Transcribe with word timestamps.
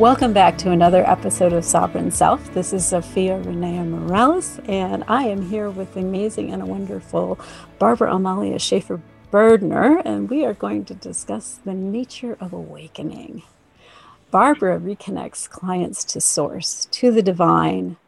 Welcome 0.00 0.32
back 0.32 0.56
to 0.58 0.70
another 0.70 1.04
episode 1.06 1.52
of 1.52 1.62
Sovereign 1.62 2.10
Self. 2.10 2.54
This 2.54 2.72
is 2.72 2.84
Zofia 2.84 3.44
Renea 3.44 3.86
Morales, 3.86 4.58
and 4.66 5.04
I 5.06 5.24
am 5.24 5.50
here 5.50 5.68
with 5.68 5.92
the 5.92 6.00
amazing 6.00 6.50
and 6.50 6.66
wonderful 6.66 7.38
Barbara 7.78 8.14
Amalia 8.14 8.58
Schaefer 8.58 9.02
Berdner, 9.30 10.00
and 10.02 10.30
we 10.30 10.46
are 10.46 10.54
going 10.54 10.86
to 10.86 10.94
discuss 10.94 11.60
the 11.66 11.74
nature 11.74 12.38
of 12.40 12.54
awakening. 12.54 13.42
Barbara 14.30 14.80
reconnects 14.80 15.46
clients 15.46 16.02
to 16.04 16.20
source, 16.22 16.86
to 16.92 17.10
the 17.10 17.20
divine 17.20 17.98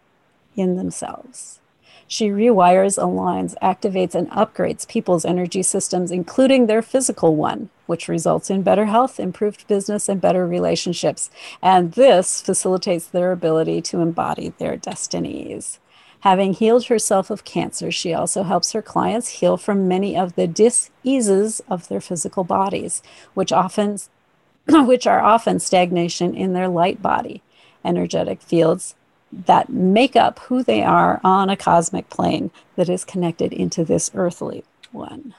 in 0.57 0.77
themselves. 0.77 1.61
She 2.09 2.31
rewires, 2.31 2.99
aligns, 2.99 3.55
activates, 3.61 4.15
and 4.15 4.31
upgrades 4.31 4.89
people's 4.89 5.27
energy 5.27 5.63
systems, 5.63 6.11
including 6.11 6.67
their 6.69 6.81
physical 6.81 7.37
one, 7.37 7.69
which 7.93 8.09
results 8.09 8.49
in 8.49 8.63
better 8.63 8.87
health, 8.87 9.21
improved 9.21 9.69
business, 9.69 10.09
and 10.09 10.19
better 10.19 10.47
relationships. 10.47 11.29
And 11.61 11.93
this 11.93 12.41
facilitates 12.41 13.07
their 13.07 13.33
ability 13.33 13.83
to 13.83 14.01
embody 14.01 14.55
their 14.57 14.79
destinies. 14.79 15.79
Having 16.21 16.55
healed 16.55 16.87
herself 16.87 17.29
of 17.29 17.45
cancer, 17.45 17.93
she 17.93 18.15
also 18.15 18.45
helps 18.45 18.73
her 18.73 18.81
clients 18.81 19.41
heal 19.41 19.59
from 19.59 19.87
many 19.87 20.17
of 20.17 20.37
the 20.37 20.47
diseases 20.47 21.61
of 21.69 21.89
their 21.89 22.01
physical 22.01 22.45
bodies, 22.45 23.03
which 23.35 23.53
often 23.53 23.99
which 24.87 25.07
are 25.07 25.21
often 25.21 25.61
stagnation 25.61 26.35
in 26.35 26.55
their 26.55 26.69
light 26.69 27.03
body, 27.03 27.43
energetic 27.85 28.41
fields, 28.41 28.95
that 29.31 29.69
make 29.69 30.17
up 30.17 30.39
who 30.39 30.63
they 30.63 30.83
are 30.83 31.21
on 31.23 31.51
a 31.51 31.59
cosmic 31.59 32.09
plane 32.09 32.51
that 32.77 32.89
is 32.89 33.05
connected 33.05 33.53
into 33.53 33.85
this 33.85 34.11
earthly 34.15 34.65
one. 34.93 35.35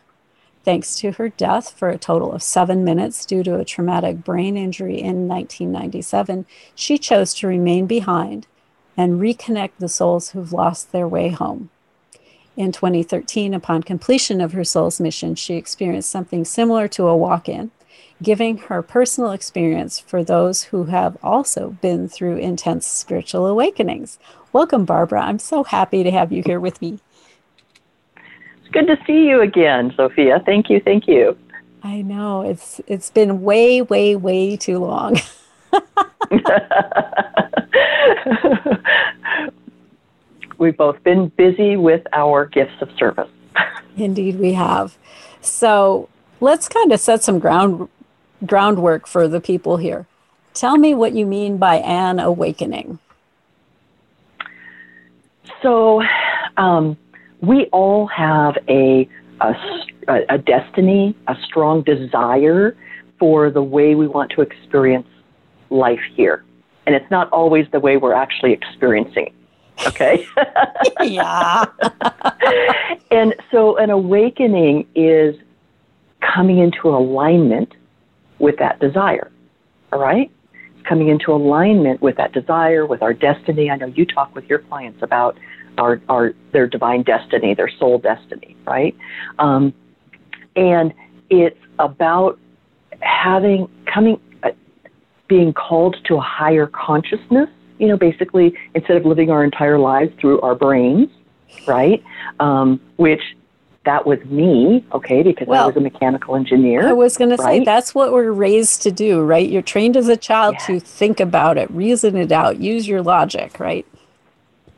Thanks 0.63 0.95
to 0.97 1.11
her 1.13 1.29
death 1.29 1.71
for 1.71 1.89
a 1.89 1.97
total 1.97 2.31
of 2.31 2.41
seven 2.41 2.83
minutes 2.83 3.25
due 3.25 3.43
to 3.43 3.59
a 3.59 3.65
traumatic 3.65 4.23
brain 4.23 4.55
injury 4.55 4.99
in 4.99 5.27
1997, 5.27 6.45
she 6.73 6.97
chose 6.97 7.33
to 7.35 7.47
remain 7.47 7.85
behind 7.85 8.47
and 8.95 9.19
reconnect 9.19 9.71
the 9.79 9.89
souls 9.89 10.29
who've 10.29 10.53
lost 10.53 10.91
their 10.91 11.07
way 11.07 11.29
home. 11.29 11.69
In 12.55 12.71
2013, 12.71 13.53
upon 13.53 13.83
completion 13.83 14.39
of 14.39 14.53
her 14.53 14.63
soul's 14.63 14.99
mission, 14.99 15.35
she 15.35 15.55
experienced 15.55 16.09
something 16.09 16.45
similar 16.45 16.87
to 16.89 17.07
a 17.07 17.17
walk 17.17 17.49
in 17.49 17.71
giving 18.21 18.57
her 18.57 18.81
personal 18.81 19.31
experience 19.31 19.99
for 19.99 20.23
those 20.23 20.63
who 20.63 20.85
have 20.85 21.17
also 21.21 21.77
been 21.81 22.07
through 22.07 22.37
intense 22.37 22.87
spiritual 22.87 23.45
awakenings. 23.45 24.17
Welcome, 24.53 24.85
Barbara. 24.85 25.23
I'm 25.23 25.39
so 25.39 25.63
happy 25.63 26.03
to 26.03 26.11
have 26.11 26.31
you 26.31 26.41
here 26.45 26.59
with 26.59 26.81
me. 26.81 26.99
Good 28.73 28.87
to 28.87 28.97
see 29.05 29.27
you 29.27 29.41
again, 29.41 29.91
Zofia. 29.91 30.43
Thank 30.43 30.69
you, 30.69 30.79
thank 30.79 31.07
you. 31.07 31.37
I 31.83 32.01
know 32.01 32.41
it's 32.41 32.81
it's 32.87 33.11
been 33.11 33.43
way, 33.43 33.83
way, 33.83 34.15
way 34.15 34.57
too 34.57 34.79
long. 34.79 35.19
We've 40.57 40.75
both 40.75 41.03
been 41.03 41.27
busy 41.29 41.77
with 41.77 42.01
our 42.13 42.47
gifts 42.47 42.81
of 42.81 42.89
service. 42.97 43.29
Indeed, 43.95 44.39
we 44.39 44.53
have. 44.53 44.97
So 45.41 46.09
let's 46.39 46.67
kind 46.67 46.91
of 46.91 46.99
set 46.99 47.21
some 47.21 47.37
ground 47.37 47.89
groundwork 48.43 49.05
for 49.05 49.27
the 49.27 49.39
people 49.39 49.77
here. 49.77 50.07
Tell 50.55 50.77
me 50.77 50.95
what 50.95 51.13
you 51.13 51.27
mean 51.27 51.57
by 51.57 51.75
an 51.77 52.19
awakening. 52.19 52.97
So, 55.61 56.01
um, 56.57 56.97
we 57.43 57.65
all 57.67 58.07
have 58.07 58.55
a, 58.67 59.07
a, 59.41 59.53
a 60.29 60.37
destiny, 60.37 61.15
a 61.27 61.35
strong 61.45 61.83
desire 61.83 62.75
for 63.19 63.51
the 63.51 63.61
way 63.61 63.95
we 63.95 64.07
want 64.07 64.31
to 64.31 64.41
experience 64.41 65.07
life 65.69 65.99
here. 66.15 66.43
And 66.85 66.95
it's 66.95 67.09
not 67.11 67.29
always 67.31 67.65
the 67.71 67.79
way 67.79 67.97
we're 67.97 68.13
actually 68.13 68.53
experiencing 68.53 69.27
it 69.27 69.33
Okay. 69.87 70.25
yeah. 71.01 71.65
and 73.11 73.35
so 73.51 73.77
an 73.77 73.89
awakening 73.89 74.87
is 74.95 75.35
coming 76.21 76.59
into 76.59 76.89
alignment 76.89 77.73
with 78.39 78.57
that 78.57 78.79
desire. 78.79 79.31
All 79.91 79.99
right? 79.99 80.31
It's 80.75 80.87
coming 80.87 81.09
into 81.09 81.33
alignment 81.33 82.01
with 82.01 82.17
that 82.17 82.33
desire, 82.33 82.85
with 82.85 83.01
our 83.01 83.13
destiny. 83.13 83.69
I 83.69 83.75
know 83.75 83.87
you 83.87 84.05
talk 84.05 84.33
with 84.35 84.45
your 84.45 84.59
clients 84.59 85.01
about 85.01 85.37
our, 85.77 86.01
our 86.09 86.33
their 86.51 86.67
divine 86.67 87.03
destiny, 87.03 87.53
their 87.53 87.69
soul 87.79 87.97
destiny, 87.97 88.55
right? 88.65 88.95
Um, 89.39 89.73
and 90.55 90.93
it's 91.29 91.59
about 91.79 92.39
having 93.01 93.69
coming 93.91 94.19
uh, 94.43 94.51
being 95.27 95.53
called 95.53 95.95
to 96.05 96.15
a 96.15 96.21
higher 96.21 96.67
consciousness 96.67 97.49
you 97.79 97.87
know 97.87 97.97
basically 97.97 98.53
instead 98.75 98.95
of 98.95 99.05
living 99.05 99.29
our 99.31 99.43
entire 99.43 99.79
lives 99.79 100.13
through 100.19 100.39
our 100.41 100.55
brains 100.55 101.09
right 101.67 102.03
um, 102.39 102.79
which 102.97 103.21
that 103.85 104.05
was 104.05 104.23
me, 104.25 104.85
okay, 104.93 105.23
because 105.23 105.47
well, 105.47 105.63
I 105.63 105.67
was 105.67 105.75
a 105.75 105.81
mechanical 105.81 106.35
engineer. 106.35 106.87
I 106.87 106.93
was 106.93 107.17
going 107.17 107.31
right? 107.31 107.37
to 107.37 107.43
say 107.43 107.63
that's 107.63 107.93
what 107.93 108.13
we're 108.13 108.31
raised 108.31 108.81
to 108.83 108.91
do, 108.91 109.21
right? 109.21 109.49
You're 109.49 109.61
trained 109.61 109.97
as 109.97 110.07
a 110.07 110.15
child 110.15 110.55
yes. 110.59 110.67
to 110.67 110.79
think 110.79 111.19
about 111.19 111.57
it, 111.57 111.69
reason 111.69 112.15
it 112.15 112.31
out, 112.31 112.59
use 112.59 112.87
your 112.87 113.01
logic, 113.01 113.59
right? 113.59 113.85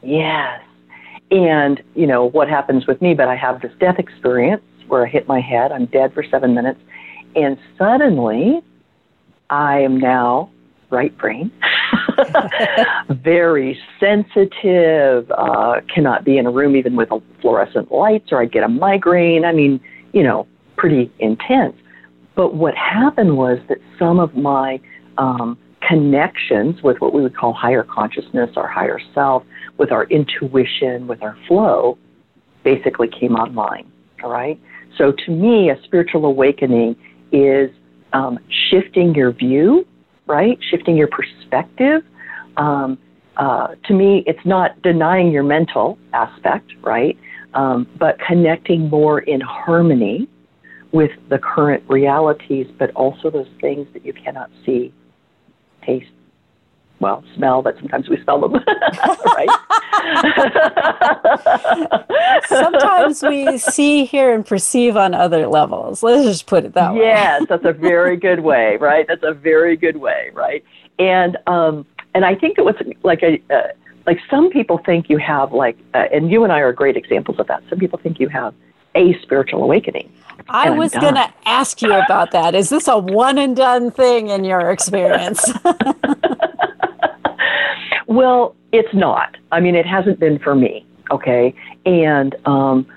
Yes. 0.01 0.61
And, 1.31 1.81
you 1.95 2.07
know, 2.07 2.25
what 2.25 2.47
happens 2.47 2.85
with 2.87 3.01
me, 3.01 3.13
but 3.13 3.27
I 3.27 3.35
have 3.35 3.61
this 3.61 3.71
death 3.79 3.97
experience 3.97 4.63
where 4.87 5.05
I 5.05 5.09
hit 5.09 5.27
my 5.27 5.41
head, 5.41 5.71
I'm 5.71 5.87
dead 5.87 6.13
for 6.13 6.23
seven 6.23 6.53
minutes, 6.53 6.79
and 7.35 7.57
suddenly 7.77 8.61
I 9.49 9.79
am 9.79 9.99
now 9.99 10.51
right 10.91 11.15
brain. 11.17 11.51
very 13.09 13.77
sensitive, 13.99 15.29
uh, 15.31 15.81
cannot 15.93 16.23
be 16.23 16.37
in 16.37 16.45
a 16.45 16.51
room 16.51 16.75
even 16.75 16.95
with 16.95 17.09
fluorescent 17.41 17.91
lights, 17.91 18.31
or 18.31 18.41
I 18.41 18.45
get 18.45 18.63
a 18.63 18.67
migraine. 18.67 19.45
I 19.45 19.51
mean, 19.51 19.81
you 20.13 20.23
know, 20.23 20.47
pretty 20.77 21.11
intense. 21.19 21.75
But 22.35 22.53
what 22.53 22.75
happened 22.75 23.37
was 23.37 23.59
that 23.69 23.79
some 23.97 24.19
of 24.19 24.35
my 24.35 24.79
um, 25.17 25.57
connections 25.87 26.81
with 26.83 26.99
what 27.01 27.13
we 27.13 27.21
would 27.21 27.35
call 27.35 27.53
higher 27.53 27.83
consciousness, 27.83 28.51
our 28.55 28.67
higher 28.67 28.99
self, 29.13 29.43
with 29.77 29.91
our 29.91 30.05
intuition, 30.05 31.07
with 31.07 31.21
our 31.21 31.37
flow, 31.47 31.97
basically 32.63 33.07
came 33.07 33.35
online. 33.35 33.91
All 34.23 34.31
right. 34.31 34.59
So 34.97 35.11
to 35.11 35.31
me, 35.31 35.69
a 35.69 35.81
spiritual 35.83 36.25
awakening 36.25 36.95
is 37.31 37.69
um, 38.13 38.39
shifting 38.69 39.13
your 39.13 39.31
view 39.31 39.85
right? 40.27 40.57
Shifting 40.69 40.95
your 40.95 41.07
perspective. 41.07 42.03
Um, 42.57 42.97
uh, 43.37 43.75
to 43.85 43.93
me, 43.93 44.23
it's 44.25 44.45
not 44.45 44.81
denying 44.81 45.31
your 45.31 45.43
mental 45.43 45.97
aspect, 46.13 46.71
right? 46.81 47.17
Um, 47.53 47.87
but 47.99 48.17
connecting 48.19 48.89
more 48.89 49.19
in 49.19 49.41
harmony 49.41 50.27
with 50.91 51.11
the 51.29 51.37
current 51.37 51.83
realities, 51.87 52.67
but 52.79 52.91
also 52.91 53.29
those 53.29 53.47
things 53.59 53.87
that 53.93 54.05
you 54.05 54.13
cannot 54.13 54.49
see, 54.65 54.93
taste, 55.85 56.11
well, 56.99 57.23
smell, 57.35 57.61
but 57.61 57.77
sometimes 57.77 58.07
we 58.07 58.21
smell 58.23 58.39
them, 58.39 58.53
right? 59.25 59.49
sometimes 62.47 63.21
we 63.21 63.57
see, 63.57 64.05
hear, 64.05 64.33
and 64.33 64.45
perceive 64.45 64.95
on 64.95 65.13
other 65.13 65.47
levels. 65.47 66.01
Let's 66.01 66.25
just 66.25 66.47
put 66.47 66.63
it 66.63 66.73
that 66.73 66.93
way. 66.93 67.01
Yes, 67.01 67.43
that's 67.49 67.65
a 67.65 67.73
very 67.73 68.15
good 68.15 68.39
way, 68.39 68.77
right? 68.77 69.05
That's 69.07 69.23
a 69.23 69.33
very 69.33 69.75
good 69.75 69.97
way, 69.97 70.31
right? 70.33 70.63
And 70.97 71.37
um, 71.47 71.85
and 72.13 72.23
I 72.23 72.33
think 72.35 72.55
that 72.55 72.63
what's 72.63 72.79
like 73.03 73.23
a 73.23 73.41
uh, 73.53 73.67
like 74.07 74.19
some 74.29 74.49
people 74.49 74.79
think 74.85 75.09
you 75.09 75.17
have 75.17 75.51
like, 75.51 75.77
uh, 75.93 76.05
and 76.13 76.31
you 76.31 76.43
and 76.43 76.53
I 76.53 76.59
are 76.59 76.71
great 76.71 76.95
examples 76.95 77.39
of 77.39 77.47
that. 77.47 77.63
Some 77.69 77.79
people 77.79 77.99
think 77.99 78.19
you 78.19 78.29
have 78.29 78.53
a 78.95 79.19
spiritual 79.21 79.63
awakening. 79.63 80.11
I 80.47 80.69
was 80.69 80.93
going 80.93 81.15
to 81.15 81.33
ask 81.45 81.81
you 81.81 81.93
about 81.93 82.31
that. 82.31 82.55
Is 82.55 82.69
this 82.69 82.87
a 82.87 82.97
one 82.97 83.37
and 83.37 83.55
done 83.55 83.89
thing 83.91 84.29
in 84.29 84.43
your 84.43 84.69
experience? 84.69 85.51
Well, 88.07 88.55
it's 88.71 88.93
not. 88.93 89.35
I 89.51 89.59
mean, 89.59 89.75
it 89.75 89.85
hasn't 89.85 90.19
been 90.19 90.39
for 90.39 90.55
me. 90.55 90.85
Okay, 91.11 91.53
and 91.85 92.35
um, 92.47 92.87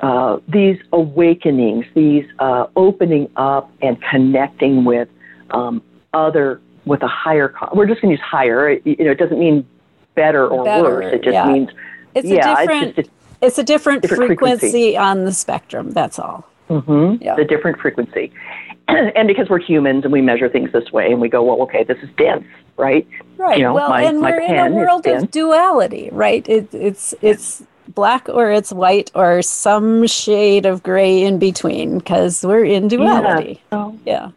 uh, 0.00 0.38
these 0.48 0.78
awakenings, 0.92 1.84
these 1.94 2.24
uh, 2.38 2.66
opening 2.76 3.30
up 3.36 3.70
and 3.82 4.00
connecting 4.02 4.84
with 4.84 5.08
um, 5.50 5.82
other, 6.14 6.60
with 6.86 7.02
a 7.02 7.08
higher. 7.08 7.54
We're 7.74 7.86
just 7.86 8.00
going 8.00 8.16
to 8.16 8.20
use 8.20 8.26
higher. 8.26 8.70
You 8.70 9.04
know, 9.04 9.10
it 9.10 9.18
doesn't 9.18 9.38
mean 9.38 9.66
better 10.14 10.46
or 10.46 10.64
better, 10.64 10.82
worse. 10.82 11.12
It 11.12 11.22
just 11.22 11.34
yeah. 11.34 11.52
means 11.52 11.68
it's 12.14 12.28
yeah, 12.28 12.52
a 12.52 12.60
different. 12.60 12.98
It's, 12.98 13.08
just 13.08 13.08
a, 13.08 13.21
it's 13.42 13.58
a 13.58 13.62
different, 13.64 14.02
different 14.02 14.26
frequency, 14.28 14.70
frequency, 14.70 14.96
on 14.96 15.24
the 15.24 15.32
spectrum. 15.32 15.90
That's 15.90 16.18
all. 16.18 16.46
Mm-hmm. 16.70 17.22
Yeah. 17.22 17.34
The 17.36 17.44
different 17.44 17.78
frequency. 17.78 18.32
and 18.88 19.28
because 19.28 19.48
we're 19.48 19.58
humans 19.60 20.04
and 20.04 20.12
we 20.12 20.20
measure 20.22 20.48
things 20.48 20.72
this 20.72 20.90
way 20.92 21.10
and 21.12 21.20
we 21.20 21.28
go, 21.28 21.42
well, 21.42 21.60
okay, 21.62 21.84
this 21.84 21.98
is 22.02 22.08
dense, 22.16 22.44
right? 22.76 23.06
Right. 23.36 23.58
You 23.58 23.64
know, 23.64 23.74
well, 23.74 23.90
my- 23.90 24.02
and 24.02 24.20
my 24.20 24.30
we're 24.30 24.40
in 24.40 24.58
a 24.58 24.70
world 24.74 25.06
of 25.06 25.30
duality, 25.30 26.08
right? 26.12 26.48
It, 26.48 26.72
it's 26.72 27.14
it's 27.20 27.62
black 27.88 28.28
or 28.28 28.50
it's 28.50 28.72
white 28.72 29.10
or 29.14 29.42
some 29.42 30.06
shade 30.06 30.64
of 30.66 30.82
gray 30.82 31.22
in 31.22 31.38
between 31.38 31.98
because 31.98 32.44
we're 32.44 32.64
in 32.64 32.88
duality. 32.88 33.60
So 33.70 33.98
Yeah. 34.06 34.30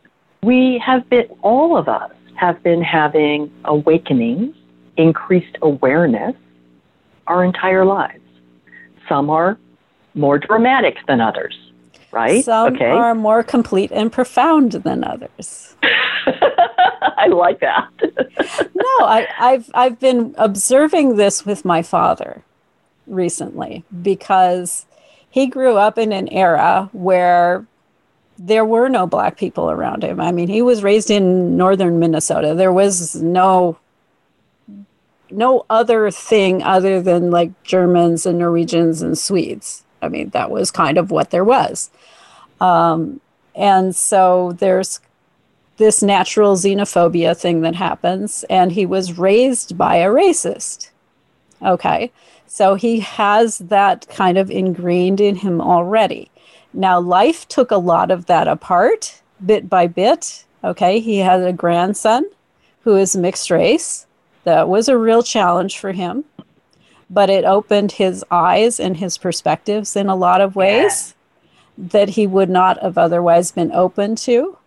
we 0.44 0.80
have 0.80 1.08
been, 1.10 1.28
all 1.42 1.78
of 1.78 1.88
us 1.88 2.12
have 2.36 2.62
been 2.64 2.82
having 2.82 3.52
awakenings, 3.66 4.56
increased 4.98 5.58
awareness 5.62 6.36
our 7.28 7.44
entire 7.44 7.86
lives. 7.86 8.20
Some 9.08 9.30
are 9.30 9.58
more 10.14 10.40
dramatic 10.40 10.98
than 11.08 11.22
others, 11.22 11.56
right? 12.12 12.44
Some 12.44 12.76
okay. 12.76 12.90
are 12.90 13.14
more 13.16 13.44
complete 13.44 13.92
and 13.92 14.12
profound 14.12 14.74
than 14.74 15.04
others. 15.04 15.76
I 17.18 17.28
like 17.28 17.60
that. 17.60 17.90
no, 18.76 19.06
I, 19.06 19.28
I've 19.40 19.70
I've 19.74 20.00
been 20.00 20.34
observing 20.38 21.18
this 21.18 21.46
with 21.46 21.66
my 21.66 21.82
father 21.82 22.44
recently 23.08 23.84
because 24.02 24.86
he 25.30 25.48
grew 25.48 25.78
up 25.78 25.98
in 25.98 26.12
an 26.12 26.28
era 26.30 26.90
where 26.94 27.66
there 28.38 28.66
were 28.66 28.90
no 28.90 29.08
black 29.08 29.38
people 29.38 29.72
around 29.72 30.04
him. 30.04 30.20
I 30.20 30.32
mean, 30.32 30.48
he 30.48 30.62
was 30.62 30.84
raised 30.84 31.10
in 31.10 31.56
northern 31.56 32.00
Minnesota. 32.00 32.54
There 32.54 32.74
was 32.74 33.16
no 33.16 33.78
no 35.32 35.66
other 35.70 36.12
thing 36.12 36.64
other 36.64 37.02
than 37.02 37.32
like 37.32 37.64
Germans 37.64 38.26
and 38.26 38.40
Norwegians 38.40 39.02
and 39.02 39.18
Swedes. 39.18 39.84
I 40.02 40.10
mean, 40.10 40.30
that 40.30 40.52
was 40.52 40.72
kind 40.72 40.98
of 40.98 41.12
what 41.12 41.32
there 41.32 41.44
was. 41.44 41.90
Um, 42.62 43.22
and 43.56 43.96
so 43.96 44.54
there's 44.54 45.00
this 45.78 46.02
natural 46.02 46.56
xenophobia 46.56 47.38
thing 47.38 47.62
that 47.62 47.76
happens, 47.76 48.46
and 48.50 48.72
he 48.72 48.86
was 48.86 49.18
raised 49.18 49.78
by 49.78 49.98
a 49.98 50.10
racist. 50.10 50.90
Okay, 51.62 52.12
so 52.48 52.76
he 52.76 53.00
has 53.00 53.58
that 53.60 54.08
kind 54.10 54.38
of 54.38 54.52
ingrained 54.52 55.20
in 55.20 55.36
him 55.36 55.60
already. 55.60 56.30
Now, 56.74 57.00
life 57.00 57.48
took 57.48 57.72
a 57.72 57.78
lot 57.78 58.12
of 58.12 58.26
that 58.28 58.48
apart 58.48 59.22
bit 59.46 59.70
by 59.70 59.88
bit. 59.88 60.46
Okay, 60.64 61.00
he 61.00 61.18
had 61.18 61.42
a 61.42 61.54
grandson 61.54 62.26
who 62.82 62.96
is 62.96 63.16
mixed 63.16 63.50
race. 63.50 64.06
That 64.46 64.70
was 64.70 64.88
a 64.88 64.98
real 64.98 65.22
challenge 65.22 65.78
for 65.78 65.92
him, 65.92 66.24
but 67.10 67.30
it 67.30 67.46
opened 67.46 67.94
his 67.94 68.24
eyes 68.32 68.80
and 68.80 68.98
his 68.98 69.18
perspectives 69.18 69.96
in 69.96 70.08
a 70.08 70.16
lot 70.16 70.40
of 70.40 70.56
ways 70.56 71.14
that 71.78 72.10
he 72.10 72.26
would 72.26 72.50
not 72.50 72.82
have 72.82 72.98
otherwise 72.98 73.52
been 73.52 73.72
open 73.72 74.16
to. 74.16 74.58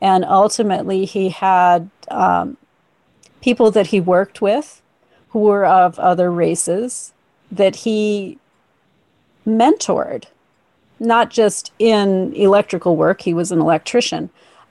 And 0.00 0.24
ultimately 0.24 1.04
he 1.04 1.28
had 1.28 1.90
um, 2.10 2.56
people 3.40 3.70
that 3.70 3.88
he 3.88 4.00
worked 4.00 4.40
with 4.40 4.82
who 5.30 5.40
were 5.40 5.66
of 5.66 5.98
other 5.98 6.30
races 6.30 7.12
that 7.50 7.76
he 7.76 8.38
mentored 9.46 10.24
not 10.98 11.30
just 11.30 11.72
in 11.78 12.32
electrical 12.34 12.94
work 12.94 13.22
he 13.22 13.32
was 13.32 13.50
an 13.50 13.60
electrician 13.60 14.28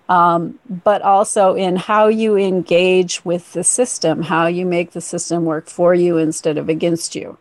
um, 0.10 0.60
but 0.84 1.02
also 1.04 1.54
in 1.56 1.76
how 1.76 2.08
you 2.08 2.36
engage 2.36 3.24
with 3.24 3.54
the 3.54 3.64
system 3.64 4.24
how 4.24 4.48
you 4.48 4.66
make 4.66 4.92
the 4.92 5.02
system 5.02 5.46
work 5.46 5.68
for 5.70 5.94
you 5.94 6.18
instead 6.18 6.58
of 6.58 6.68
against 6.68 7.16
you 7.16 7.38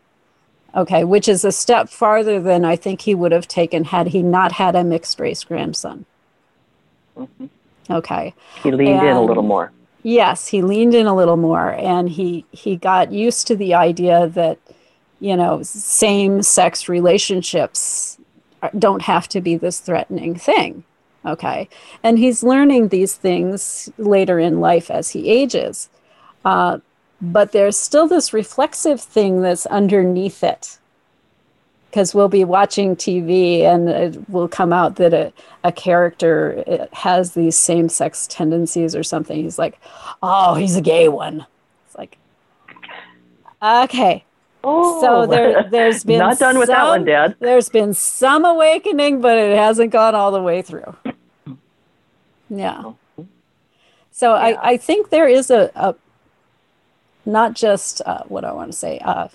okay 0.75 1.03
which 1.03 1.29
is 1.29 1.45
a 1.45 1.53
step 1.53 1.89
farther 1.89 2.41
than 2.41 2.65
i 2.65 2.77
think 2.77 3.01
he 3.01 3.15
would 3.15 3.33
have 3.33 3.49
taken 3.49 3.85
had 3.85 4.09
he 4.09 4.23
not 4.23 4.53
had 4.53 4.77
a 4.77 4.85
mixed 4.85 5.19
race 5.19 5.43
grandson 5.45 6.05
Mhm. 7.17 7.49
okay 7.91 8.35
He 8.63 8.71
leaned 8.71 9.03
in 9.03 9.17
a 9.17 9.23
little 9.23 9.43
more. 9.43 9.73
Yes, 10.05 10.47
he 10.47 10.63
leaned 10.63 10.95
in 10.95 11.07
a 11.09 11.15
little 11.17 11.37
more 11.37 11.73
and 11.73 12.09
he 12.09 12.45
he 12.53 12.77
got 12.77 13.11
used 13.11 13.49
to 13.49 13.57
the 13.57 13.75
idea 13.75 14.29
that 14.29 14.59
you 15.21 15.37
know 15.37 15.61
same-sex 15.65 16.89
relationships 16.89 18.19
don't 18.79 19.03
have 19.03 19.27
to 19.29 19.41
be 19.41 19.57
this 19.57 19.81
threatening 19.81 20.37
thing. 20.37 20.85
Okay. 21.29 21.69
And 22.03 22.19
he's 22.19 22.43
learning 22.43 22.89
these 22.89 23.15
things 23.15 23.91
later 23.99 24.39
in 24.39 24.61
life 24.61 24.91
as 24.91 25.11
he 25.11 25.29
ages. 25.29 25.91
Uh, 26.45 26.79
but 27.21 27.53
there's 27.53 27.77
still 27.77 28.09
this 28.09 28.33
reflexive 28.33 29.01
thing 29.01 29.43
that's 29.43 29.67
underneath 29.67 30.43
it. 30.43 30.79
Because 31.91 32.15
we'll 32.15 32.29
be 32.29 32.45
watching 32.45 32.97
TV 32.97 33.63
and 33.63 33.89
it 33.89 34.29
will 34.29 34.49
come 34.49 34.73
out 34.73 34.97
that 34.97 35.15
a, 35.15 35.33
a 35.65 35.73
character 35.73 36.63
uh, 36.67 36.87
has 36.95 37.33
these 37.33 37.57
same 37.57 37.89
sex 37.89 38.27
tendencies 38.27 38.95
or 38.95 39.03
something. 39.03 39.43
He's 39.43 39.59
like, 39.59 39.79
oh, 40.23 40.55
he's 40.55 40.77
a 40.77 40.83
gay 40.83 41.09
one. 41.09 41.47
It's 41.87 41.97
like, 41.97 42.19
okay. 43.63 44.25
Oh, 44.65 45.01
So 45.01 45.27
there, 45.27 45.69
there's 45.71 46.05
been 46.05 46.19
not 46.19 46.39
done 46.39 46.59
with 46.59 46.69
that 46.69 46.85
one, 46.85 47.05
Dad. 47.05 47.37
There's 47.41 47.69
been 47.69 47.95
some 47.95 48.45
awakening, 48.45 49.21
but 49.21 49.39
it 49.39 49.57
hasn't 49.57 49.91
gone 49.91 50.15
all 50.15 50.31
the 50.31 50.43
way 50.43 50.63
through. 50.63 50.95
Yeah. 52.49 52.93
So 54.11 54.35
Yeah. 54.35 54.59
I, 54.61 54.71
I 54.73 54.77
think 54.77 55.11
there 55.11 55.29
is 55.29 55.51
a, 55.51 55.71
a 55.75 55.95
not 57.25 57.55
just 57.55 58.01
uh, 58.07 58.23
what 58.29 58.45
I 58.45 58.53
want 58.53 58.73
to 58.73 58.79
say, 58.79 58.99
uh, 59.01 59.29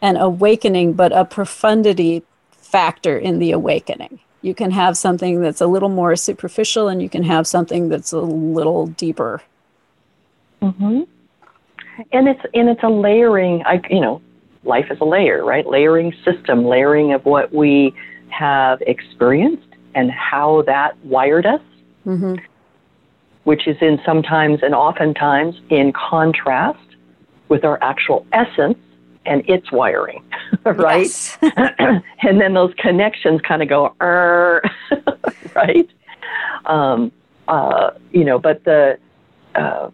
an 0.00 0.16
awakening, 0.16 0.92
but 0.92 1.12
a 1.12 1.24
profundity 1.24 2.22
factor 2.52 3.18
in 3.18 3.38
the 3.38 3.50
awakening. 3.52 4.20
You 4.40 4.54
can 4.54 4.70
have 4.70 4.96
something 4.96 5.40
that's 5.40 5.60
a 5.60 5.66
little 5.66 5.88
more 5.88 6.14
superficial, 6.14 6.88
and 6.88 7.02
you 7.02 7.08
can 7.08 7.24
have 7.24 7.46
something 7.46 7.88
that's 7.88 8.12
a 8.12 8.20
little 8.20 8.86
deeper. 8.86 9.42
hmm 10.60 11.02
And 12.12 12.28
it's 12.28 12.40
and 12.54 12.68
it's 12.68 12.82
a 12.84 12.88
layering. 12.88 13.62
I 13.66 13.80
you 13.90 14.00
know, 14.00 14.22
life 14.62 14.86
is 14.90 15.00
a 15.00 15.04
layer, 15.04 15.44
right? 15.44 15.66
Layering 15.66 16.14
system, 16.24 16.64
layering 16.64 17.12
of 17.12 17.24
what 17.24 17.52
we 17.52 17.92
have 18.28 18.80
experienced 18.82 19.66
and 19.94 20.10
how 20.10 20.62
that 20.62 20.96
wired 21.04 21.46
us, 21.46 21.62
hmm 22.08 22.34
which 23.48 23.66
is 23.66 23.78
in 23.80 23.98
sometimes 24.04 24.58
and 24.62 24.74
oftentimes 24.74 25.58
in 25.70 25.90
contrast 25.90 26.96
with 27.48 27.64
our 27.64 27.82
actual 27.82 28.26
essence 28.34 28.76
and 29.24 29.42
its 29.48 29.72
wiring, 29.72 30.22
right? 30.64 31.06
Yes. 31.06 31.38
and 32.22 32.38
then 32.38 32.52
those 32.52 32.74
connections 32.76 33.40
kind 33.40 33.62
of 33.62 33.68
go, 33.70 33.94
right? 35.54 35.88
Um, 36.66 37.10
uh, 37.48 37.92
you 38.12 38.22
know, 38.22 38.38
but 38.38 38.64
the 38.64 38.98
uh, 39.54 39.90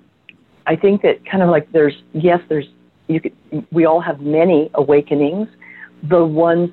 I 0.67 0.75
think 0.75 1.03
that 1.03 1.25
kind 1.25 1.41
of 1.41 1.49
like 1.49 1.71
there's 1.71 1.95
yes, 2.13 2.41
there's 2.49 2.67
you 3.07 3.21
could 3.21 3.35
we 3.71 3.85
all 3.85 4.01
have 4.01 4.21
many 4.21 4.69
awakenings. 4.75 5.49
The 6.03 6.25
ones 6.25 6.71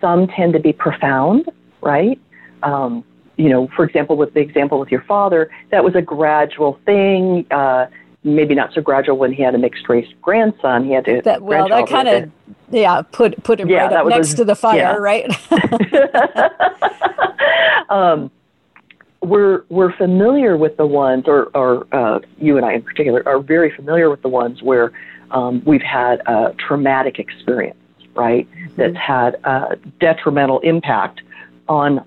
some 0.00 0.28
tend 0.28 0.54
to 0.54 0.60
be 0.60 0.72
profound, 0.72 1.50
right? 1.82 2.18
Um, 2.62 3.04
you 3.36 3.48
know, 3.48 3.68
for 3.74 3.84
example, 3.84 4.16
with 4.16 4.34
the 4.34 4.40
example 4.40 4.78
with 4.78 4.90
your 4.90 5.02
father, 5.02 5.50
that 5.70 5.84
was 5.84 5.94
a 5.94 6.02
gradual 6.02 6.78
thing. 6.84 7.46
Uh, 7.50 7.86
maybe 8.24 8.54
not 8.54 8.72
so 8.72 8.80
gradual 8.80 9.18
when 9.18 9.32
he 9.32 9.42
had 9.42 9.54
a 9.54 9.58
mixed 9.58 9.88
race 9.88 10.08
grandson. 10.20 10.84
He 10.84 10.92
had 10.92 11.04
to 11.06 11.22
that 11.24 11.42
well, 11.42 11.68
that 11.68 11.88
kind 11.88 12.08
of 12.08 12.30
yeah, 12.70 13.02
put 13.02 13.42
put 13.42 13.60
him 13.60 13.68
Yeah, 13.68 13.86
right 13.86 13.92
up 13.94 14.04
was 14.04 14.14
a- 14.14 14.16
next 14.18 14.34
to 14.34 14.44
the 14.44 14.54
fire, 14.54 14.76
yeah. 14.76 14.94
right? 14.94 15.26
um, 17.90 18.30
we're 19.22 19.64
we're 19.68 19.92
familiar 19.96 20.56
with 20.56 20.76
the 20.76 20.86
ones, 20.86 21.24
or 21.26 21.44
or 21.54 21.86
uh, 21.92 22.20
you 22.38 22.56
and 22.56 22.66
I 22.66 22.74
in 22.74 22.82
particular 22.82 23.26
are 23.26 23.40
very 23.40 23.74
familiar 23.74 24.10
with 24.10 24.22
the 24.22 24.28
ones 24.28 24.62
where 24.62 24.92
um, 25.30 25.62
we've 25.64 25.82
had 25.82 26.20
a 26.26 26.54
traumatic 26.58 27.18
experience, 27.18 27.78
right? 28.14 28.48
That's 28.76 28.96
had 28.96 29.34
a 29.44 29.76
detrimental 30.00 30.60
impact 30.60 31.22
on 31.68 32.04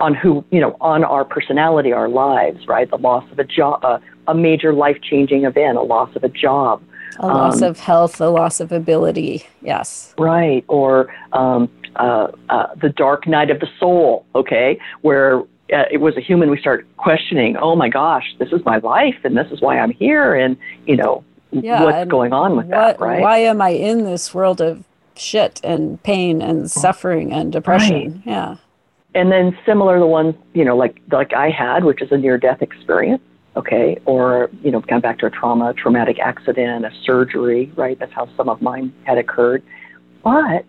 on 0.00 0.14
who 0.14 0.44
you 0.50 0.60
know 0.60 0.76
on 0.80 1.04
our 1.04 1.24
personality, 1.24 1.92
our 1.92 2.08
lives, 2.08 2.66
right? 2.66 2.88
The 2.90 2.98
loss 2.98 3.24
of 3.30 3.38
a 3.38 3.44
job, 3.44 3.84
uh, 3.84 3.98
a 4.28 4.34
major 4.34 4.72
life 4.72 4.98
changing 5.02 5.44
event, 5.44 5.78
a 5.78 5.82
loss 5.82 6.14
of 6.16 6.24
a 6.24 6.28
job, 6.28 6.82
a 7.18 7.26
loss 7.26 7.62
Um, 7.62 7.70
of 7.70 7.80
health, 7.80 8.20
a 8.20 8.28
loss 8.28 8.60
of 8.60 8.72
ability. 8.72 9.46
Yes. 9.62 10.14
Right, 10.18 10.64
or 10.68 11.14
um, 11.32 11.68
uh, 11.96 12.28
uh, 12.48 12.74
the 12.74 12.88
dark 12.88 13.26
night 13.26 13.50
of 13.50 13.60
the 13.60 13.68
soul, 13.78 14.26
okay, 14.34 14.78
where 15.02 15.40
uh, 15.72 15.84
it 15.90 16.00
was 16.00 16.16
a 16.16 16.20
human 16.20 16.50
we 16.50 16.58
start 16.58 16.86
questioning, 16.96 17.56
oh 17.56 17.76
my 17.76 17.88
gosh, 17.88 18.34
this 18.38 18.52
is 18.52 18.64
my 18.64 18.78
life 18.78 19.16
and 19.24 19.36
this 19.36 19.50
is 19.50 19.60
why 19.60 19.78
I'm 19.78 19.90
here, 19.90 20.34
and, 20.34 20.56
you 20.86 20.96
know, 20.96 21.24
Yeah, 21.52 21.84
what's 21.84 22.10
going 22.10 22.32
on 22.32 22.56
with 22.56 22.66
what, 22.66 22.98
that, 22.98 23.00
right? 23.00 23.20
Why 23.20 23.38
am 23.38 23.62
I 23.62 23.70
in 23.70 24.04
this 24.04 24.34
world 24.34 24.60
of 24.60 24.84
shit 25.14 25.60
and 25.62 26.02
pain 26.02 26.42
and 26.42 26.70
suffering 26.70 27.32
and 27.32 27.52
depression? 27.52 28.22
Yeah. 28.26 28.56
And 29.14 29.30
then 29.30 29.56
similar 29.64 29.98
the 29.98 30.06
ones, 30.06 30.34
you 30.54 30.64
know, 30.64 30.76
like 30.76 31.00
like 31.12 31.32
I 31.32 31.50
had, 31.50 31.84
which 31.84 32.02
is 32.02 32.10
a 32.10 32.16
near 32.16 32.36
death 32.36 32.62
experience, 32.62 33.22
okay, 33.56 33.98
or 34.06 34.50
you 34.62 34.70
know, 34.70 34.80
of 34.80 35.00
back 35.00 35.18
to 35.20 35.26
a 35.26 35.30
trauma, 35.30 35.72
traumatic 35.74 36.18
accident, 36.18 36.84
a 36.84 36.90
surgery, 37.04 37.72
right? 37.76 37.98
That's 37.98 38.12
how 38.12 38.28
some 38.36 38.48
of 38.48 38.60
mine 38.60 38.92
had 39.04 39.18
occurred. 39.18 39.62
But 40.24 40.64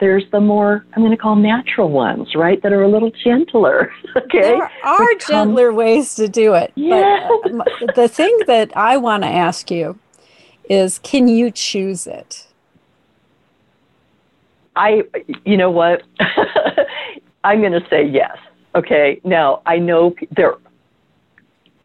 there's 0.00 0.24
the 0.32 0.40
more 0.40 0.84
I'm 0.94 1.02
going 1.02 1.12
to 1.12 1.16
call 1.16 1.36
natural 1.36 1.90
ones, 1.90 2.34
right? 2.34 2.60
That 2.62 2.72
are 2.72 2.82
a 2.82 2.88
little 2.88 3.12
gentler. 3.22 3.92
okay, 4.16 4.40
there 4.40 4.70
are 4.82 5.14
gentler 5.26 5.72
ways 5.72 6.14
to 6.16 6.28
do 6.28 6.54
it. 6.54 6.72
Yeah. 6.74 7.28
But 7.42 7.52
uh, 7.52 7.92
the 7.94 8.08
thing 8.08 8.36
that 8.46 8.76
I 8.76 8.96
want 8.96 9.22
to 9.22 9.28
ask 9.28 9.70
you 9.70 9.98
is, 10.68 10.98
can 11.00 11.28
you 11.28 11.50
choose 11.50 12.06
it? 12.06 12.46
I, 14.76 15.02
you 15.44 15.56
know 15.56 15.70
what? 15.70 16.02
I'm 17.44 17.60
going 17.60 17.72
to 17.72 17.86
say 17.88 18.04
yes. 18.04 18.36
Okay. 18.74 19.20
Now 19.24 19.62
I 19.66 19.78
know 19.78 20.14
there 20.36 20.54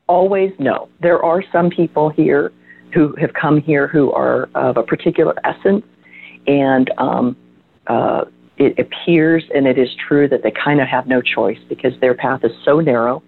always 0.07 0.53
no. 0.59 0.89
There 1.01 1.23
are 1.23 1.43
some 1.51 1.69
people 1.69 2.09
here 2.09 2.51
who 2.93 3.15
have 3.15 3.33
come 3.33 3.59
here 3.59 3.87
who 3.87 4.11
are 4.11 4.49
of 4.55 4.77
a 4.77 4.83
particular 4.83 5.35
essence, 5.43 5.85
and 6.47 6.91
um, 6.97 7.35
uh, 7.87 8.25
it 8.57 8.79
appears 8.79 9.43
and 9.53 9.67
it 9.67 9.77
is 9.77 9.93
true 9.95 10.27
that 10.29 10.43
they 10.43 10.51
kind 10.51 10.79
of 10.79 10.87
have 10.87 11.07
no 11.07 11.21
choice 11.21 11.59
because 11.67 11.99
their 11.99 12.13
path 12.13 12.43
is 12.43 12.51
so 12.63 12.79
narrow. 12.79 13.21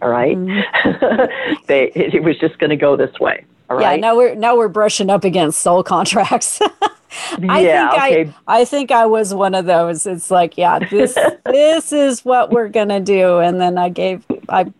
All 0.00 0.08
right? 0.08 0.36
mm-hmm. 0.36 1.56
they 1.68 1.92
it, 1.94 2.14
it, 2.14 2.22
was 2.24 2.36
just 2.38 2.58
going 2.58 2.70
to 2.70 2.76
go 2.76 2.96
this 2.96 3.18
way. 3.20 3.44
All 3.72 3.78
right. 3.78 3.94
Yeah. 3.94 4.00
Now 4.00 4.16
we're 4.16 4.34
now 4.34 4.56
we're 4.56 4.68
brushing 4.68 5.08
up 5.08 5.24
against 5.24 5.60
soul 5.60 5.82
contracts. 5.82 6.60
I 7.38 7.60
yeah, 7.60 7.90
think 7.90 8.02
okay. 8.02 8.34
I, 8.46 8.60
I 8.60 8.64
think 8.64 8.90
I 8.90 9.06
was 9.06 9.32
one 9.32 9.54
of 9.54 9.64
those. 9.64 10.06
It's 10.06 10.30
like, 10.30 10.58
yeah, 10.58 10.78
this 10.78 11.14
this 11.46 11.92
is 11.92 12.22
what 12.22 12.50
we're 12.50 12.68
gonna 12.68 13.00
do, 13.00 13.38
and 13.38 13.60
then 13.60 13.78
I 13.78 13.88
gave 13.88 14.24
I 14.48 14.72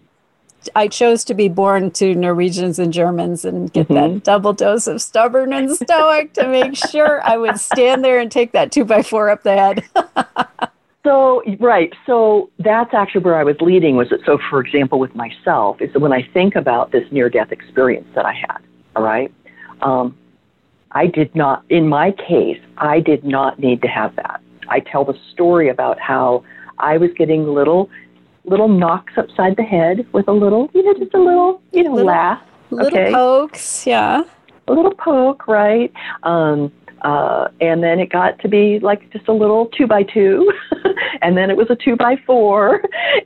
I 0.77 0.89
chose 0.89 1.25
to 1.25 1.35
be 1.35 1.49
born 1.49 1.91
to 1.93 2.15
Norwegians 2.15 2.79
and 2.79 2.93
Germans 2.93 3.45
and 3.45 3.73
get 3.73 3.89
mm-hmm. 3.89 4.15
that 4.15 4.25
double 4.25 4.53
dose 4.53 4.87
of 4.87 5.01
stubborn 5.01 5.53
and 5.53 5.75
stoic 5.75 6.35
to 6.35 6.47
make 6.49 6.77
sure 6.77 7.21
I 7.25 7.37
would 7.37 7.59
stand 7.59 8.05
there 8.05 8.21
and 8.21 8.31
take 8.31 8.53
that 8.53 8.73
two 8.73 8.85
by 8.85 9.03
four 9.03 9.31
up 9.31 9.43
the 9.43 9.53
head. 9.53 9.85
so 11.05 11.43
right, 11.61 11.93
so 12.05 12.51
that's 12.59 12.93
actually 12.95 13.23
where 13.23 13.37
I 13.37 13.45
was 13.45 13.57
leading. 13.61 13.97
Was 13.97 14.13
it 14.13 14.21
so? 14.27 14.39
For 14.51 14.61
example, 14.61 14.99
with 14.99 15.15
myself, 15.15 15.81
is 15.81 15.93
that 15.95 16.01
when 16.01 16.13
I 16.13 16.23
think 16.33 16.57
about 16.57 16.93
this 16.93 17.11
near 17.11 17.29
death 17.29 17.53
experience 17.53 18.09
that 18.15 18.27
I 18.27 18.35
had, 18.35 18.59
all 18.97 19.03
right. 19.03 19.33
Um, 19.81 20.17
I 20.93 21.07
did 21.07 21.35
not, 21.35 21.65
in 21.69 21.89
my 21.89 22.13
case, 22.13 22.61
I 22.77 23.01
did 23.01 23.25
not 23.25 23.59
need 23.59 23.83
to 23.83 23.89
have 23.89 24.15
that. 24.17 24.41
I 24.69 24.81
tell 24.81 25.05
the 25.05 25.19
story 25.33 25.69
about 25.69 25.99
how 25.99 26.45
I 26.79 26.97
was 26.99 27.11
getting 27.17 27.47
little 27.47 27.91
little 28.45 28.69
knocks 28.69 29.13
upside 29.17 29.57
the 29.57 29.63
head 29.63 30.05
with 30.13 30.27
a 30.27 30.33
little, 30.33 30.69
you 30.75 30.83
know, 30.83 30.95
just 30.99 31.15
a 31.15 31.21
little, 31.21 31.63
you 31.71 31.85
know, 31.85 31.93
little, 31.93 32.09
laugh. 32.09 32.43
Little 32.71 32.99
okay? 32.99 33.13
pokes, 33.13 33.87
yeah. 33.87 34.25
A 34.67 34.73
little 34.73 34.95
poke, 34.95 35.47
right? 35.47 35.93
Um, 36.25 36.73
uh, 37.03 37.49
and 37.61 37.83
then 37.83 38.01
it 38.01 38.11
got 38.11 38.39
to 38.41 38.49
be 38.49 38.79
like 38.81 39.11
just 39.13 39.29
a 39.29 39.33
little 39.33 39.67
two 39.67 39.87
by 39.87 40.03
two, 40.03 40.53
and 41.23 41.37
then 41.37 41.51
it 41.51 41.57
was 41.57 41.69
a 41.71 41.77
two 41.77 41.97
by 41.97 42.17
four, 42.27 42.83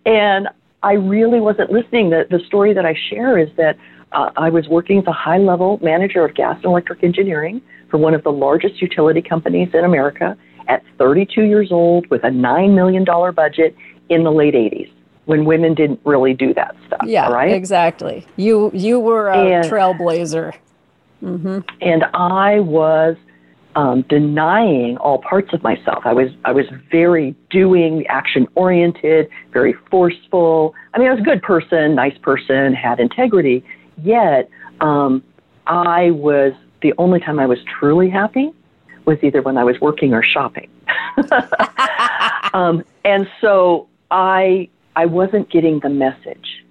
and 0.06 0.48
I 0.82 0.94
really 0.94 1.40
wasn't 1.40 1.70
listening. 1.70 2.10
The 2.10 2.26
the 2.30 2.40
story 2.46 2.72
that 2.72 2.86
I 2.86 2.94
share 3.10 3.38
is 3.38 3.50
that 3.56 3.76
uh, 4.12 4.30
I 4.36 4.50
was 4.50 4.68
working 4.68 4.98
as 4.98 5.06
a 5.06 5.12
high 5.12 5.38
level 5.38 5.78
manager 5.82 6.24
of 6.24 6.34
gas 6.34 6.56
and 6.56 6.66
electric 6.66 7.02
engineering 7.02 7.60
for 7.90 7.98
one 7.98 8.14
of 8.14 8.22
the 8.22 8.32
largest 8.32 8.80
utility 8.80 9.22
companies 9.22 9.68
in 9.74 9.84
America 9.84 10.36
at 10.68 10.82
32 10.98 11.42
years 11.42 11.70
old 11.70 12.08
with 12.08 12.24
a 12.24 12.28
$9 12.28 12.74
million 12.74 13.04
budget 13.34 13.76
in 14.08 14.24
the 14.24 14.32
late 14.32 14.54
80s 14.54 14.90
when 15.26 15.44
women 15.44 15.74
didn't 15.74 16.00
really 16.04 16.34
do 16.34 16.54
that 16.54 16.74
stuff. 16.86 17.02
Yeah, 17.04 17.28
right. 17.28 17.52
Exactly. 17.52 18.24
You 18.36 18.70
you 18.72 19.00
were 19.00 19.28
a 19.28 19.38
and, 19.38 19.70
trailblazer. 19.70 20.54
Mm-hmm. 21.22 21.58
And 21.80 22.04
I 22.14 22.60
was 22.60 23.16
um, 23.74 24.02
denying 24.08 24.96
all 24.98 25.18
parts 25.18 25.52
of 25.52 25.62
myself. 25.62 26.06
I 26.06 26.12
was 26.12 26.30
I 26.44 26.52
was 26.52 26.66
very 26.90 27.34
doing, 27.50 28.06
action 28.06 28.46
oriented, 28.54 29.28
very 29.52 29.74
forceful. 29.90 30.74
I 30.94 30.98
mean, 30.98 31.08
I 31.08 31.10
was 31.12 31.20
a 31.20 31.24
good 31.24 31.42
person, 31.42 31.94
nice 31.94 32.16
person, 32.18 32.72
had 32.72 33.00
integrity. 33.00 33.64
Yet, 34.02 34.48
um, 34.80 35.22
I 35.66 36.10
was 36.10 36.52
the 36.82 36.94
only 36.98 37.20
time 37.20 37.38
I 37.38 37.46
was 37.46 37.58
truly 37.78 38.10
happy 38.10 38.52
was 39.04 39.18
either 39.22 39.40
when 39.42 39.56
I 39.56 39.64
was 39.64 39.80
working 39.80 40.12
or 40.12 40.22
shopping. 40.22 40.68
um, 42.52 42.84
and 43.04 43.28
so 43.40 43.88
I 44.10 44.68
I 44.96 45.06
wasn't 45.06 45.50
getting 45.50 45.80
the 45.80 45.90
message. 45.90 46.64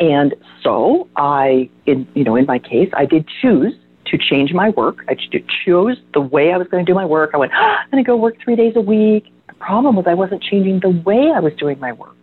And 0.00 0.34
so 0.62 1.08
I, 1.16 1.68
in, 1.84 2.08
you 2.14 2.24
know, 2.24 2.34
in 2.34 2.46
my 2.46 2.58
case, 2.58 2.88
I 2.94 3.04
did 3.04 3.28
choose 3.42 3.74
to 4.06 4.16
change 4.16 4.54
my 4.54 4.70
work. 4.70 5.04
I 5.08 5.14
chose 5.14 5.98
the 6.14 6.22
way 6.22 6.52
I 6.52 6.56
was 6.56 6.66
going 6.68 6.84
to 6.84 6.90
do 6.90 6.94
my 6.94 7.04
work. 7.04 7.30
I 7.34 7.36
went, 7.36 7.52
oh, 7.54 7.58
I'm 7.58 7.90
going 7.90 8.02
to 8.02 8.08
go 8.08 8.16
work 8.16 8.36
three 8.42 8.56
days 8.56 8.72
a 8.76 8.80
week. 8.80 9.30
The 9.46 9.54
problem 9.54 9.94
was 9.96 10.06
I 10.08 10.14
wasn't 10.14 10.42
changing 10.42 10.80
the 10.80 10.88
way 10.88 11.30
I 11.34 11.40
was 11.40 11.52
doing 11.58 11.78
my 11.78 11.92
work. 11.92 12.16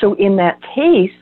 So 0.00 0.14
in 0.14 0.36
that 0.36 0.60
case, 0.74 1.12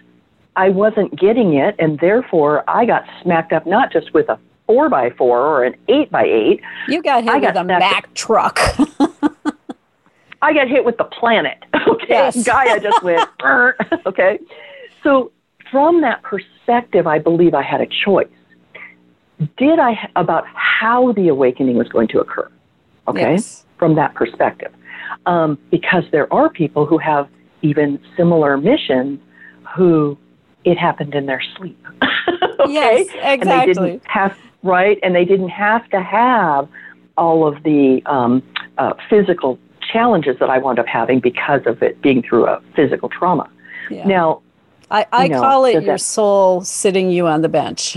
I 0.60 0.68
wasn't 0.68 1.18
getting 1.18 1.54
it, 1.54 1.74
and 1.78 1.98
therefore 2.00 2.64
I 2.68 2.84
got 2.84 3.04
smacked 3.22 3.50
up 3.54 3.66
not 3.66 3.90
just 3.90 4.12
with 4.12 4.28
a 4.28 4.38
four 4.66 4.90
by 4.90 5.08
four 5.08 5.38
or 5.40 5.64
an 5.64 5.74
eight 5.88 6.10
by 6.10 6.24
eight. 6.24 6.60
You 6.86 7.02
got 7.02 7.24
hit 7.24 7.32
I 7.32 7.38
with 7.38 7.54
got 7.54 7.56
a 7.56 7.64
Mack 7.64 8.04
up. 8.04 8.14
truck. 8.14 8.58
I 10.42 10.52
got 10.52 10.68
hit 10.68 10.84
with 10.84 10.98
the 10.98 11.04
planet. 11.04 11.58
Okay, 11.88 12.06
yes. 12.14 12.44
guy, 12.46 12.64
I 12.74 12.78
just 12.78 13.02
went. 13.02 13.28
okay, 14.06 14.38
so 15.02 15.32
from 15.70 16.00
that 16.02 16.22
perspective, 16.22 17.06
I 17.06 17.18
believe 17.18 17.54
I 17.54 17.62
had 17.62 17.80
a 17.80 17.86
choice. 18.04 18.28
Did 19.56 19.78
I 19.78 20.08
about 20.16 20.44
how 20.54 21.12
the 21.12 21.28
awakening 21.28 21.76
was 21.76 21.88
going 21.88 22.08
to 22.08 22.20
occur? 22.20 22.50
Okay, 23.08 23.32
yes. 23.32 23.64
from 23.78 23.94
that 23.96 24.14
perspective, 24.14 24.72
um, 25.26 25.58
because 25.70 26.04
there 26.10 26.32
are 26.32 26.48
people 26.48 26.84
who 26.86 26.98
have 26.98 27.28
even 27.62 27.98
similar 28.16 28.56
missions 28.56 29.20
who 29.76 30.18
it 30.64 30.78
happened 30.78 31.14
in 31.14 31.26
their 31.26 31.42
sleep. 31.56 31.78
okay, 32.60 32.72
yes, 32.72 33.06
exactly. 33.22 33.30
And 33.30 33.50
they 33.50 33.66
didn't 33.66 34.06
have 34.06 34.38
right, 34.62 34.98
and 35.02 35.14
they 35.14 35.24
didn't 35.24 35.48
have 35.48 35.88
to 35.90 36.00
have 36.00 36.68
all 37.16 37.46
of 37.46 37.62
the 37.62 38.02
um, 38.06 38.42
uh, 38.78 38.94
physical 39.08 39.58
challenges 39.92 40.38
that 40.38 40.50
I 40.50 40.58
wound 40.58 40.78
up 40.78 40.86
having 40.86 41.20
because 41.20 41.62
of 41.66 41.82
it 41.82 42.00
being 42.00 42.22
through 42.22 42.46
a 42.46 42.60
physical 42.74 43.08
trauma. 43.08 43.50
Yeah. 43.90 44.06
Now, 44.06 44.42
I, 44.90 45.06
I 45.12 45.24
you 45.24 45.30
know, 45.30 45.40
call 45.40 45.64
it 45.64 45.72
your 45.72 45.82
that, 45.82 46.00
soul 46.00 46.62
sitting 46.62 47.10
you 47.10 47.26
on 47.26 47.42
the 47.42 47.48
bench. 47.48 47.96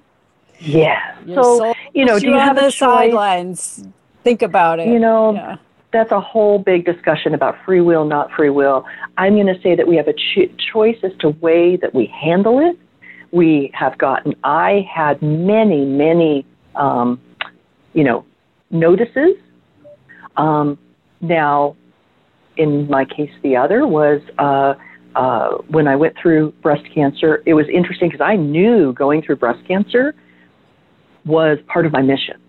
yeah. 0.60 1.16
Your 1.26 1.42
so, 1.42 1.74
you 1.94 2.04
know, 2.04 2.18
do 2.18 2.28
you 2.28 2.38
have 2.38 2.56
the 2.56 2.70
sidelines? 2.70 3.84
Think 4.22 4.42
about 4.42 4.80
it. 4.80 4.88
You 4.88 4.98
know, 4.98 5.34
yeah. 5.34 5.56
That's 5.94 6.12
a 6.12 6.20
whole 6.20 6.58
big 6.58 6.84
discussion 6.84 7.32
about 7.32 7.56
free 7.64 7.80
will, 7.80 8.04
not 8.04 8.30
free 8.32 8.50
will. 8.50 8.84
I'm 9.16 9.34
going 9.34 9.46
to 9.46 9.60
say 9.62 9.74
that 9.76 9.86
we 9.86 9.96
have 9.96 10.08
a 10.08 10.12
cho- 10.12 10.52
choice 10.72 10.98
as 11.02 11.12
to 11.20 11.30
way 11.30 11.76
that 11.76 11.94
we 11.94 12.06
handle 12.06 12.58
it. 12.58 12.78
We 13.32 13.70
have 13.72 13.96
gotten, 13.96 14.34
I 14.44 14.86
had 14.92 15.22
many, 15.22 15.84
many, 15.84 16.44
um, 16.74 17.20
you 17.94 18.04
know, 18.04 18.26
notices 18.70 19.36
um, 20.36 20.78
now, 21.20 21.76
in 22.56 22.88
my 22.88 23.04
case, 23.04 23.30
the 23.42 23.56
other 23.56 23.86
was 23.86 24.20
uh, 24.38 24.74
uh, 25.14 25.58
when 25.68 25.86
I 25.88 25.96
went 25.96 26.16
through 26.20 26.52
breast 26.62 26.84
cancer. 26.94 27.42
It 27.46 27.54
was 27.54 27.66
interesting 27.72 28.08
because 28.08 28.24
I 28.24 28.36
knew 28.36 28.92
going 28.92 29.22
through 29.22 29.36
breast 29.36 29.66
cancer 29.66 30.14
was 31.24 31.58
part 31.66 31.86
of 31.86 31.92
my 31.92 32.02
mission. 32.02 32.40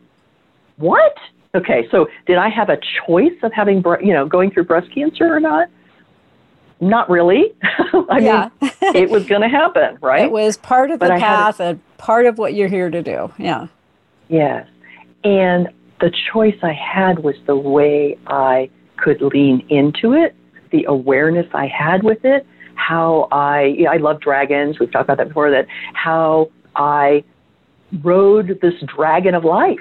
What? 0.78 1.16
Okay, 1.56 1.88
so 1.90 2.08
did 2.28 2.38
I 2.38 2.50
have 2.50 2.70
a 2.70 2.78
choice 3.08 3.38
of 3.42 3.54
having, 3.54 3.84
you 4.02 4.14
know, 4.14 4.28
going 4.28 4.52
through 4.52 4.66
breast 4.66 4.94
cancer 4.94 5.34
or 5.34 5.40
not? 5.40 5.70
Not 6.82 7.10
really. 7.10 7.54
I 7.64 8.52
mean, 8.60 8.72
it 8.94 9.10
was 9.10 9.26
going 9.28 9.42
to 9.42 9.48
happen, 9.48 9.98
right? 10.02 10.24
It 10.24 10.32
was 10.32 10.58
part 10.58 10.92
of 10.92 11.00
the 11.00 11.08
but 11.08 11.20
path 11.20 11.62
and 11.62 11.80
part 11.98 12.26
of 12.26 12.38
what 12.38 12.54
you're 12.54 12.68
here 12.68 12.90
to 12.90 13.02
do. 13.02 13.32
Yeah. 13.38 13.68
Yes. 14.28 14.68
And 15.24 15.70
the 16.02 16.12
choice 16.34 16.58
I 16.62 16.74
had 16.74 17.20
was 17.20 17.36
the 17.46 17.56
way 17.56 18.18
I 18.28 18.70
could 18.98 19.22
lean 19.22 19.66
into 19.70 20.14
it, 20.14 20.36
the 20.72 20.86
awareness 20.86 21.48
I 21.54 21.68
had 21.68 22.04
with 22.04 22.26
it, 22.26 22.46
how 22.76 23.28
I, 23.32 23.64
you 23.64 23.84
know, 23.86 23.92
I 23.92 23.98
love 23.98 24.20
dragons. 24.20 24.80
We've 24.80 24.92
talked 24.92 25.06
about 25.06 25.18
that 25.18 25.30
before, 25.30 25.50
that 25.52 25.68
how 25.94 26.52
I 26.76 27.24
rode 28.04 28.60
this 28.62 28.74
dragon 28.96 29.34
of 29.36 29.46
life, 29.46 29.80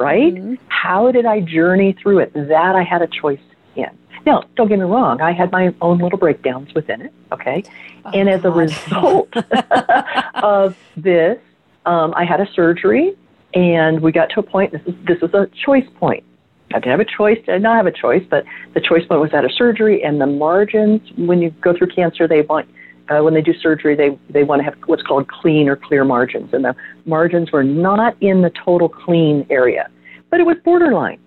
right? 0.00 0.34
Mm-hmm. 0.34 0.54
How 0.68 1.12
did 1.12 1.26
I 1.26 1.40
journey 1.40 1.94
through 2.00 2.20
it? 2.20 2.32
That 2.32 2.74
I 2.74 2.82
had 2.82 3.02
a 3.02 3.06
choice 3.06 3.40
in. 3.76 3.90
Now, 4.26 4.44
don't 4.56 4.68
get 4.68 4.78
me 4.78 4.84
wrong, 4.84 5.20
I 5.20 5.32
had 5.32 5.52
my 5.52 5.74
own 5.80 5.98
little 5.98 6.18
breakdowns 6.18 6.74
within 6.74 7.02
it, 7.02 7.12
okay? 7.32 7.62
Oh, 8.04 8.10
and 8.10 8.28
as 8.28 8.42
God. 8.42 8.48
a 8.48 8.52
result 8.52 9.36
of 10.34 10.76
this, 10.96 11.38
um, 11.86 12.12
I 12.16 12.24
had 12.24 12.40
a 12.40 12.50
surgery 12.52 13.16
and 13.54 14.00
we 14.00 14.12
got 14.12 14.30
to 14.30 14.40
a 14.40 14.42
point, 14.42 14.72
this, 14.72 14.82
is, 14.86 14.94
this 15.06 15.20
was 15.20 15.34
a 15.34 15.48
choice 15.64 15.86
point. 15.98 16.24
I 16.72 16.78
didn't 16.78 16.92
have 16.92 17.00
a 17.00 17.04
choice, 17.04 17.38
I 17.48 17.52
did 17.52 17.62
not 17.62 17.76
have 17.76 17.86
a 17.86 17.92
choice, 17.92 18.24
but 18.28 18.44
the 18.74 18.80
choice 18.80 19.04
point 19.06 19.20
was 19.20 19.34
at 19.34 19.44
a 19.44 19.50
surgery, 19.50 20.04
and 20.04 20.20
the 20.20 20.26
margins, 20.26 21.00
when 21.16 21.42
you 21.42 21.50
go 21.60 21.76
through 21.76 21.88
cancer, 21.88 22.28
they 22.28 22.42
want, 22.42 22.68
uh, 23.10 23.22
when 23.22 23.34
they 23.34 23.42
do 23.42 23.52
surgery, 23.60 23.96
they, 23.96 24.16
they 24.32 24.44
want 24.44 24.60
to 24.60 24.64
have 24.64 24.74
what's 24.86 25.02
called 25.02 25.28
clean 25.28 25.68
or 25.68 25.76
clear 25.76 26.04
margins. 26.04 26.52
And 26.52 26.64
the 26.64 26.74
margins 27.04 27.50
were 27.52 27.64
not 27.64 28.16
in 28.22 28.42
the 28.42 28.50
total 28.64 28.88
clean 28.88 29.46
area, 29.50 29.88
but 30.30 30.40
it 30.40 30.46
was 30.46 30.56
borderline. 30.64 31.18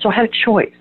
So 0.00 0.10
I 0.10 0.14
had 0.14 0.24
a 0.24 0.44
choice. 0.44 0.74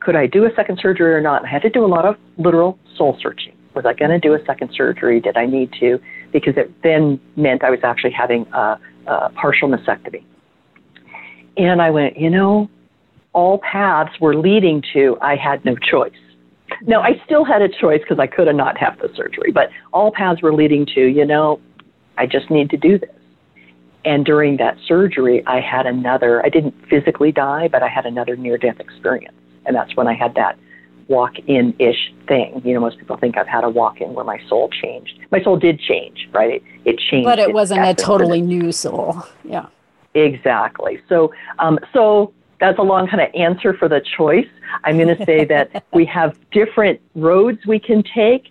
could 0.00 0.16
I 0.16 0.26
do 0.26 0.44
a 0.44 0.50
second 0.54 0.78
surgery 0.80 1.14
or 1.14 1.20
not? 1.20 1.44
I 1.44 1.48
had 1.48 1.62
to 1.62 1.70
do 1.70 1.84
a 1.84 1.88
lot 1.88 2.04
of 2.04 2.16
literal 2.36 2.78
soul 2.96 3.18
searching. 3.20 3.56
Was 3.74 3.86
I 3.86 3.94
going 3.94 4.10
to 4.10 4.20
do 4.20 4.34
a 4.34 4.44
second 4.44 4.70
surgery? 4.76 5.20
Did 5.20 5.36
I 5.36 5.46
need 5.46 5.72
to? 5.80 5.98
Because 6.32 6.54
it 6.56 6.70
then 6.82 7.18
meant 7.36 7.64
I 7.64 7.70
was 7.70 7.80
actually 7.82 8.12
having 8.12 8.46
a, 8.52 8.78
a 9.06 9.30
partial 9.30 9.68
mastectomy. 9.68 10.24
And 11.56 11.80
I 11.80 11.90
went, 11.90 12.18
you 12.18 12.30
know, 12.30 12.68
all 13.32 13.58
paths 13.58 14.12
were 14.20 14.36
leading 14.36 14.82
to 14.92 15.16
I 15.20 15.36
had 15.36 15.64
no 15.64 15.74
choice. 15.76 16.12
Now, 16.82 17.02
I 17.02 17.20
still 17.24 17.44
had 17.44 17.62
a 17.62 17.68
choice 17.68 18.00
because 18.00 18.18
I 18.18 18.26
could 18.26 18.46
have 18.46 18.56
not 18.56 18.78
have 18.78 18.98
the 18.98 19.10
surgery, 19.14 19.52
but 19.52 19.70
all 19.92 20.12
paths 20.12 20.42
were 20.42 20.52
leading 20.52 20.86
to, 20.94 21.00
you 21.00 21.24
know, 21.24 21.60
I 22.16 22.26
just 22.26 22.50
need 22.50 22.70
to 22.70 22.76
do 22.76 22.98
this. 22.98 23.10
And 24.04 24.24
during 24.24 24.58
that 24.58 24.76
surgery, 24.86 25.44
I 25.46 25.60
had 25.60 25.86
another, 25.86 26.44
I 26.44 26.50
didn't 26.50 26.74
physically 26.88 27.32
die, 27.32 27.68
but 27.68 27.82
I 27.82 27.88
had 27.88 28.04
another 28.04 28.36
near 28.36 28.58
death 28.58 28.78
experience. 28.78 29.36
And 29.66 29.74
that's 29.74 29.96
when 29.96 30.06
I 30.06 30.14
had 30.14 30.34
that 30.34 30.58
walk 31.08 31.38
in 31.46 31.74
ish 31.78 32.12
thing. 32.28 32.60
You 32.64 32.74
know, 32.74 32.80
most 32.80 32.98
people 32.98 33.16
think 33.16 33.38
I've 33.38 33.48
had 33.48 33.64
a 33.64 33.70
walk 33.70 34.00
in 34.00 34.12
where 34.12 34.24
my 34.24 34.40
soul 34.48 34.68
changed. 34.68 35.18
My 35.30 35.42
soul 35.42 35.56
did 35.56 35.80
change, 35.80 36.28
right? 36.32 36.54
It, 36.54 36.62
it 36.84 36.98
changed. 36.98 37.24
But 37.24 37.38
it 37.38 37.52
wasn't 37.52 37.80
a 37.80 37.94
totally 37.94 38.42
new 38.42 38.72
soul. 38.72 39.22
Yeah. 39.42 39.66
Exactly. 40.14 41.00
So, 41.08 41.32
um, 41.58 41.78
so 41.92 42.32
that's 42.64 42.78
a 42.78 42.82
long 42.82 43.06
kind 43.06 43.20
of 43.20 43.28
answer 43.34 43.74
for 43.74 43.88
the 43.88 44.00
choice. 44.16 44.48
I'm 44.84 44.96
going 44.96 45.14
to 45.14 45.24
say 45.26 45.44
that 45.44 45.84
we 45.92 46.06
have 46.06 46.38
different 46.50 47.00
roads 47.14 47.66
we 47.66 47.78
can 47.78 48.02
take. 48.02 48.50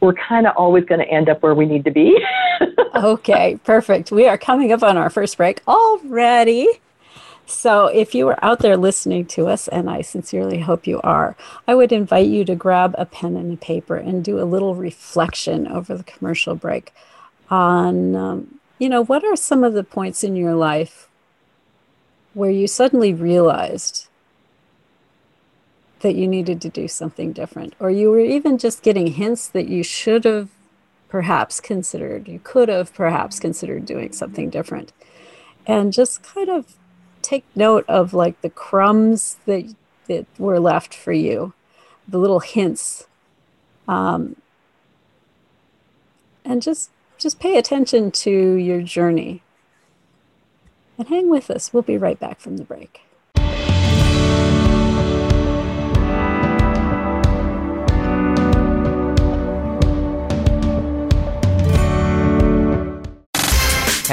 We're 0.00 0.14
kind 0.14 0.46
of 0.46 0.56
always 0.56 0.84
going 0.84 1.00
to 1.00 1.08
end 1.08 1.28
up 1.28 1.42
where 1.42 1.54
we 1.54 1.64
need 1.64 1.84
to 1.84 1.90
be. 1.92 2.18
okay, 2.96 3.58
perfect. 3.64 4.10
We 4.10 4.26
are 4.26 4.36
coming 4.36 4.72
up 4.72 4.82
on 4.82 4.96
our 4.96 5.08
first 5.08 5.36
break 5.36 5.62
already. 5.68 6.68
So, 7.46 7.86
if 7.86 8.14
you 8.14 8.28
are 8.28 8.38
out 8.44 8.58
there 8.58 8.76
listening 8.76 9.24
to 9.26 9.46
us, 9.46 9.68
and 9.68 9.88
I 9.88 10.02
sincerely 10.02 10.60
hope 10.60 10.86
you 10.86 11.00
are, 11.00 11.34
I 11.66 11.74
would 11.74 11.92
invite 11.92 12.26
you 12.26 12.44
to 12.44 12.54
grab 12.54 12.94
a 12.98 13.06
pen 13.06 13.36
and 13.36 13.54
a 13.54 13.56
paper 13.56 13.96
and 13.96 14.22
do 14.22 14.38
a 14.38 14.44
little 14.44 14.74
reflection 14.74 15.66
over 15.66 15.96
the 15.96 16.04
commercial 16.04 16.54
break 16.56 16.92
on, 17.48 18.14
um, 18.14 18.58
you 18.78 18.90
know, 18.90 19.02
what 19.02 19.24
are 19.24 19.34
some 19.34 19.64
of 19.64 19.72
the 19.72 19.82
points 19.82 20.22
in 20.22 20.36
your 20.36 20.54
life 20.54 21.07
where 22.38 22.50
you 22.52 22.68
suddenly 22.68 23.12
realized 23.12 24.06
that 26.00 26.14
you 26.14 26.28
needed 26.28 26.62
to 26.62 26.68
do 26.68 26.86
something 26.86 27.32
different, 27.32 27.74
or 27.80 27.90
you 27.90 28.08
were 28.08 28.20
even 28.20 28.56
just 28.56 28.80
getting 28.80 29.08
hints 29.08 29.48
that 29.48 29.68
you 29.68 29.82
should 29.82 30.24
have 30.24 30.48
perhaps 31.08 31.60
considered, 31.60 32.28
you 32.28 32.40
could 32.44 32.68
have 32.68 32.94
perhaps 32.94 33.40
considered 33.40 33.84
doing 33.84 34.12
something 34.12 34.50
different. 34.50 34.92
And 35.66 35.92
just 35.92 36.22
kind 36.22 36.48
of 36.48 36.76
take 37.22 37.44
note 37.56 37.84
of 37.88 38.14
like 38.14 38.40
the 38.40 38.50
crumbs 38.50 39.38
that 39.46 39.74
that 40.06 40.24
were 40.38 40.60
left 40.60 40.94
for 40.94 41.12
you, 41.12 41.52
the 42.06 42.18
little 42.18 42.40
hints, 42.40 43.08
um, 43.88 44.36
and 46.44 46.62
just 46.62 46.90
just 47.18 47.40
pay 47.40 47.58
attention 47.58 48.12
to 48.12 48.30
your 48.30 48.80
journey. 48.80 49.42
And 50.98 51.08
hang 51.08 51.30
with 51.30 51.50
us. 51.50 51.72
We'll 51.72 51.84
be 51.84 51.96
right 51.96 52.18
back 52.18 52.40
from 52.40 52.56
the 52.58 52.64
break. 52.64 53.02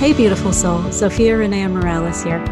Hey, 0.00 0.14
beautiful 0.14 0.54
soul. 0.54 0.78
Zofia 0.84 1.36
Renea 1.36 1.70
Morales 1.70 2.22
here. 2.22 2.42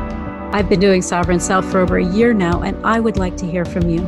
I've 0.52 0.68
been 0.68 0.80
doing 0.80 1.00
Sovereign 1.00 1.40
Self 1.40 1.64
for 1.70 1.78
over 1.78 1.96
a 1.96 2.04
year 2.04 2.34
now, 2.34 2.60
and 2.60 2.76
I 2.86 3.00
would 3.00 3.16
like 3.16 3.38
to 3.38 3.46
hear 3.46 3.64
from 3.64 3.88
you. 3.88 4.00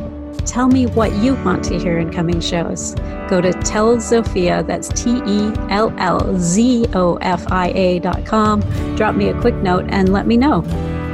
Tell 0.45 0.67
me 0.67 0.85
what 0.85 1.11
you 1.13 1.33
want 1.43 1.63
to 1.63 1.79
hear 1.79 1.97
in 1.97 2.13
coming 2.13 2.39
shows. 2.39 2.93
Go 3.27 3.41
to 3.41 3.51
Tell 3.51 3.97
Zofia, 3.97 4.63
that's 4.67 4.89
T 4.89 5.23
E 5.25 5.51
L 5.71 5.91
L 5.97 6.37
Z 6.37 6.85
O 6.93 7.15
F 7.15 7.51
I 7.51 7.69
A 7.69 7.97
dot 7.97 8.27
com. 8.27 8.61
Drop 8.95 9.15
me 9.15 9.29
a 9.29 9.41
quick 9.41 9.55
note 9.55 9.85
and 9.89 10.13
let 10.13 10.27
me 10.27 10.37
know. 10.37 10.61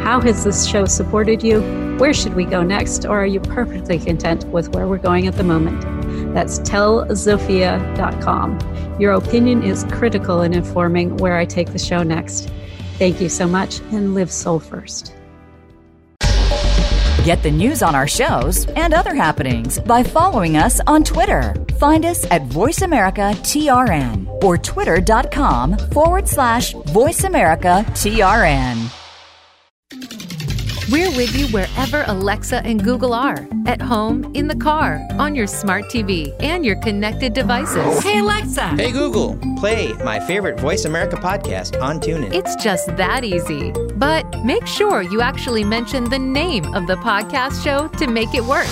How 0.04 0.20
has 0.20 0.44
this 0.44 0.68
show 0.68 0.84
supported 0.84 1.42
you? 1.42 1.62
Where 1.98 2.13
should 2.13 2.36
we 2.36 2.44
go 2.44 2.62
next? 2.62 3.06
Or 3.06 3.22
are 3.22 3.26
you 3.26 3.40
perfectly 3.40 4.00
content 4.00 4.44
with 4.48 4.76
where 4.76 4.86
we're 4.86 4.98
going 4.98 5.28
at 5.28 5.36
the 5.36 5.46
moment? 5.46 5.97
That's 6.38 6.60
tellzofia.com. 6.60 8.60
Your 9.00 9.13
opinion 9.13 9.63
is 9.63 9.86
critical 9.86 10.43
in 10.43 10.54
informing 10.54 11.17
where 11.17 11.36
I 11.36 11.45
take 11.45 11.73
the 11.73 11.80
show 11.80 12.04
next. 12.04 12.52
Thank 13.00 13.19
you 13.19 13.28
so 13.28 13.47
much 13.47 13.80
and 13.91 14.13
live 14.13 14.32
soul 14.32 14.60
first. 14.60 15.15
Get 17.26 17.41
the 17.41 17.50
news 17.50 17.82
on 17.82 17.95
our 17.95 18.08
shows 18.08 18.67
and 18.67 18.93
other 18.93 19.15
happenings 19.15 19.80
by 19.80 20.04
following 20.04 20.58
us 20.58 20.80
on 20.86 21.04
Twitter. 21.04 21.56
Find 21.80 22.06
us 22.06 22.23
at 22.30 22.43
VoiceAmericaTRN 22.43 24.43
or 24.43 24.60
twitter.com 24.60 25.76
forward 25.89 26.28
slash 26.28 26.76
VoiceAmericaTRN. 26.76 28.97
We're 30.89 31.12
with 31.17 31.36
you 31.36 31.47
wherever 31.47 32.06
Alexa 32.08 32.65
and 32.65 32.82
Google 32.82 33.13
are 33.13 33.45
at 33.65 33.82
home, 33.82 34.32
in 34.34 34.47
the 34.47 34.56
car, 34.56 35.06
on 35.19 35.36
your 35.36 35.45
smart 35.45 35.84
TV, 35.86 36.34
and 36.39 36.65
your 36.65 36.78
connected 36.78 37.34
devices. 37.34 38.02
Hey, 38.02 38.19
Alexa. 38.19 38.69
Hey, 38.69 38.93
Google. 38.93 39.38
Play 39.58 39.91
my 40.06 40.17
favorite 40.17 40.58
Voice 40.58 40.86
America 40.86 41.17
podcast 41.17 41.82
on 41.82 42.00
TuneIn. 42.00 42.34
It's 42.34 42.56
just 42.56 42.88
that 42.95 43.26
easy. 43.26 43.73
But 43.95 44.23
make 44.45 44.65
sure 44.65 45.02
you 45.02 45.19
actually 45.19 45.65
mention 45.65 46.06
the 46.06 46.19
name 46.19 46.73
of 46.73 46.88
the 46.88 46.95
podcast 46.95 47.62
show 47.62 47.89
to 47.97 48.08
make 48.08 48.34
it 48.34 48.45
work. 48.45 48.67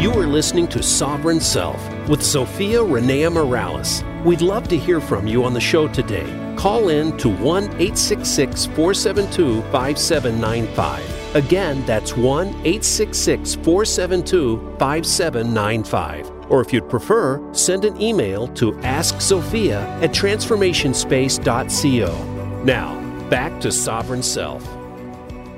You 0.00 0.18
are 0.18 0.26
listening 0.26 0.66
to 0.68 0.82
Sovereign 0.82 1.40
Self 1.40 1.78
with 2.08 2.20
Zofia 2.20 2.82
Renea 2.82 3.30
Morales. 3.30 4.02
We'd 4.24 4.40
love 4.40 4.68
to 4.68 4.78
hear 4.78 5.00
from 5.00 5.26
you 5.26 5.42
on 5.42 5.52
the 5.52 5.60
show 5.60 5.88
today. 5.88 6.54
Call 6.56 6.90
in 6.90 7.16
to 7.16 7.28
1 7.28 7.64
866 7.64 8.66
472 8.66 9.62
5795. 9.72 11.34
Again, 11.34 11.84
that's 11.86 12.16
1 12.16 12.46
866 12.46 13.56
472 13.56 14.76
5795. 14.78 16.30
Or 16.50 16.60
if 16.60 16.72
you'd 16.72 16.88
prefer, 16.88 17.42
send 17.52 17.84
an 17.84 18.00
email 18.00 18.46
to 18.48 18.70
asksophia 18.82 19.82
at 20.00 20.10
transformationspace.co. 20.10 22.62
Now, 22.62 23.28
back 23.28 23.60
to 23.60 23.72
Sovereign 23.72 24.22
Self. 24.22 24.64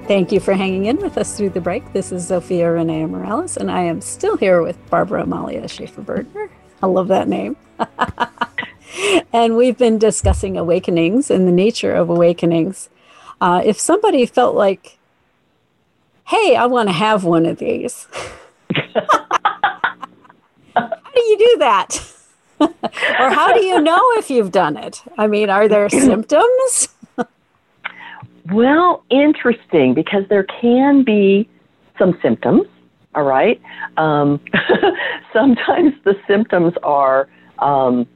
Thank 0.09 0.33
you 0.33 0.41
for 0.41 0.55
hanging 0.55 0.87
in 0.87 0.97
with 1.03 1.19
us 1.19 1.37
through 1.37 1.51
the 1.51 1.61
break. 1.61 1.93
This 1.93 2.13
is 2.13 2.31
Zofia 2.31 2.75
Renea 2.75 3.11
Morales, 3.11 3.59
and 3.59 3.71
I 3.71 3.83
am 3.83 4.01
still 4.01 4.39
here 4.39 4.63
with 4.63 4.79
Barbara 4.89 5.25
Amalia 5.25 5.69
Schaefer 5.69 6.01
Berdner. 6.01 6.49
I 6.83 6.87
love 6.87 7.09
that 7.09 7.29
name. 7.29 7.59
and 9.33 9.57
we've 9.57 9.79
been 9.79 9.99
discussing 9.99 10.57
awakenings 10.57 11.31
and 11.31 11.47
the 11.47 11.53
nature 11.53 11.93
of 11.93 12.09
awakenings. 12.09 12.89
Uh, 13.41 13.63
if 13.65 13.79
somebody 13.79 14.27
felt 14.27 14.55
like, 14.55 14.99
hey, 16.27 16.57
I 16.57 16.67
want 16.67 16.89
to 16.89 16.93
have 16.93 17.25
one 17.25 17.47
of 17.47 17.59
these, 17.59 18.07
how 20.75 20.89
do 21.15 21.21
you 21.21 21.39
do 21.39 21.57
that? 21.59 22.11
or 22.61 23.31
how 23.31 23.53
do 23.53 23.65
you 23.65 23.81
know 23.81 24.01
if 24.17 24.31
you've 24.31 24.53
done 24.53 24.77
it? 24.77 25.03
I 25.19 25.27
mean, 25.27 25.51
are 25.51 25.69
there 25.69 25.89
symptoms? 25.91 26.89
Well, 28.53 29.05
interesting 29.09 29.95
because 29.95 30.25
there 30.29 30.45
can 30.45 31.03
be 31.03 31.49
some 31.99 32.19
symptoms. 32.21 32.67
All 33.15 33.23
right. 33.23 33.61
Um, 33.97 34.39
sometimes 35.33 35.95
the 36.05 36.15
symptoms 36.29 36.75
are 36.83 37.29
um, 37.61 38.07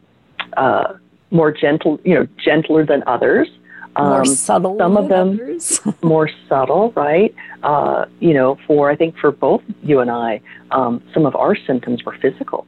uh, 0.57 0.95
more 1.31 1.53
gentle, 1.53 2.01
you 2.05 2.15
know, 2.15 2.27
gentler 2.43 2.85
than 2.85 3.03
others. 3.07 3.49
Um, 3.97 4.09
more 4.11 4.25
subtle. 4.25 4.79
Some 4.79 4.97
of 4.97 5.09
them 5.09 5.59
more 6.03 6.31
subtle, 6.49 6.93
right? 6.93 7.35
Uh, 7.63 8.07
you 8.21 8.33
know, 8.33 8.59
for 8.67 8.91
I 8.91 8.97
think 8.97 9.17
for 9.19 9.31
both 9.33 9.63
you 9.83 10.01
and 10.01 10.11
I, 10.11 10.41
um, 10.71 11.03
some 11.13 11.27
of 11.27 11.35
our 11.35 11.57
symptoms 11.57 12.05
were 12.05 12.17
physical, 12.21 12.67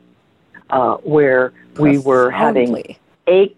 uh, 0.70 0.96
where 0.96 1.52
we 1.78 1.98
were 1.98 2.30
having 2.30 2.96
aches 3.26 3.54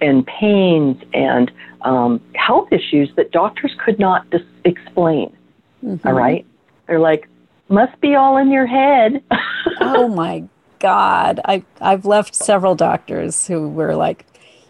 and 0.00 0.26
pains 0.26 1.02
and 1.14 1.50
um, 1.82 2.20
health 2.34 2.68
issues 2.72 3.10
that 3.16 3.30
doctors 3.30 3.74
could 3.84 3.98
not 3.98 4.28
dis- 4.30 4.42
explain. 4.64 5.34
Mhm. 5.82 6.04
All 6.04 6.12
right, 6.12 6.44
they're 6.86 7.00
like, 7.00 7.28
must 7.68 7.98
be 8.00 8.14
all 8.14 8.36
in 8.36 8.50
your 8.50 8.66
head. 8.66 9.22
oh 9.80 10.08
my 10.08 10.44
God. 10.78 11.40
I, 11.44 11.64
I've 11.80 12.04
left 12.04 12.34
several 12.34 12.74
doctors 12.74 13.46
who 13.46 13.68
were 13.68 13.94
like, 13.94 14.26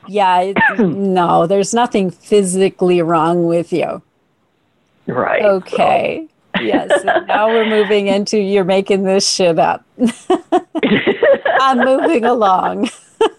yeah, 0.06 0.52
no, 0.78 1.46
there's 1.46 1.74
nothing 1.74 2.10
physically 2.10 3.02
wrong 3.02 3.46
with 3.46 3.72
you. 3.72 4.02
right. 5.06 5.42
so- 5.42 5.48
Okay. 5.56 6.28
Yes. 6.60 7.02
now 7.04 7.48
we're 7.48 7.68
moving 7.68 8.06
into 8.06 8.38
you're 8.38 8.62
making 8.62 9.02
this 9.02 9.28
shit 9.28 9.58
up. 9.58 9.84
I'm 11.60 11.78
moving 11.78 12.24
along. 12.24 12.90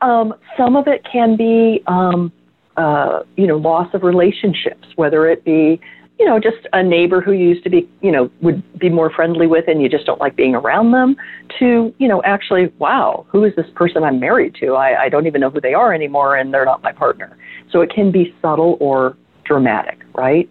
um, 0.00 0.34
some 0.56 0.76
of 0.76 0.88
it 0.88 1.04
can 1.10 1.36
be, 1.36 1.82
um, 1.86 2.32
uh, 2.76 3.22
you 3.36 3.46
know, 3.46 3.56
loss 3.56 3.92
of 3.94 4.02
relationships, 4.02 4.86
whether 4.96 5.28
it 5.28 5.44
be, 5.44 5.80
you 6.22 6.28
know, 6.28 6.38
just 6.38 6.68
a 6.72 6.84
neighbor 6.84 7.20
who 7.20 7.32
you 7.32 7.48
used 7.48 7.64
to 7.64 7.68
be, 7.68 7.88
you 8.00 8.12
know, 8.12 8.30
would 8.42 8.62
be 8.78 8.88
more 8.88 9.10
friendly 9.10 9.48
with 9.48 9.66
and 9.66 9.82
you 9.82 9.88
just 9.88 10.06
don't 10.06 10.20
like 10.20 10.36
being 10.36 10.54
around 10.54 10.92
them, 10.92 11.16
to, 11.58 11.92
you 11.98 12.06
know, 12.06 12.22
actually, 12.22 12.72
wow, 12.78 13.26
who 13.28 13.42
is 13.42 13.52
this 13.56 13.66
person 13.74 14.04
I'm 14.04 14.20
married 14.20 14.54
to? 14.60 14.76
I, 14.76 15.02
I 15.02 15.08
don't 15.08 15.26
even 15.26 15.40
know 15.40 15.50
who 15.50 15.60
they 15.60 15.74
are 15.74 15.92
anymore 15.92 16.36
and 16.36 16.54
they're 16.54 16.64
not 16.64 16.80
my 16.80 16.92
partner. 16.92 17.36
So 17.72 17.80
it 17.80 17.90
can 17.92 18.12
be 18.12 18.32
subtle 18.40 18.76
or 18.78 19.16
dramatic, 19.42 19.98
right? 20.14 20.48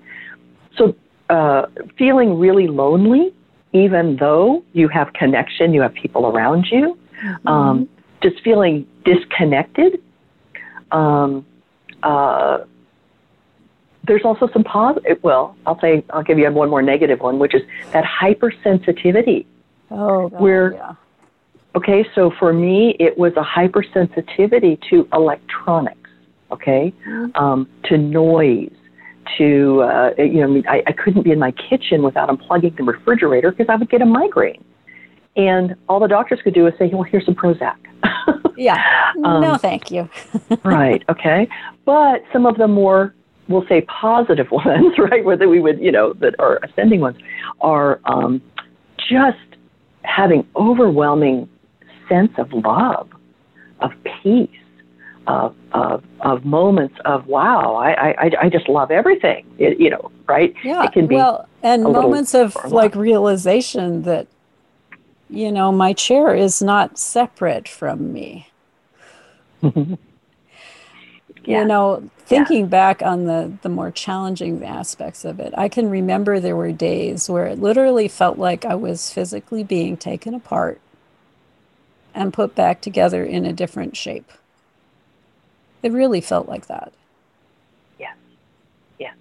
So 0.78 0.94
uh, 1.30 1.68
feeling 1.98 2.38
really 2.38 2.68
lonely, 2.68 3.34
even 3.72 4.18
though 4.18 4.66
you 4.74 4.90
have 4.90 5.14
connection, 5.14 5.74
you 5.74 5.82
have 5.84 5.94
people 5.94 6.28
around 6.28 6.68
you, 6.70 7.00
um, 7.46 7.88
just 8.22 8.42
feeling 8.42 8.86
disconnected. 9.06 10.02
Um, 10.92 11.46
uh, 12.04 12.66
there's 14.04 14.24
also 14.26 14.48
some 14.52 14.64
positive. 14.64 15.20
Well, 15.24 15.56
I'll 15.66 15.80
say 15.80 16.04
I'll 16.12 16.24
give 16.24 16.40
you 16.40 16.50
one 16.52 16.70
more 16.70 16.82
negative 16.82 17.20
one, 17.20 17.40
which 17.40 17.54
is 17.54 17.62
that 17.94 18.04
hypersensitivity. 18.04 19.46
Oh, 19.90 20.30
God, 20.30 20.42
We're- 20.42 20.76
yeah. 20.76 20.94
Okay, 21.74 22.06
so 22.16 22.32
for 22.38 22.52
me, 22.52 22.98
it 23.00 23.18
was 23.18 23.32
a 23.38 23.44
hypersensitivity 23.44 24.78
to 24.90 25.08
electronics. 25.14 25.98
Okay, 26.52 26.94
um, 27.36 27.66
to 27.86 27.98
noise, 27.98 28.74
to 29.38 29.82
uh, 29.84 30.12
you 30.18 30.46
know, 30.46 30.62
I, 30.68 30.78
I, 30.78 30.84
I 30.88 30.92
couldn't 30.92 31.22
be 31.24 31.32
in 31.32 31.40
my 31.40 31.52
kitchen 31.52 32.04
without 32.04 32.28
unplugging 32.28 32.76
the 32.76 32.84
refrigerator 32.84 33.52
because 33.52 33.68
I 33.70 33.76
would 33.78 33.90
get 33.90 34.02
a 34.02 34.06
migraine. 34.06 34.62
And 35.38 35.76
all 35.88 36.02
the 36.02 36.10
doctors 36.10 36.42
could 36.44 36.54
do 36.54 36.68
is 36.68 36.74
say, 36.78 36.90
"Well, 36.90 37.04
here's 37.04 37.26
some 37.26 37.36
Prozac." 37.36 37.78
Yeah. 38.58 38.78
Um, 39.24 39.42
no, 39.42 39.58
thank 39.58 39.92
you. 39.92 40.10
right. 40.64 41.04
Okay. 41.10 41.48
But 41.86 42.24
some 42.32 42.46
of 42.46 42.58
the 42.58 42.68
more, 42.68 43.14
we'll 43.48 43.66
say, 43.68 43.82
positive 43.82 44.50
ones, 44.52 44.98
right, 44.98 45.24
whether 45.24 45.48
we 45.50 45.60
would, 45.60 45.80
you 45.80 45.92
know, 45.92 46.14
that 46.14 46.36
are 46.40 46.60
ascending 46.64 47.02
ones, 47.02 47.18
are 47.62 48.00
um, 48.06 48.42
just 48.98 49.38
having 50.04 50.48
overwhelming 50.56 51.48
sense 52.10 52.32
of 52.38 52.52
love, 52.54 53.10
of 53.80 53.92
peace, 54.24 54.50
of 55.28 55.56
of, 55.72 56.04
of 56.22 56.44
moments 56.44 56.96
of 57.06 57.28
wow, 57.28 57.76
I, 57.76 58.12
I 58.12 58.32
I 58.42 58.50
just 58.50 58.68
love 58.68 58.92
everything. 58.92 59.46
It, 59.60 59.80
you 59.80 59.90
know, 59.90 60.12
right? 60.28 60.54
Yeah. 60.64 60.84
It 60.84 60.92
can 60.92 61.08
be 61.08 61.16
well, 61.16 61.48
and 61.64 61.84
moments 61.84 62.34
of 62.34 62.56
or 62.56 62.64
a 62.64 62.70
lot. 62.70 62.76
like 62.76 62.96
realization 62.96 64.04
that, 64.04 64.28
you 65.30 65.52
know, 65.52 65.72
my 65.72 65.94
chair 65.94 66.34
is 66.34 66.62
not 66.62 66.98
separate 66.98 67.68
from 67.68 68.12
me. 68.12 68.50
Yeah. 71.46 71.62
You 71.62 71.68
know, 71.68 72.10
thinking 72.26 72.68
back 72.68 73.02
on 73.02 73.26
the 73.26 73.54
the 73.64 73.70
more 73.70 73.92
challenging 73.92 74.64
aspects 74.64 75.26
of 75.26 75.40
it, 75.40 75.54
I 75.58 75.70
can 75.70 75.90
remember 75.90 76.40
there 76.40 76.56
were 76.56 76.72
days 76.72 77.30
where 77.30 77.48
it 77.48 77.60
literally 77.62 78.08
felt 78.08 78.38
like 78.38 78.66
I 78.66 78.76
was 78.76 79.12
physically 79.12 79.64
being 79.64 79.98
taken 79.98 80.34
apart 80.36 80.82
and 82.14 82.34
put 82.34 82.56
back 82.56 82.82
together 82.82 83.24
in 83.24 83.46
a 83.46 83.54
different 83.54 83.98
shape. 83.98 84.32
It 85.84 85.92
really 85.92 86.22
felt 86.22 86.48
like 86.50 86.68
that. 86.68 86.94
yes, 88.00 88.16
yes. 89.00 89.16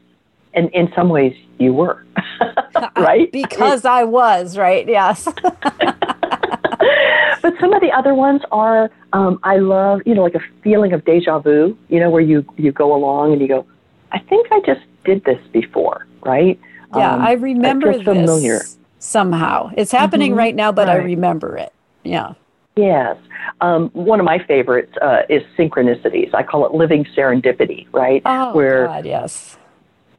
And 0.54 0.70
in 0.70 0.92
some 0.94 1.08
ways, 1.10 1.36
you 1.58 1.72
were, 1.74 2.04
right? 2.96 3.30
Because 3.32 3.84
I 3.84 4.04
was, 4.04 4.58
right? 4.58 4.86
Yes. 4.88 5.28
some 7.60 7.72
of 7.72 7.80
the 7.80 7.90
other 7.92 8.14
ones 8.14 8.42
are 8.50 8.90
um, 9.12 9.38
I 9.42 9.56
love 9.58 10.00
you 10.06 10.14
know 10.14 10.22
like 10.22 10.34
a 10.34 10.40
feeling 10.62 10.92
of 10.92 11.04
deja 11.04 11.38
vu 11.38 11.76
you 11.88 12.00
know 12.00 12.10
where 12.10 12.22
you 12.22 12.44
you 12.56 12.72
go 12.72 12.94
along 12.94 13.32
and 13.32 13.40
you 13.40 13.48
go 13.48 13.66
I 14.12 14.18
think 14.18 14.48
I 14.50 14.60
just 14.60 14.80
did 15.04 15.24
this 15.24 15.40
before 15.52 16.06
right 16.22 16.58
Yeah, 16.96 17.14
Um, 17.14 17.22
I 17.22 17.32
remember 17.32 17.92
feels 17.92 18.04
familiar. 18.04 18.60
somehow. 18.98 19.70
It's 19.76 19.92
happening 19.92 20.32
Mhm, 20.32 20.36
right 20.36 20.54
now, 20.54 20.72
but 20.72 20.88
I 20.88 20.96
remember 20.96 21.56
it. 21.56 21.72
Yeah. 22.02 22.32
yes 22.76 23.16
um, 23.60 23.90
one 23.92 24.20
of 24.20 24.26
my 24.26 24.38
favorites 24.46 24.92
uh, 25.02 25.22
is 25.28 25.42
synchronicities 25.58 26.32
I 26.34 26.42
call 26.42 26.64
it 26.66 26.72
living 26.74 27.04
serendipity 27.16 27.86
right 27.92 28.22
Oh 28.24 28.52
where 28.54 28.86
God, 28.86 29.04
yes. 29.06 29.56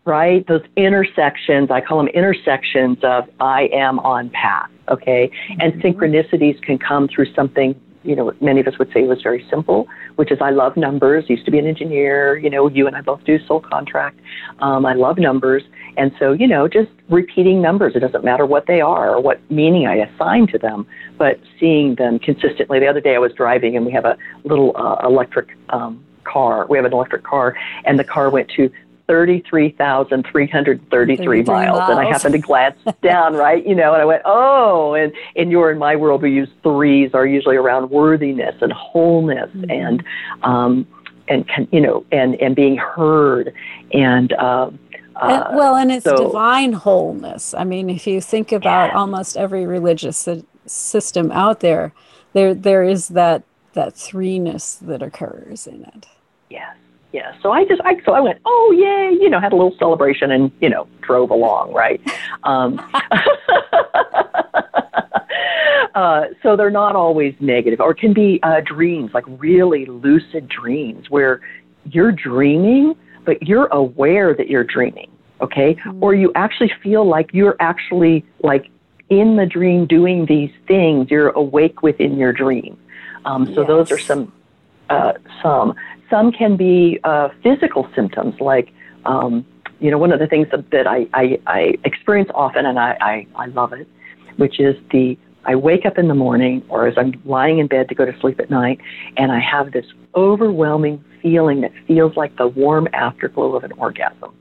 Right? 0.05 0.45
Those 0.47 0.63
intersections, 0.75 1.69
I 1.69 1.81
call 1.81 1.97
them 1.99 2.07
intersections 2.07 2.97
of 3.03 3.29
I 3.39 3.69
am 3.71 3.99
on 3.99 4.29
path, 4.29 4.69
okay? 4.89 5.29
And 5.59 5.73
Mhm. 5.73 5.81
synchronicities 5.81 6.61
can 6.61 6.77
come 6.77 7.07
through 7.07 7.25
something, 7.33 7.75
you 8.03 8.15
know, 8.15 8.33
many 8.41 8.59
of 8.59 8.67
us 8.67 8.79
would 8.79 8.91
say 8.91 9.03
was 9.03 9.21
very 9.21 9.45
simple, 9.47 9.87
which 10.15 10.31
is 10.31 10.41
I 10.41 10.49
love 10.49 10.75
numbers, 10.75 11.29
used 11.29 11.45
to 11.45 11.51
be 11.51 11.59
an 11.59 11.67
engineer, 11.67 12.35
you 12.37 12.49
know, 12.49 12.67
you 12.67 12.87
and 12.87 12.95
I 12.95 13.01
both 13.01 13.23
do 13.25 13.37
soul 13.45 13.59
contract. 13.59 14.19
Um, 14.59 14.87
I 14.87 14.93
love 14.93 15.19
numbers. 15.19 15.63
And 15.97 16.11
so, 16.17 16.31
you 16.31 16.47
know, 16.47 16.67
just 16.67 16.89
repeating 17.09 17.61
numbers, 17.61 17.95
it 17.95 17.99
doesn't 17.99 18.23
matter 18.23 18.45
what 18.45 18.65
they 18.65 18.81
are 18.81 19.15
or 19.15 19.21
what 19.21 19.39
meaning 19.51 19.85
I 19.85 19.97
assign 19.97 20.47
to 20.47 20.57
them, 20.57 20.87
but 21.19 21.39
seeing 21.59 21.93
them 21.95 22.17
consistently. 22.17 22.79
The 22.79 22.87
other 22.87 23.01
day 23.01 23.13
I 23.13 23.19
was 23.19 23.33
driving 23.33 23.75
and 23.77 23.85
we 23.85 23.91
have 23.91 24.05
a 24.05 24.17
little 24.45 24.71
uh, 24.75 25.05
electric 25.05 25.55
um, 25.69 26.03
car. 26.23 26.65
We 26.67 26.77
have 26.77 26.85
an 26.85 26.93
electric 26.93 27.23
car, 27.23 27.55
and 27.85 27.99
the 27.99 28.03
car 28.03 28.29
went 28.29 28.49
to 28.49 28.71
33,333 29.07 30.87
33 30.89 31.43
miles. 31.43 31.79
And 31.89 31.99
I 31.99 32.05
happened 32.05 32.33
to 32.33 32.39
glance 32.39 32.77
down, 33.01 33.33
right? 33.33 33.65
You 33.65 33.75
know, 33.75 33.93
and 33.93 34.01
I 34.01 34.05
went, 34.05 34.21
oh, 34.25 34.93
and, 34.93 35.11
and 35.35 35.51
you're 35.51 35.71
in 35.71 35.77
my 35.77 35.95
world, 35.95 36.21
we 36.21 36.31
use 36.31 36.49
threes 36.63 37.11
are 37.13 37.25
usually 37.25 37.55
around 37.57 37.89
worthiness 37.89 38.55
and 38.61 38.71
wholeness 38.73 39.49
Mhm. 39.51 39.71
and, 39.71 40.03
um, 40.43 40.87
and, 41.27 41.47
con- 41.47 41.67
you 41.71 41.81
know, 41.81 42.05
and, 42.11 42.35
and 42.41 42.55
being 42.55 42.77
heard 42.77 43.53
and, 43.93 44.33
um, 44.33 44.79
uh, 45.15 45.45
And, 45.47 45.57
well, 45.57 45.75
and 45.75 45.91
it's 45.91 46.05
so- 46.05 46.15
divine 46.17 46.73
wholeness. 46.73 47.53
I 47.53 47.63
mean, 47.63 47.89
if 47.89 48.07
you 48.07 48.21
think 48.21 48.51
about 48.51 48.91
Yeah. 48.91 48.97
almost 48.99 49.37
every 49.37 49.65
religious 49.65 50.17
sy- 50.17 50.43
system 50.65 51.31
out 51.31 51.59
there, 51.59 51.91
there 52.33 52.53
there 52.53 52.83
is 52.83 53.09
that 53.09 53.43
that 53.73 53.93
threeness 53.93 54.79
that 54.79 55.01
occurs 55.01 55.67
in 55.67 55.83
it. 55.95 56.05
Yes, 56.49 56.75
yes. 57.13 57.35
So 57.41 57.51
I 57.51 57.65
just, 57.65 57.81
I, 57.83 58.01
so 58.05 58.13
I 58.13 58.19
went, 58.19 58.39
oh 58.45 58.75
yay, 58.77 59.17
you 59.21 59.29
know, 59.29 59.39
had 59.39 59.53
a 59.53 59.55
little 59.55 59.75
celebration 59.77 60.31
and 60.31 60.51
you 60.59 60.69
know 60.69 60.87
drove 61.01 61.29
along, 61.31 61.73
right? 61.73 62.01
Um, 62.43 62.79
uh, 65.95 66.25
so 66.41 66.55
they're 66.55 66.71
not 66.71 66.95
always 66.95 67.35
negative, 67.39 67.79
or 67.79 67.93
can 67.93 68.13
be 68.13 68.39
uh, 68.43 68.61
dreams, 68.61 69.11
like 69.13 69.25
really 69.27 69.85
lucid 69.85 70.47
dreams, 70.47 71.09
where 71.09 71.41
you're 71.85 72.11
dreaming, 72.11 72.95
but 73.25 73.41
you're 73.43 73.67
aware 73.67 74.33
that 74.33 74.47
you're 74.49 74.63
dreaming, 74.63 75.11
okay? 75.41 75.77
Or 75.99 76.13
you 76.13 76.31
actually 76.35 76.71
feel 76.81 77.05
like 77.07 77.29
you're 77.33 77.55
actually 77.59 78.25
like 78.43 78.69
in 79.09 79.35
the 79.35 79.45
dream 79.45 79.85
doing 79.85 80.25
these 80.25 80.51
things. 80.67 81.11
You're 81.11 81.29
awake 81.29 81.83
within 81.83 82.17
your 82.17 82.33
dream. 82.33 82.77
Um, 83.25 83.53
so 83.53 83.63
those 83.63 83.91
are 83.91 83.97
some 83.97 84.31
uh, 84.89 85.13
some. 85.41 85.75
Some 86.11 86.31
can 86.31 86.55
be 86.57 86.99
uh, 87.03 87.29
physical 87.41 87.89
symptoms, 87.95 88.39
like 88.39 88.71
um, 89.05 89.45
you 89.79 89.89
know, 89.89 89.97
one 89.97 90.11
of 90.11 90.19
the 90.19 90.27
things 90.27 90.47
that, 90.51 90.69
that 90.69 90.85
I, 90.85 91.07
I, 91.13 91.39
I 91.47 91.73
experience 91.83 92.29
often, 92.35 92.67
and 92.67 92.77
I, 92.77 92.95
I, 93.01 93.27
I 93.35 93.45
love 93.47 93.73
it, 93.73 93.87
which 94.37 94.59
is 94.59 94.75
the 94.91 95.17
I 95.43 95.55
wake 95.55 95.87
up 95.87 95.97
in 95.97 96.07
the 96.07 96.13
morning, 96.13 96.63
or 96.69 96.85
as 96.85 96.93
I'm 96.97 97.19
lying 97.25 97.57
in 97.57 97.65
bed 97.65 97.89
to 97.89 97.95
go 97.95 98.05
to 98.05 98.17
sleep 98.19 98.39
at 98.39 98.51
night, 98.51 98.79
and 99.17 99.31
I 99.31 99.39
have 99.39 99.71
this 99.71 99.87
overwhelming 100.13 101.03
feeling 101.19 101.61
that 101.61 101.71
feels 101.87 102.15
like 102.15 102.35
the 102.37 102.47
warm 102.47 102.87
afterglow 102.93 103.55
of 103.55 103.63
an 103.63 103.71
orgasm. 103.73 104.35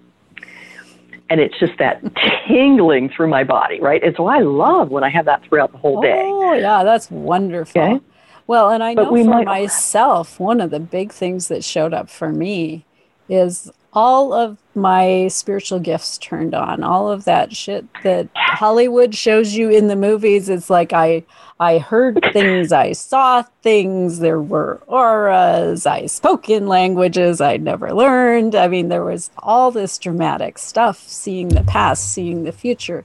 And 1.31 1.41
it's 1.41 1.59
just 1.59 1.73
that 1.79 2.03
tingling 2.49 3.09
through 3.09 3.29
my 3.29 3.45
body, 3.45 3.81
right? 3.81 4.03
And 4.03 4.15
so 4.15 4.27
I 4.27 4.41
love 4.41 4.91
when 4.91 5.03
I 5.03 5.09
have 5.09 5.25
that 5.25 5.43
throughout 5.45 5.73
the 5.73 5.79
whole 5.79 6.03
day. 6.03 6.23
Oh, 6.23 6.53
yeah, 6.53 6.85
that's 6.85 7.11
wonderful. 7.11 7.81
Okay. 7.81 8.05
Well, 8.47 8.71
and 8.71 8.83
I 8.83 8.95
But 8.95 9.05
know 9.13 9.25
for 9.25 9.31
might- 9.31 9.47
myself, 9.47 10.41
one 10.41 10.61
of 10.61 10.71
the 10.71 10.81
big 10.81 11.13
things 11.13 11.49
that 11.49 11.65
showed 11.65 11.95
up 11.95 12.09
for 12.11 12.31
me 12.31 12.85
is 13.29 13.71
all 13.93 14.33
of 14.33 14.57
my 14.75 15.27
spiritual 15.29 15.81
gifts 15.81 16.17
turned 16.19 16.55
on. 16.55 16.83
All 16.85 17.11
of 17.11 17.25
that 17.25 17.55
shit 17.57 17.85
that 18.05 18.29
Hollywood 18.37 19.15
shows 19.17 19.55
you 19.55 19.69
in 19.69 19.89
the 19.89 19.97
movies. 19.97 20.49
It's 20.49 20.71
like 20.71 20.93
I 20.93 21.25
I 21.59 21.79
heard 21.79 22.21
things, 22.33 22.73
I 22.73 22.93
saw 22.93 23.43
things, 23.63 24.21
there 24.21 24.41
were 24.41 24.81
auras, 24.87 25.87
I 25.87 26.07
spoke 26.07 26.49
in 26.49 26.69
languages 26.69 27.41
I'd 27.41 27.63
never 27.63 27.93
learned. 27.93 28.55
I 28.55 28.69
mean, 28.69 28.89
there 28.89 29.05
was 29.05 29.31
all 29.39 29.71
this 29.73 29.99
dramatic 29.99 30.57
stuff, 30.59 31.03
seeing 31.07 31.49
the 31.49 31.65
past, 31.65 32.13
seeing 32.13 32.45
the 32.45 32.53
future. 32.53 33.05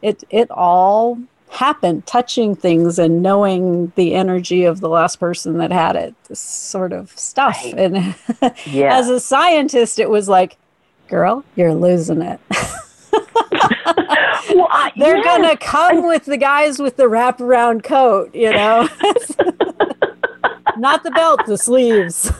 It 0.00 0.24
it 0.30 0.50
all 0.50 1.18
happened, 1.52 2.06
touching 2.06 2.56
things 2.56 2.98
and 2.98 3.22
knowing 3.22 3.92
the 3.94 4.14
energy 4.14 4.64
of 4.64 4.80
the 4.80 4.88
last 4.88 5.20
person 5.20 5.58
that 5.58 5.70
had 5.70 5.96
it, 5.96 6.14
this 6.28 6.40
sort 6.40 6.92
of 6.92 7.10
stuff. 7.18 7.62
Right. 7.64 7.74
And 7.78 8.14
yeah. 8.66 8.96
as 8.96 9.08
a 9.08 9.20
scientist, 9.20 9.98
it 9.98 10.08
was 10.10 10.28
like, 10.28 10.56
girl, 11.08 11.44
you're 11.54 11.74
losing 11.74 12.22
it. 12.22 12.40
well, 14.54 14.90
They're 14.96 15.18
yes. 15.18 15.24
gonna 15.24 15.56
come 15.56 16.06
with 16.06 16.24
the 16.24 16.38
guys 16.38 16.78
with 16.78 16.96
the 16.96 17.04
wraparound 17.04 17.84
coat, 17.84 18.34
you 18.34 18.50
know. 18.50 18.88
Not 20.78 21.02
the 21.04 21.10
belt, 21.10 21.40
the 21.46 21.58
sleeves. 21.58 22.32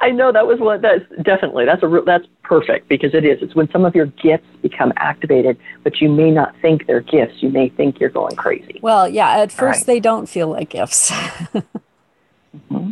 I 0.00 0.10
know 0.10 0.32
that 0.32 0.46
was 0.46 0.58
what 0.60 0.80
that's 0.82 1.04
definitely 1.22 1.66
that's 1.66 1.82
a 1.82 2.02
that's 2.06 2.26
perfect 2.42 2.88
because 2.88 3.14
it 3.14 3.24
is. 3.24 3.42
It's 3.42 3.54
when 3.54 3.70
some 3.70 3.84
of 3.84 3.94
your 3.94 4.06
gifts 4.06 4.46
become 4.62 4.92
activated, 4.96 5.58
but 5.82 6.00
you 6.00 6.08
may 6.08 6.30
not 6.30 6.56
think 6.62 6.86
they're 6.86 7.00
gifts. 7.02 7.42
You 7.42 7.50
may 7.50 7.68
think 7.68 8.00
you're 8.00 8.08
going 8.10 8.34
crazy. 8.36 8.80
Well, 8.82 9.08
yeah. 9.08 9.38
At 9.38 9.52
first, 9.52 9.80
right. 9.80 9.86
they 9.86 10.00
don't 10.00 10.26
feel 10.26 10.48
like 10.48 10.70
gifts. 10.70 11.10
mm-hmm 11.10 12.90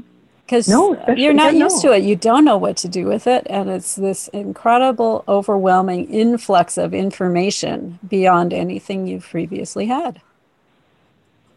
because 0.48 0.66
no, 0.66 0.98
you're 1.14 1.34
not 1.34 1.54
used 1.54 1.84
know. 1.84 1.92
to 1.92 1.96
it. 1.98 2.04
You 2.04 2.16
don't 2.16 2.42
know 2.42 2.56
what 2.56 2.78
to 2.78 2.88
do 2.88 3.04
with 3.04 3.26
it. 3.26 3.46
And 3.50 3.68
it's 3.68 3.96
this 3.96 4.28
incredible, 4.28 5.22
overwhelming 5.28 6.10
influx 6.10 6.78
of 6.78 6.94
information 6.94 7.98
beyond 8.08 8.54
anything 8.54 9.06
you've 9.06 9.28
previously 9.28 9.86
had. 9.86 10.22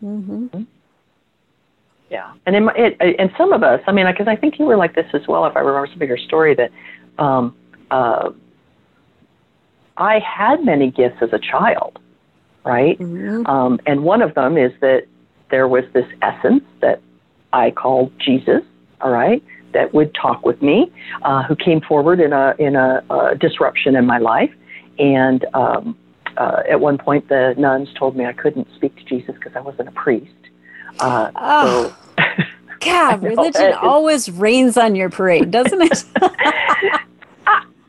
Mm-hmm. 0.03 0.63
Yeah. 2.11 2.33
And 2.45 2.55
in 2.55 2.65
my, 2.65 2.73
it, 2.75 2.97
and 3.17 3.31
some 3.37 3.53
of 3.53 3.63
us, 3.63 3.81
I 3.87 3.91
mean, 3.91 4.05
because 4.05 4.27
I 4.27 4.35
think 4.35 4.59
you 4.59 4.65
were 4.65 4.77
like 4.77 4.93
this 4.93 5.07
as 5.13 5.27
well, 5.27 5.45
if 5.45 5.55
I 5.55 5.61
remember 5.61 5.87
some 5.87 6.01
of 6.01 6.07
your 6.07 6.17
story, 6.17 6.53
that 6.55 6.71
um, 7.17 7.55
uh, 7.89 8.29
I 9.97 10.19
had 10.19 10.63
many 10.63 10.91
gifts 10.91 11.17
as 11.21 11.31
a 11.31 11.39
child, 11.39 11.97
right? 12.65 12.99
Mm-hmm. 12.99 13.47
Um, 13.47 13.79
and 13.87 14.03
one 14.03 14.21
of 14.21 14.35
them 14.35 14.57
is 14.57 14.71
that 14.81 15.07
there 15.49 15.67
was 15.67 15.85
this 15.93 16.05
essence 16.21 16.63
that 16.81 17.01
I 17.53 17.71
called 17.71 18.11
Jesus 18.19 18.61
all 19.01 19.11
right, 19.11 19.43
that 19.73 19.93
would 19.93 20.13
talk 20.13 20.45
with 20.45 20.61
me, 20.61 20.91
uh, 21.23 21.43
who 21.43 21.55
came 21.55 21.81
forward 21.81 22.19
in 22.19 22.33
a 22.33 22.53
in 22.59 22.75
a, 22.75 23.03
a 23.09 23.35
disruption 23.35 23.95
in 23.95 24.05
my 24.05 24.17
life, 24.17 24.51
and 24.99 25.45
um, 25.53 25.97
uh, 26.37 26.63
at 26.69 26.79
one 26.79 26.97
point 26.97 27.27
the 27.29 27.53
nuns 27.57 27.89
told 27.97 28.15
me 28.15 28.25
I 28.25 28.33
couldn't 28.33 28.67
speak 28.75 28.95
to 28.97 29.03
Jesus 29.03 29.35
because 29.35 29.53
I 29.55 29.61
wasn't 29.61 29.89
a 29.89 29.91
priest. 29.91 30.31
Uh, 30.99 31.31
oh. 31.35 31.97
So, 32.17 32.23
God, 32.81 33.23
religion 33.23 33.73
always 33.73 34.29
rains 34.29 34.77
on 34.77 34.95
your 34.95 35.09
parade, 35.09 35.51
doesn't 35.51 35.81
it? 35.81 36.03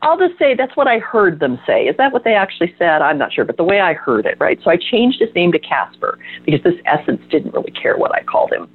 I'll 0.03 0.17
just 0.17 0.37
say 0.37 0.53
that's 0.53 0.75
what 0.75 0.87
I 0.87 0.99
heard 0.99 1.39
them 1.39 1.57
say. 1.65 1.87
Is 1.87 1.95
that 1.95 2.11
what 2.11 2.25
they 2.25 2.35
actually 2.35 2.75
said? 2.77 3.01
I'm 3.01 3.17
not 3.17 3.31
sure, 3.31 3.45
but 3.45 3.55
the 3.55 3.63
way 3.63 3.79
I 3.79 3.93
heard 3.93 4.25
it, 4.25 4.35
right? 4.37 4.59
So 4.61 4.69
I 4.69 4.75
changed 4.75 5.21
his 5.21 5.33
name 5.33 5.53
to 5.53 5.59
Casper 5.59 6.19
because 6.45 6.61
this 6.61 6.75
essence 6.85 7.21
didn't 7.29 7.53
really 7.53 7.71
care 7.71 7.95
what 7.97 8.13
I 8.13 8.21
called 8.23 8.51
him. 8.51 8.69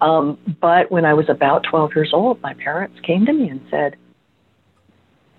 Um, 0.00 0.38
but 0.60 0.88
when 0.92 1.04
I 1.04 1.14
was 1.14 1.28
about 1.28 1.64
12 1.64 1.96
years 1.96 2.10
old, 2.12 2.40
my 2.42 2.54
parents 2.54 2.96
came 3.02 3.26
to 3.26 3.32
me 3.32 3.48
and 3.48 3.60
said, 3.70 3.96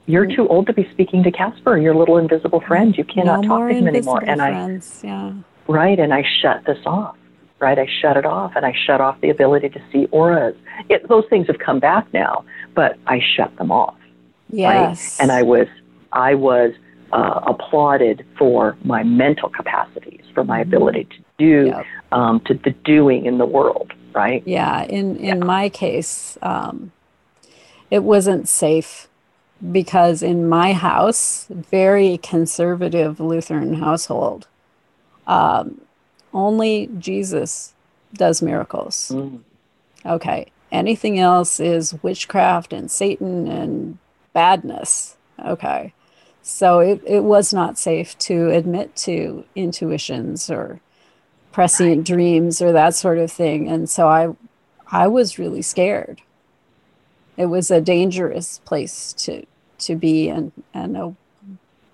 You're 0.07 0.27
too 0.27 0.45
old 0.49 0.67
to 0.67 0.73
be 0.73 0.89
speaking 0.91 1.23
to 1.23 1.31
Casper, 1.31 1.77
your 1.77 1.95
little 1.95 2.17
invisible 2.17 2.59
friend. 2.59 2.97
You 2.97 3.05
cannot 3.05 3.43
no 3.43 3.47
talk 3.47 3.69
to 3.69 3.75
him 3.75 3.87
anymore. 3.87 4.21
And 4.25 4.41
friends. 4.41 5.01
I, 5.05 5.07
yeah. 5.07 5.33
right, 5.69 5.97
and 5.97 6.13
I 6.13 6.25
shut 6.41 6.65
this 6.65 6.79
off. 6.85 7.15
Right, 7.59 7.77
I 7.77 7.87
shut 8.01 8.15
it 8.15 8.25
off, 8.25 8.53
and 8.55 8.65
I 8.65 8.73
shut 8.85 9.01
off 9.01 9.19
the 9.19 9.29
ability 9.29 9.69
to 9.69 9.81
see 9.91 10.05
auras. 10.11 10.55
It, 10.87 11.07
those 11.09 11.25
things 11.29 11.47
have 11.47 11.59
come 11.59 11.79
back 11.79 12.07
now, 12.13 12.45
but 12.73 12.97
I 13.05 13.19
shut 13.35 13.55
them 13.57 13.69
off. 13.69 13.97
Yes. 14.49 15.19
Right? 15.19 15.23
And 15.23 15.31
I 15.31 15.43
was, 15.43 15.67
I 16.13 16.35
was 16.35 16.71
uh, 17.11 17.41
applauded 17.45 18.25
for 18.37 18.77
my 18.85 19.03
mental 19.03 19.49
capacities, 19.49 20.23
for 20.33 20.45
my 20.45 20.61
mm-hmm. 20.61 20.69
ability 20.73 21.03
to 21.03 21.17
do, 21.37 21.67
yep. 21.67 21.85
um, 22.13 22.39
to 22.45 22.53
the 22.53 22.71
doing 22.71 23.25
in 23.25 23.39
the 23.39 23.45
world 23.45 23.91
right? 24.13 24.43
Yeah. 24.45 24.83
In 24.83 25.17
in 25.17 25.39
yeah. 25.39 25.45
my 25.45 25.69
case, 25.69 26.37
um, 26.41 26.91
it 27.89 28.03
wasn't 28.03 28.47
safe 28.47 29.07
because 29.71 30.21
in 30.23 30.47
my 30.47 30.73
house, 30.73 31.47
very 31.49 32.17
conservative 32.17 33.19
Lutheran 33.19 33.75
household, 33.75 34.47
um, 35.27 35.81
only 36.33 36.89
Jesus 36.99 37.73
does 38.13 38.41
miracles. 38.41 39.11
Mm. 39.13 39.41
Okay. 40.05 40.51
Anything 40.71 41.19
else 41.19 41.59
is 41.59 41.95
witchcraft 42.03 42.73
and 42.73 42.89
Satan 42.91 43.47
and 43.47 43.97
badness. 44.33 45.17
Okay. 45.43 45.93
So 46.41 46.79
it, 46.79 47.01
it 47.05 47.23
was 47.23 47.53
not 47.53 47.77
safe 47.77 48.17
to 48.19 48.49
admit 48.49 48.95
to 48.97 49.45
intuitions 49.55 50.49
or 50.49 50.79
prescient 51.51 52.05
dreams 52.05 52.61
or 52.61 52.71
that 52.71 52.95
sort 52.95 53.17
of 53.17 53.31
thing. 53.31 53.67
And 53.67 53.89
so 53.89 54.07
I, 54.07 54.35
I 54.91 55.07
was 55.07 55.39
really 55.39 55.61
scared. 55.61 56.21
It 57.37 57.47
was 57.47 57.71
a 57.71 57.81
dangerous 57.81 58.59
place 58.65 59.13
to 59.13 59.45
to 59.79 59.95
be, 59.95 60.27
and 60.27 60.51
and 60.73 60.97
a, 60.97 61.15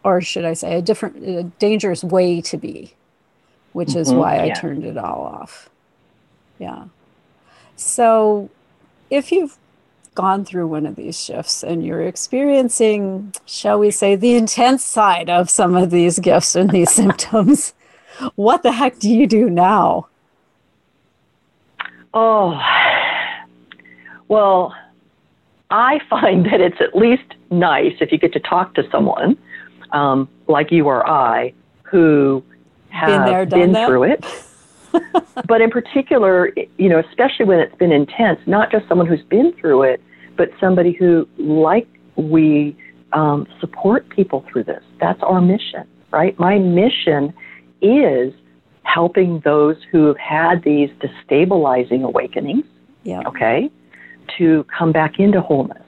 or 0.04 0.20
should 0.22 0.44
I 0.44 0.54
say, 0.54 0.76
a 0.76 0.82
different, 0.82 1.24
a 1.24 1.44
dangerous 1.44 2.04
way 2.04 2.42
to 2.42 2.58
be, 2.58 2.96
which 3.76 3.90
mm-hmm, 3.90 4.00
is 4.00 4.14
why 4.14 4.38
yeah. 4.38 4.44
I 4.44 4.50
turned 4.52 4.86
it 4.86 4.98
all 4.98 5.26
off. 5.26 5.70
Yeah. 6.60 6.86
So, 7.76 8.50
if 9.10 9.34
you've 9.34 9.58
gone 10.14 10.46
through 10.46 10.68
one 10.68 10.86
of 10.86 10.96
these 10.96 11.22
shifts 11.22 11.62
and 11.62 11.86
you're 11.86 12.04
experiencing, 12.04 13.34
shall 13.46 13.78
we 13.78 13.92
say, 13.92 14.16
the 14.16 14.36
intense 14.36 14.86
side 14.86 15.30
of 15.30 15.50
some 15.50 15.76
of 15.76 15.92
these 15.92 16.20
gifts 16.20 16.56
and 16.56 16.70
these 16.70 16.90
symptoms, 17.02 17.74
what 18.36 18.64
the 18.64 18.72
heck 18.72 18.98
do 18.98 19.14
you 19.14 19.28
do 19.28 19.50
now? 19.50 20.08
Oh, 22.14 22.58
well, 24.30 24.74
I 25.70 26.00
find 26.10 26.46
that 26.46 26.62
it's 26.62 26.80
at 26.80 26.96
least 26.96 27.34
nice 27.52 27.96
if 28.00 28.14
you 28.14 28.18
get 28.18 28.32
to 28.32 28.40
talk 28.40 28.74
to 28.76 28.90
someone 28.90 29.38
um, 29.92 30.30
like 30.48 30.72
you 30.72 30.86
or 30.86 31.06
I 31.06 31.52
who 31.84 32.42
have 32.96 33.26
been, 33.26 33.26
there, 33.26 33.46
been 33.46 33.86
through 33.88 34.04
it. 34.04 34.26
but 35.48 35.62
in 35.62 35.70
particular, 35.70 36.52
you 36.78 36.90
know, 36.90 37.00
especially 37.00 37.46
when 37.46 37.60
it's 37.60 37.76
been 37.76 37.92
intense, 37.92 38.40
not 38.46 38.72
just 38.72 38.88
someone 38.88 39.08
who's 39.08 39.24
been 39.24 39.54
through 39.54 39.84
it, 39.84 40.02
but 40.38 40.50
somebody 40.60 40.94
who, 40.94 41.28
like 41.38 41.88
we, 42.16 42.76
um, 43.14 43.48
support 43.60 44.08
people 44.10 44.46
through 44.52 44.64
this. 44.64 44.84
That's 45.00 45.22
our 45.24 45.42
mission, 45.42 45.88
right? 46.12 46.38
My 46.40 46.60
mission 46.60 47.34
is 47.82 48.34
helping 48.84 49.42
those 49.42 49.78
who 49.92 50.08
have 50.08 50.18
had 50.18 50.64
these 50.64 50.90
destabilizing 51.00 52.04
awakenings, 52.04 52.66
yeah. 53.04 53.22
okay, 53.26 53.70
to 54.38 54.66
come 54.78 54.92
back 54.92 55.20
into 55.20 55.42
wholeness, 55.42 55.84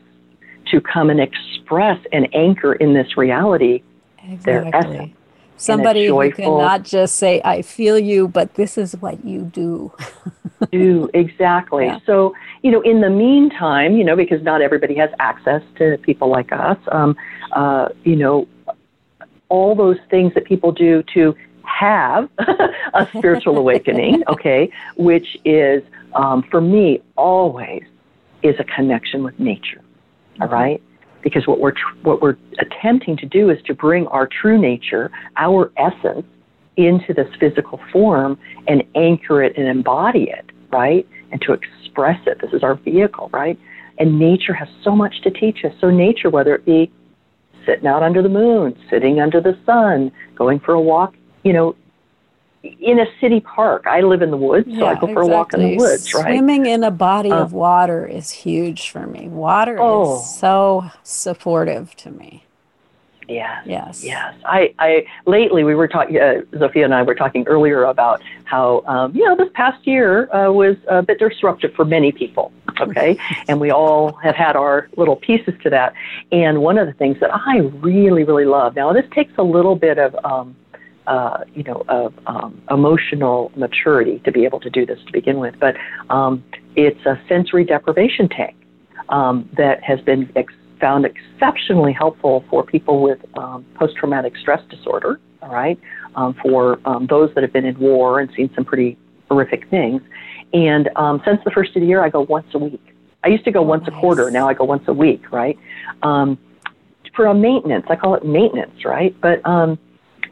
to 0.72 0.82
come 0.82 1.10
and 1.10 1.20
express 1.20 2.00
and 2.12 2.28
anchor 2.34 2.74
in 2.74 2.94
this 2.94 3.18
reality 3.18 3.84
exactly. 4.24 4.42
their 4.44 4.76
essence. 4.76 5.17
Somebody 5.58 6.06
who 6.08 6.32
can 6.32 6.58
not 6.58 6.84
just 6.84 7.16
say, 7.16 7.42
I 7.44 7.62
feel 7.64 7.98
you, 7.98 8.28
but 8.28 8.54
this 8.56 8.78
is 8.78 8.96
what 8.98 9.26
you 9.26 9.42
do. 9.42 9.92
do, 10.72 11.10
exactly. 11.14 11.86
Yeah. 11.86 12.00
So, 12.06 12.36
you 12.62 12.72
know, 12.72 12.82
in 12.82 13.02
the 13.02 13.10
meantime, 13.10 13.98
you 13.98 14.04
know, 14.04 14.16
because 14.16 14.42
not 14.44 14.62
everybody 14.62 14.96
has 14.96 15.10
access 15.20 15.62
to 15.78 15.98
people 16.02 16.30
like 16.30 16.52
us, 16.52 16.78
um, 16.92 17.16
uh, 17.54 17.90
you 18.04 18.16
know, 18.16 18.48
all 19.50 19.76
those 19.76 19.98
things 20.10 20.34
that 20.34 20.46
people 20.46 20.72
do 20.72 21.04
to 21.14 21.36
have 21.64 22.30
a 22.94 23.08
spiritual 23.18 23.58
awakening, 23.64 24.24
okay, 24.28 24.70
which 24.96 25.38
is, 25.46 25.84
um, 26.14 26.44
for 26.50 26.62
me, 26.62 27.02
always 27.16 27.84
is 28.44 28.56
a 28.60 28.64
connection 28.64 29.24
with 29.24 29.40
nature, 29.40 29.82
all 30.42 30.48
right? 30.48 30.82
Because 31.28 31.46
what 31.46 31.60
we're, 31.60 31.72
tr- 31.72 31.98
what 32.04 32.22
we're 32.22 32.38
attempting 32.60 33.18
to 33.18 33.26
do 33.26 33.50
is 33.50 33.58
to 33.66 33.74
bring 33.74 34.08
our 34.08 34.28
true 34.28 34.58
nature, 34.58 35.12
our 35.36 35.74
essence, 35.76 36.26
into 36.78 37.14
this 37.14 37.28
physical 37.38 37.82
form 37.92 38.40
and 38.68 38.82
anchor 38.96 39.44
it 39.44 39.58
and 39.58 39.68
embody 39.68 40.30
it, 40.30 40.46
right? 40.72 41.06
And 41.32 41.42
to 41.42 41.52
express 41.54 42.20
it. 42.28 42.40
This 42.40 42.54
is 42.54 42.64
our 42.64 42.76
vehicle, 42.76 43.30
right? 43.34 43.60
And 43.98 44.18
nature 44.18 44.54
has 44.54 44.70
so 44.84 44.96
much 44.96 45.22
to 45.24 45.32
teach 45.32 45.66
us. 45.66 45.74
So, 45.82 45.90
nature, 45.90 46.30
whether 46.30 46.56
it 46.56 46.66
be 46.66 46.92
sitting 47.66 47.88
out 47.88 48.04
under 48.04 48.22
the 48.22 48.30
moon, 48.30 48.78
sitting 48.90 49.20
under 49.20 49.42
the 49.42 49.58
sun, 49.66 50.12
going 50.38 50.60
for 50.60 50.76
a 50.76 50.80
walk 50.82 51.14
you 51.48 51.54
know, 51.54 51.78
in 52.64 53.00
a 53.00 53.06
city 53.20 53.40
park. 53.40 53.86
I 53.88 54.02
live 54.02 54.22
in 54.22 54.32
the 54.32 54.38
woods, 54.38 54.68
so 54.78 54.86
I 54.86 54.96
go 54.96 55.08
for 55.08 55.22
a 55.22 55.28
walk 55.28 55.54
in 55.54 55.62
the 55.62 55.78
woods, 55.78 56.14
right? 56.14 56.24
Swimming 56.24 56.66
in 56.66 56.84
a 56.84 56.92
body 56.92 57.32
of 57.32 57.54
water 57.54 58.06
is 58.06 58.32
huge 58.32 58.90
for 58.90 59.06
me. 59.08 59.28
Water 59.28 59.78
oh. 59.80 60.20
is 60.20 60.38
so 60.38 60.90
supportive 61.04 61.96
to 61.98 62.12
me. 62.12 62.44
Yes. 63.28 63.64
Yes. 63.66 64.04
Yes. 64.04 64.36
I, 64.46 64.74
I 64.80 65.06
lately 65.26 65.64
we 65.64 65.76
were 65.76 65.88
talking. 65.88 66.18
Uh, 66.18 66.42
Zofia 66.54 66.86
and 66.86 66.94
I 66.94 67.04
were 67.04 67.16
talking 67.16 67.46
earlier 67.48 67.84
about 67.84 68.22
how 68.46 68.84
um, 68.88 69.14
you 69.16 69.26
know 69.26 69.36
this 69.36 69.50
past 69.54 69.86
year 69.86 70.34
uh, 70.34 70.52
was 70.52 70.78
a 70.88 71.02
bit 71.02 71.20
disruptive 71.20 71.74
for 71.74 71.84
many 71.84 72.12
people. 72.12 72.52
Okay, 72.80 73.18
and 73.50 73.60
we 73.60 73.70
all 73.70 74.14
have 74.14 74.36
had 74.36 74.56
our 74.56 74.88
little 74.96 75.18
pieces 75.18 75.54
to 75.64 75.70
that. 75.72 75.94
And 76.32 76.62
one 76.62 76.78
of 76.78 76.88
the 76.88 76.94
things 76.94 77.20
that 77.20 77.32
I 77.34 77.58
really, 77.82 78.24
really 78.24 78.46
love 78.46 78.76
now, 78.76 78.94
this 78.94 79.06
takes 79.12 79.34
a 79.38 79.44
little 79.44 79.76
bit 79.76 79.98
of 79.98 80.16
um, 80.24 80.56
uh, 81.08 81.46
you 81.56 81.64
know, 81.64 81.84
of 81.88 82.14
um, 82.28 82.62
emotional 82.70 83.52
maturity 83.56 84.20
to 84.26 84.32
be 84.32 84.44
able 84.44 84.60
to 84.60 84.70
do 84.70 84.86
this 84.86 85.00
to 85.06 85.12
begin 85.14 85.40
with. 85.40 85.56
But 85.60 85.76
um, 86.10 86.44
it's 86.76 87.00
a 87.06 87.20
sensory 87.30 87.64
deprivation 87.64 88.28
tank 88.28 88.56
um, 89.10 89.50
that 89.56 89.82
has 89.84 90.02
been 90.02 90.30
ex- 90.36 90.54
found 90.82 91.06
exceptionally 91.06 91.94
helpful 91.94 92.44
for 92.50 92.64
people 92.64 93.02
with 93.02 93.20
um, 93.38 93.66
post-traumatic 93.76 94.36
stress 94.38 94.62
disorder. 94.70 95.20
All 95.42 95.54
right, 95.54 95.80
um, 96.16 96.36
for 96.42 96.80
um, 96.86 97.08
those 97.08 97.34
that 97.36 97.44
have 97.44 97.54
been 97.54 97.64
in 97.64 97.80
war 97.80 98.20
and 98.20 98.30
seen 98.36 98.50
some 98.54 98.66
pretty 98.66 98.98
horrific 99.30 99.70
things. 99.70 100.02
And 100.52 100.90
since 101.24 101.40
the 101.46 101.52
first 101.52 101.76
of 101.76 101.82
the 101.82 101.88
year, 101.88 102.04
I 102.04 102.10
go 102.10 102.22
once 102.22 102.48
a 102.54 102.58
week. 102.58 102.82
I 103.24 103.30
used 103.30 103.46
to 103.46 103.52
go 103.52 103.60
oh, 103.60 103.64
once 103.64 103.84
nice. 103.84 103.96
a 103.96 104.00
quarter. 104.00 104.32
Now 104.32 104.50
I 104.50 104.56
go 104.56 104.66
once 104.66 104.84
a 104.88 104.94
week. 104.94 105.32
Right. 105.32 105.58
for 106.02 107.26
a 107.26 107.34
maintenance, 107.34 107.86
I 107.90 107.96
call 107.96 108.16
it 108.16 108.26
maintenance. 108.26 108.84
Right, 108.84 109.16
but 109.22 109.42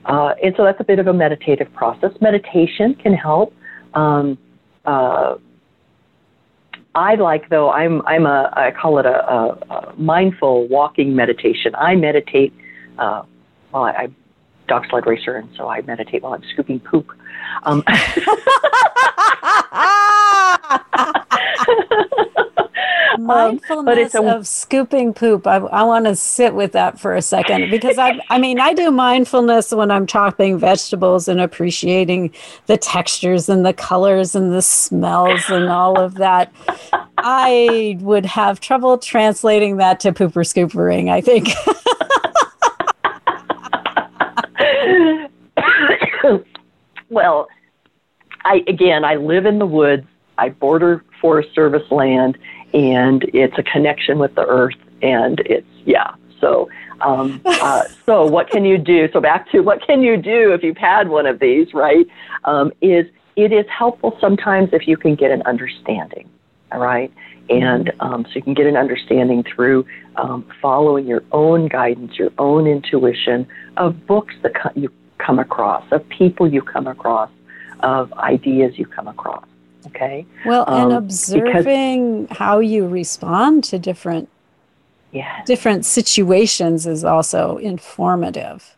uh, 0.06 0.34
and 0.44 0.54
so 0.56 0.64
that's 0.64 0.80
a 0.80 0.84
bit 0.84 1.00
of 1.00 1.08
a 1.08 1.14
meditative 1.14 1.74
process. 1.74 2.12
Meditation 2.22 2.96
can 2.96 3.14
help. 3.14 3.54
Um, 3.94 4.38
uh, 4.86 5.36
I 6.94 7.16
like 7.16 7.50
though 7.50 7.72
I'm 7.72 8.02
I'm 8.06 8.26
a 8.26 8.52
I 8.54 8.72
call 8.72 9.00
it 9.00 9.06
a, 9.06 9.30
a, 9.30 9.48
a 9.70 9.94
mindful 9.98 10.68
walking 10.68 11.16
meditation. 11.16 11.76
I 11.76 11.96
meditate. 11.96 12.54
Uh, 12.98 13.24
well, 13.74 13.84
I, 13.84 13.92
I'm 13.92 14.16
dog 14.68 14.86
sled 14.90 15.06
racer, 15.06 15.36
and 15.36 15.50
so 15.58 15.68
I 15.68 15.82
meditate 15.82 16.24
while 16.24 16.34
I'm 16.34 16.44
scooping 16.54 16.80
poop. 16.80 17.10
Um, 17.64 17.84
mindfulness 23.18 24.16
um, 24.16 24.28
a, 24.28 24.36
of 24.36 24.48
scooping 24.48 25.14
poop. 25.14 25.48
I, 25.48 25.58
I 25.58 25.84
want 25.84 26.06
to 26.06 26.16
sit 26.16 26.54
with 26.56 26.72
that 26.74 27.00
for 27.00 27.16
a 27.16 27.22
second 27.22 27.70
because 27.70 27.98
I, 27.98 28.20
I 28.30 28.38
mean, 28.38 28.60
I 28.60 28.74
do 28.74 28.92
mindfulness 28.92 29.72
when 29.72 29.92
I'm 29.92 30.08
chopping 30.08 30.58
vegetables 30.58 31.28
and 31.28 31.40
appreciating 31.40 32.32
the 32.68 32.78
textures 32.78 33.50
and 33.50 33.66
the 33.66 33.74
colors 33.74 34.36
and 34.36 34.54
the 34.54 34.62
smells 34.62 35.50
and 35.50 35.70
all 35.70 36.00
of 36.00 36.16
that. 36.16 36.54
I 37.18 37.98
would 38.02 38.26
have 38.26 38.60
trouble 38.60 38.98
translating 38.98 39.78
that 39.78 40.00
to 40.02 40.12
pooper 40.12 40.46
scoopering, 40.46 41.10
I 41.10 41.22
think. 41.22 41.50
well, 47.10 47.48
I 48.44 48.64
again, 48.68 49.04
I 49.04 49.16
live 49.16 49.46
in 49.46 49.60
the 49.60 49.66
woods. 49.66 50.06
I 50.38 50.50
border 50.50 51.04
Forest 51.22 51.54
Service 51.56 51.90
land, 51.92 52.38
and 52.76 53.24
it's 53.34 53.58
a 53.58 53.64
connection 53.64 54.20
with 54.20 54.36
the 54.36 54.46
earth, 54.46 54.76
and 55.02 55.40
it's 55.40 55.68
yeah. 55.86 56.14
So, 56.42 56.70
um, 57.02 57.42
uh, 57.46 57.86
so 58.06 58.26
what 58.26 58.50
can 58.50 58.66
you 58.66 58.78
do? 58.78 59.10
So 59.14 59.22
back 59.22 59.50
to 59.52 59.62
what 59.62 59.82
can 59.82 60.02
you 60.02 60.18
do 60.18 60.54
if 60.54 60.62
you've 60.62 60.78
had 60.78 61.08
one 61.08 61.26
of 61.26 61.40
these, 61.40 61.74
right? 61.74 62.06
Um, 62.44 62.72
is 62.82 63.08
it 63.38 63.52
is 63.52 63.66
helpful 63.68 64.18
sometimes 64.20 64.70
if 64.74 64.88
you 64.88 64.98
can 64.98 65.16
get 65.16 65.32
an 65.32 65.42
understanding, 65.44 66.30
all 66.72 66.80
right? 66.80 67.12
And 67.50 67.94
um, 68.00 68.26
so 68.26 68.32
you 68.36 68.42
can 68.42 68.54
get 68.54 68.66
an 68.66 68.76
understanding 68.76 69.44
through 69.44 69.86
um, 70.18 70.46
following 70.62 71.08
your 71.08 71.24
own 71.32 71.68
guidance, 71.68 72.18
your 72.18 72.32
own 72.38 72.68
intuition 72.68 73.48
of 73.78 74.06
books 74.06 74.34
that 74.42 74.54
you 74.76 74.92
come 75.18 75.40
across, 75.40 75.86
of 75.92 76.08
people 76.10 76.52
you 76.52 76.62
come 76.62 76.88
across, 76.88 77.30
of 77.82 78.12
ideas 78.14 78.78
you 78.78 78.86
come 78.86 79.08
across. 79.08 79.46
Okay. 79.88 80.26
Well, 80.46 80.66
um, 80.68 80.92
and 80.92 80.94
observing 80.94 82.24
because, 82.24 82.38
how 82.38 82.60
you 82.60 82.88
respond 82.88 83.64
to 83.66 83.80
different 83.80 84.30
yeah. 85.12 85.44
different 85.46 85.86
situations 85.86 86.86
is 86.86 87.04
also 87.04 87.58
informative. 87.58 88.76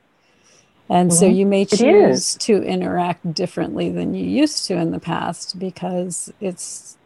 And 0.90 1.10
mm-hmm. 1.10 1.20
so 1.20 1.26
you 1.26 1.46
may 1.46 1.66
choose 1.66 2.36
to 2.36 2.64
interact 2.64 3.34
differently 3.34 3.90
than 3.90 4.14
you 4.14 4.26
used 4.26 4.66
to 4.68 4.76
in 4.76 4.92
the 4.92 5.00
past 5.00 5.60
because 5.60 6.32
it's 6.40 6.98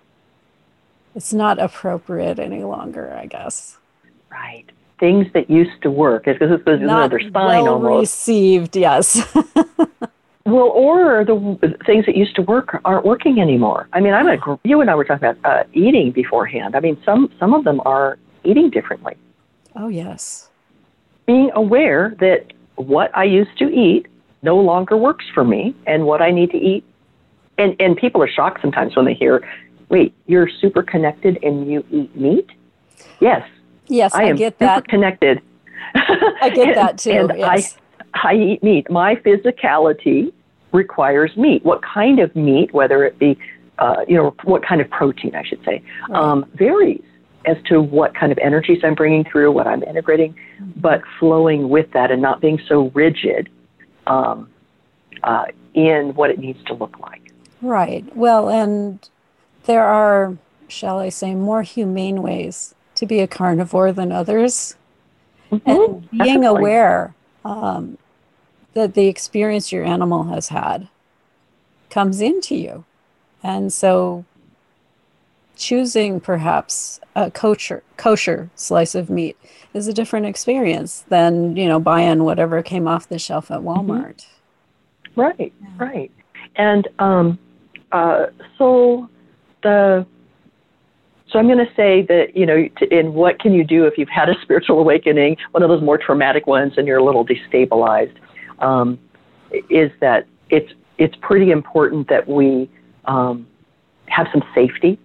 it's 1.16 1.34
not 1.34 1.60
appropriate 1.60 2.40
any 2.40 2.64
longer, 2.64 3.14
I 3.14 3.26
guess. 3.26 3.78
Right. 4.32 4.66
Things 5.00 5.28
that 5.34 5.50
used 5.50 5.82
to 5.82 5.92
work, 5.92 6.26
because 6.26 6.52
it's 6.52 6.64
another 6.68 7.20
spine 7.20 7.64
well 7.64 7.74
almost. 7.74 8.02
received, 8.02 8.76
yes. 8.76 9.22
Well, 10.46 10.70
or 10.70 11.24
the 11.24 11.78
things 11.86 12.06
that 12.08 12.16
used 12.16 12.36
to 12.36 12.42
work 12.42 12.80
aren't 12.84 13.06
working 13.06 13.40
anymore. 13.40 13.88
I 13.94 14.00
mean, 14.00 14.14
I'm 14.14 14.28
a 14.28 14.60
you 14.64 14.82
and 14.82 14.90
I 14.90 14.96
were 14.96 15.06
talking 15.06 15.28
about 15.28 15.38
uh, 15.46 15.64
eating 15.74 16.12
beforehand. 16.12 16.76
I 16.76 16.80
mean, 16.80 17.00
some 17.06 17.32
some 17.40 17.54
of 17.54 17.64
them 17.64 17.80
are 17.86 18.18
eating 18.44 18.70
differently. 18.72 19.16
Oh 19.76 19.88
yes. 19.88 20.50
Being 21.28 21.52
aware 21.54 22.16
that 22.20 22.54
what 22.76 23.16
I 23.16 23.26
used 23.26 23.56
to 23.60 23.70
eat 23.70 24.08
no 24.42 24.58
longer 24.58 24.98
works 24.98 25.26
for 25.32 25.44
me, 25.44 25.76
and 25.86 26.06
what 26.06 26.22
I 26.24 26.32
need 26.32 26.50
to 26.52 26.58
eat, 26.58 26.84
and 27.60 27.76
and 27.80 27.96
people 27.96 28.24
are 28.24 28.30
shocked 28.30 28.62
sometimes 28.62 28.96
when 28.96 29.06
they 29.06 29.14
hear, 29.14 29.48
"Wait, 29.90 30.14
you're 30.26 30.50
super 30.50 30.82
connected 30.82 31.38
and 31.44 31.72
you 31.72 31.86
eat 31.92 32.16
meat?" 32.16 32.50
Yes. 33.20 33.48
Yes, 33.88 34.16
I, 34.16 34.24
I 34.24 34.26
am 34.26 34.38
get 34.38 34.58
that. 34.60 34.88
Connected. 34.88 35.42
I 35.94 36.52
get 36.54 36.76
that 36.82 36.98
too. 36.98 37.12
And 37.12 37.34
yes. 37.38 37.76
I, 37.76 37.82
I 38.14 38.36
eat 38.36 38.64
meat. 38.64 38.90
My 38.90 39.16
physicality 39.16 40.32
requires 40.72 41.36
meat. 41.36 41.64
What 41.66 41.82
kind 41.82 42.20
of 42.20 42.36
meat, 42.36 42.74
whether 42.74 43.04
it 43.04 43.20
be, 43.20 43.38
uh, 43.80 43.98
you 44.08 44.16
know, 44.16 44.36
what 44.44 44.66
kind 44.66 44.82
of 44.82 44.90
protein, 44.90 45.36
I 45.36 45.44
should 45.44 45.64
say, 45.66 45.82
um, 46.12 46.46
varies 46.56 47.04
as 47.46 47.58
to 47.66 47.82
what 47.82 48.14
kind 48.14 48.32
of 48.32 48.38
energies 48.38 48.82
I'm 48.84 48.94
bringing 48.96 49.24
through, 49.24 49.52
what 49.52 49.68
I'm 49.68 49.84
integrating, 49.84 50.36
but 50.78 51.02
flowing 51.20 51.70
with 51.70 51.92
that 51.94 52.12
and 52.12 52.22
not 52.22 52.40
being 52.40 52.60
so 52.68 52.92
rigid 52.94 53.50
um, 54.08 54.50
uh, 55.24 55.46
in 55.74 56.14
what 56.14 56.30
it 56.30 56.40
needs 56.40 56.64
to 56.66 56.74
look 56.74 57.00
like. 57.00 57.32
Right. 57.62 58.06
Well, 58.16 58.50
and 58.50 59.08
there 59.66 59.84
are, 59.84 60.38
shall 60.68 61.00
I 61.00 61.10
say, 61.10 61.34
more 61.34 61.64
humane 61.64 62.22
ways 62.22 62.76
to 62.96 63.06
be 63.06 63.20
a 63.20 63.28
carnivore 63.28 63.92
than 63.92 64.12
others. 64.12 64.76
Mm-hmm. 65.52 65.70
And 65.70 66.12
being 66.12 66.46
aware 66.46 67.14
um, 67.44 67.98
that 68.74 68.94
the 68.94 69.08
experience 69.08 69.72
your 69.72 69.84
animal 69.84 70.26
has 70.26 70.50
had 70.50 70.88
comes 71.90 72.22
into 72.22 72.56
you. 72.56 72.86
And 73.44 73.72
so 73.72 74.26
choosing 75.56 76.20
perhaps 76.20 77.00
a 77.16 77.30
kosher 77.30 77.84
kosher 77.98 78.50
slice 78.56 78.96
of 78.96 79.10
meat 79.10 79.38
is 79.74 79.88
a 79.88 79.94
different 79.94 80.26
experience 80.26 81.06
than, 81.10 81.56
you 81.56 81.68
know, 81.68 81.80
buying 81.80 82.24
whatever 82.24 82.62
came 82.62 82.88
off 82.88 83.10
the 83.10 83.20
shelf 83.20 83.52
at 83.52 83.60
mm-hmm. 83.60 83.92
Walmart. 83.92 84.26
Mm-hmm. 84.26 85.22
Right, 85.22 85.54
yeah. 85.62 85.68
right. 85.78 86.12
And 86.56 86.88
um, 87.00 87.40
uh, 87.92 88.28
so 88.58 89.10
the 89.64 90.06
so 91.32 91.40
I'm 91.40 91.48
going 91.48 91.66
to 91.66 91.74
say 91.76 92.02
that, 92.04 92.36
you 92.36 92.46
know, 92.46 92.68
to, 92.78 92.94
in 92.94 93.14
what 93.14 93.40
can 93.40 93.54
you 93.54 93.64
do 93.64 93.86
if 93.86 93.98
you've 93.98 94.10
had 94.10 94.30
a 94.30 94.34
spiritual 94.42 94.80
awakening, 94.80 95.38
one 95.52 95.64
of 95.64 95.70
those 95.70 95.82
more 95.82 95.98
traumatic 95.98 96.46
ones, 96.46 96.74
and 96.78 96.86
you're 96.88 96.98
a 96.98 97.04
little 97.04 97.26
destabilized, 97.26 98.16
um, 98.62 99.00
is 99.70 99.92
that 100.00 100.28
it's 100.50 100.72
it's 100.98 101.16
pretty 101.22 101.52
important 101.52 102.08
that 102.10 102.28
we 102.28 102.70
um, 103.06 103.48
have 104.08 104.28
some 104.32 104.44
safety 104.54 105.00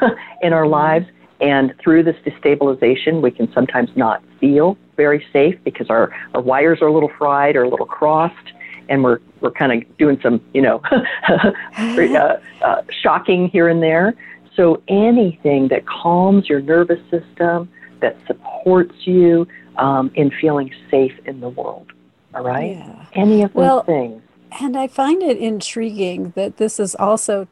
in 0.42 0.52
our 0.52 0.66
lives. 0.66 1.06
And 1.40 1.74
through 1.82 2.04
this 2.04 2.16
destabilization, 2.24 3.20
we 3.20 3.32
can 3.32 3.52
sometimes 3.52 3.90
not 3.96 4.22
feel 4.38 4.78
very 4.96 5.24
safe 5.32 5.56
because 5.64 5.90
our, 5.90 6.14
our 6.34 6.40
wires 6.40 6.80
are 6.80 6.86
a 6.86 6.92
little 6.92 7.10
fried 7.18 7.56
or 7.56 7.64
a 7.64 7.68
little 7.68 7.86
crossed, 7.86 8.52
and 8.88 9.02
we're 9.02 9.18
we're 9.40 9.50
kind 9.50 9.72
of 9.72 9.98
doing 9.98 10.18
some, 10.22 10.40
you 10.54 10.62
know, 10.62 10.80
uh, 11.28 12.36
uh, 12.62 12.82
shocking 13.02 13.48
here 13.48 13.68
and 13.68 13.82
there. 13.82 14.14
So 14.54 14.82
anything 14.86 15.68
that 15.68 15.86
calms 15.86 16.48
your 16.48 16.60
nervous 16.60 17.00
system, 17.10 17.68
that 18.00 18.16
supports 18.26 18.94
you 19.06 19.48
um, 19.76 20.12
in 20.14 20.30
feeling 20.40 20.72
safe 20.90 21.14
in 21.24 21.40
the 21.40 21.48
world. 21.48 21.91
All 22.34 22.42
right? 22.42 22.76
Yeah. 22.76 23.04
Any 23.12 23.42
of 23.42 23.52
those 23.52 23.60
well, 23.60 23.82
things. 23.82 24.22
And 24.60 24.76
I 24.76 24.86
find 24.86 25.22
it 25.22 25.38
intriguing 25.38 26.32
that 26.36 26.58
this 26.58 26.78
is 26.78 26.94
also, 26.94 27.48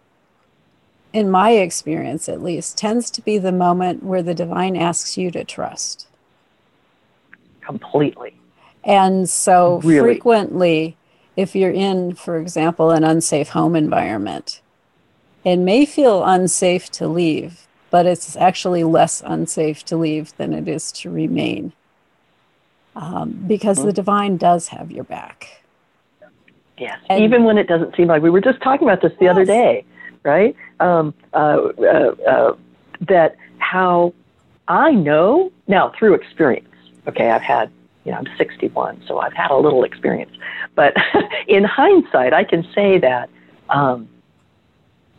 in 1.12 1.30
my 1.30 1.52
experience 1.52 2.28
at 2.28 2.42
least, 2.42 2.76
tends 2.76 3.10
to 3.12 3.22
be 3.22 3.38
the 3.38 3.52
moment 3.52 4.02
where 4.02 4.22
the 4.22 4.34
divine 4.34 4.76
asks 4.76 5.16
you 5.16 5.30
to 5.30 5.44
trust. 5.44 6.06
Completely. 7.60 8.34
And 8.84 9.28
so 9.28 9.80
really? 9.82 10.14
frequently, 10.14 10.96
if 11.36 11.54
you're 11.54 11.70
in, 11.70 12.14
for 12.14 12.38
example, 12.38 12.90
an 12.90 13.04
unsafe 13.04 13.50
home 13.50 13.76
environment, 13.76 14.60
it 15.44 15.56
may 15.56 15.86
feel 15.86 16.24
unsafe 16.24 16.90
to 16.92 17.08
leave, 17.08 17.66
but 17.90 18.06
it's 18.06 18.36
actually 18.36 18.84
less 18.84 19.22
unsafe 19.24 19.84
to 19.86 19.96
leave 19.96 20.36
than 20.36 20.52
it 20.52 20.68
is 20.68 20.92
to 20.92 21.10
remain 21.10 21.72
um, 22.96 23.44
because 23.46 23.78
mm-hmm. 23.78 23.88
the 23.88 23.92
divine 23.92 24.36
does 24.36 24.68
have 24.68 24.90
your 24.90 25.04
back. 25.04 25.62
Yes, 26.78 26.98
and, 27.10 27.22
even 27.22 27.44
when 27.44 27.58
it 27.58 27.66
doesn't 27.66 27.94
seem 27.94 28.08
like 28.08 28.22
we 28.22 28.30
were 28.30 28.40
just 28.40 28.60
talking 28.62 28.88
about 28.88 29.02
this 29.02 29.12
the 29.18 29.26
yes. 29.26 29.32
other 29.32 29.44
day, 29.44 29.84
right? 30.22 30.56
Um, 30.80 31.14
uh, 31.34 31.68
uh, 31.78 32.14
uh, 32.26 32.56
that 33.08 33.36
how 33.58 34.14
I 34.68 34.92
know 34.92 35.52
now 35.68 35.92
through 35.98 36.14
experience. 36.14 36.68
Okay, 37.06 37.30
I've 37.30 37.42
had, 37.42 37.70
you 38.04 38.12
know, 38.12 38.18
I'm 38.18 38.28
61, 38.38 39.02
so 39.06 39.18
I've 39.18 39.32
had 39.34 39.50
a 39.50 39.56
little 39.56 39.84
experience. 39.84 40.32
But 40.74 40.94
in 41.48 41.64
hindsight, 41.64 42.32
I 42.32 42.44
can 42.44 42.66
say 42.74 42.98
that 42.98 43.28
um, 43.68 44.08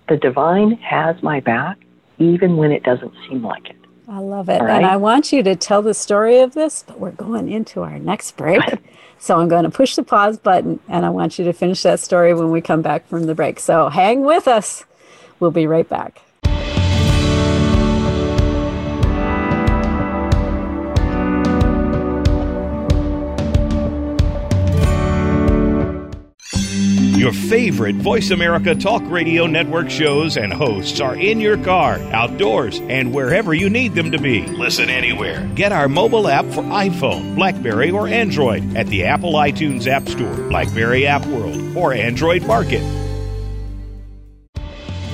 the 0.09 0.17
divine 0.17 0.71
has 0.77 1.21
my 1.21 1.39
back, 1.41 1.77
even 2.17 2.57
when 2.57 2.71
it 2.71 2.83
doesn't 2.83 3.13
seem 3.27 3.43
like 3.43 3.69
it. 3.69 3.80
I 4.07 4.19
love 4.19 4.49
it. 4.49 4.61
Right? 4.61 4.77
And 4.77 4.85
I 4.85 4.97
want 4.97 5.31
you 5.31 5.43
to 5.43 5.55
tell 5.55 5.81
the 5.81 5.93
story 5.93 6.39
of 6.39 6.53
this, 6.53 6.83
but 6.85 6.99
we're 6.99 7.11
going 7.11 7.49
into 7.49 7.81
our 7.81 7.99
next 7.99 8.35
break. 8.35 8.61
so 9.19 9.39
I'm 9.39 9.47
going 9.47 9.63
to 9.63 9.69
push 9.69 9.95
the 9.95 10.03
pause 10.03 10.37
button 10.37 10.79
and 10.87 11.05
I 11.05 11.09
want 11.09 11.39
you 11.39 11.45
to 11.45 11.53
finish 11.53 11.83
that 11.83 11.99
story 11.99 12.33
when 12.33 12.51
we 12.51 12.61
come 12.61 12.81
back 12.81 13.07
from 13.07 13.25
the 13.25 13.35
break. 13.35 13.59
So 13.59 13.89
hang 13.89 14.21
with 14.21 14.47
us. 14.47 14.85
We'll 15.39 15.51
be 15.51 15.67
right 15.67 15.87
back. 15.87 16.21
Your 27.21 27.33
favorite 27.33 27.97
Voice 27.97 28.31
America 28.31 28.73
Talk 28.73 29.03
Radio 29.05 29.45
Network 29.45 29.91
shows 29.91 30.37
and 30.37 30.51
hosts 30.51 30.99
are 30.99 31.15
in 31.15 31.39
your 31.39 31.55
car, 31.55 31.99
outdoors, 32.11 32.79
and 32.89 33.13
wherever 33.13 33.53
you 33.53 33.69
need 33.69 33.93
them 33.93 34.09
to 34.09 34.17
be. 34.17 34.41
Listen 34.47 34.89
anywhere. 34.89 35.47
Get 35.53 35.71
our 35.71 35.87
mobile 35.87 36.27
app 36.27 36.45
for 36.45 36.63
iPhone, 36.63 37.35
Blackberry, 37.35 37.91
or 37.91 38.07
Android 38.07 38.75
at 38.75 38.87
the 38.87 39.03
Apple 39.03 39.33
iTunes 39.33 39.85
App 39.85 40.09
Store, 40.09 40.35
Blackberry 40.49 41.05
App 41.05 41.23
World, 41.27 41.77
or 41.77 41.93
Android 41.93 42.41
Market. 42.47 42.81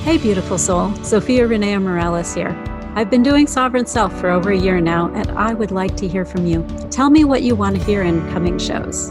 Hey, 0.02 0.16
beautiful 0.16 0.56
soul. 0.56 0.88
Zofia 1.02 1.46
Renea 1.46 1.78
Morales 1.78 2.32
here. 2.32 2.56
I've 2.94 3.10
been 3.10 3.22
doing 3.22 3.46
Sovereign 3.46 3.84
Self 3.84 4.18
for 4.18 4.30
over 4.30 4.50
a 4.50 4.58
year 4.58 4.80
now, 4.80 5.12
and 5.12 5.30
I 5.32 5.52
would 5.52 5.72
like 5.72 5.94
to 5.98 6.08
hear 6.08 6.24
from 6.24 6.46
you. 6.46 6.66
Tell 6.90 7.10
me 7.10 7.24
what 7.24 7.42
you 7.42 7.54
want 7.54 7.76
to 7.76 7.84
hear 7.84 8.02
in 8.02 8.26
coming 8.30 8.58
shows 8.58 9.10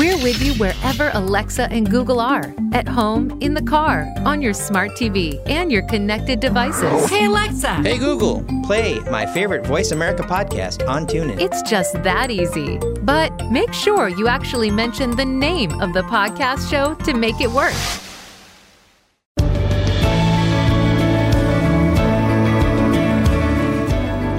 We're 0.00 0.16
with 0.22 0.42
you 0.42 0.54
wherever 0.54 1.10
Alexa 1.12 1.70
and 1.70 1.86
Google 1.86 2.20
are 2.20 2.54
at 2.72 2.88
home, 2.88 3.36
in 3.42 3.52
the 3.52 3.60
car, 3.60 4.10
on 4.24 4.40
your 4.40 4.54
smart 4.54 4.92
TV, 4.92 5.38
and 5.44 5.70
your 5.70 5.82
connected 5.82 6.40
devices. 6.40 7.10
Hey, 7.10 7.26
Alexa. 7.26 7.74
Hey, 7.82 7.98
Google. 7.98 8.42
Play 8.64 8.98
my 9.10 9.26
favorite 9.26 9.66
Voice 9.66 9.90
America 9.90 10.22
podcast 10.22 10.88
on 10.88 11.06
TuneIn. 11.06 11.38
It's 11.38 11.60
just 11.68 12.02
that 12.02 12.30
easy. 12.30 12.78
But 13.02 13.50
make 13.50 13.74
sure 13.74 14.08
you 14.08 14.26
actually 14.26 14.70
mention 14.70 15.16
the 15.16 15.26
name 15.26 15.78
of 15.82 15.92
the 15.92 16.00
podcast 16.04 16.70
show 16.70 16.94
to 17.04 17.12
make 17.12 17.38
it 17.42 17.50
work. 17.50 17.74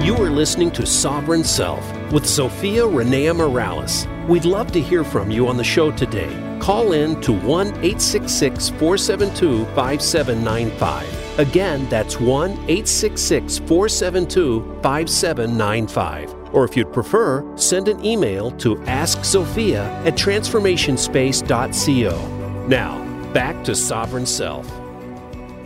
You 0.04 0.16
are 0.16 0.28
listening 0.28 0.72
to 0.72 0.84
Sovereign 0.84 1.44
Self 1.44 1.88
with 2.10 2.24
Zofia 2.24 2.82
Renea 2.92 3.36
Morales. 3.36 4.08
We'd 4.28 4.44
love 4.44 4.70
to 4.72 4.80
hear 4.80 5.02
from 5.02 5.32
you 5.32 5.48
on 5.48 5.56
the 5.56 5.64
show 5.64 5.90
today. 5.90 6.30
Call 6.60 6.92
in 6.92 7.20
to 7.22 7.32
1 7.32 7.66
866 7.66 8.68
472 8.68 9.64
5795. 9.74 11.38
Again, 11.40 11.88
that's 11.88 12.20
1 12.20 12.52
866 12.52 13.58
472 13.58 14.78
5795. 14.80 16.54
Or 16.54 16.64
if 16.64 16.76
you'd 16.76 16.92
prefer, 16.92 17.44
send 17.56 17.88
an 17.88 18.04
email 18.04 18.52
to 18.52 18.76
askzofia 18.76 19.80
at 20.06 20.14
transformationspace.co. 20.14 22.66
Now, 22.68 23.32
back 23.32 23.64
to 23.64 23.74
Sovereign 23.74 24.26
Self. 24.26 24.68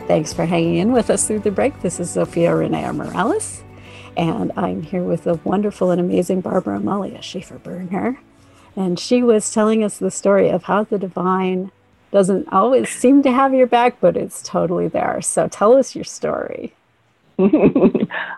Thanks 0.07 0.33
for 0.33 0.47
hanging 0.47 0.77
in 0.77 0.93
with 0.93 1.11
us 1.11 1.27
through 1.27 1.41
the 1.41 1.51
break. 1.51 1.83
This 1.83 2.01
is 2.01 2.17
Zofia 2.17 2.53
Renea 2.53 2.97
Morales. 2.97 3.63
And 4.17 4.51
I'm 4.57 4.83
here 4.83 5.03
with 5.03 5.25
the 5.25 5.35
wonderful 5.45 5.91
and 5.91 6.01
amazing 6.01 6.41
Barbara 6.41 6.79
Amalia 6.79 7.21
Schaefer 7.21 7.59
Bernher. 7.59 8.17
And 8.77 9.01
she 9.01 9.23
was 9.23 9.53
telling 9.53 9.83
us 9.83 9.99
the 9.99 10.11
story 10.11 10.51
of 10.51 10.65
how 10.65 10.85
the 10.85 10.99
divine 10.99 11.73
doesn't 12.13 12.49
always 12.53 12.89
seem 12.91 13.23
to 13.23 13.33
have 13.33 13.55
your 13.55 13.67
back, 13.67 14.01
but 14.01 14.17
it's 14.17 14.43
totally 14.43 14.89
there. 14.89 15.21
So 15.23 15.49
tell 15.49 15.77
us 15.77 15.95
your 15.95 16.05
story. 16.05 16.75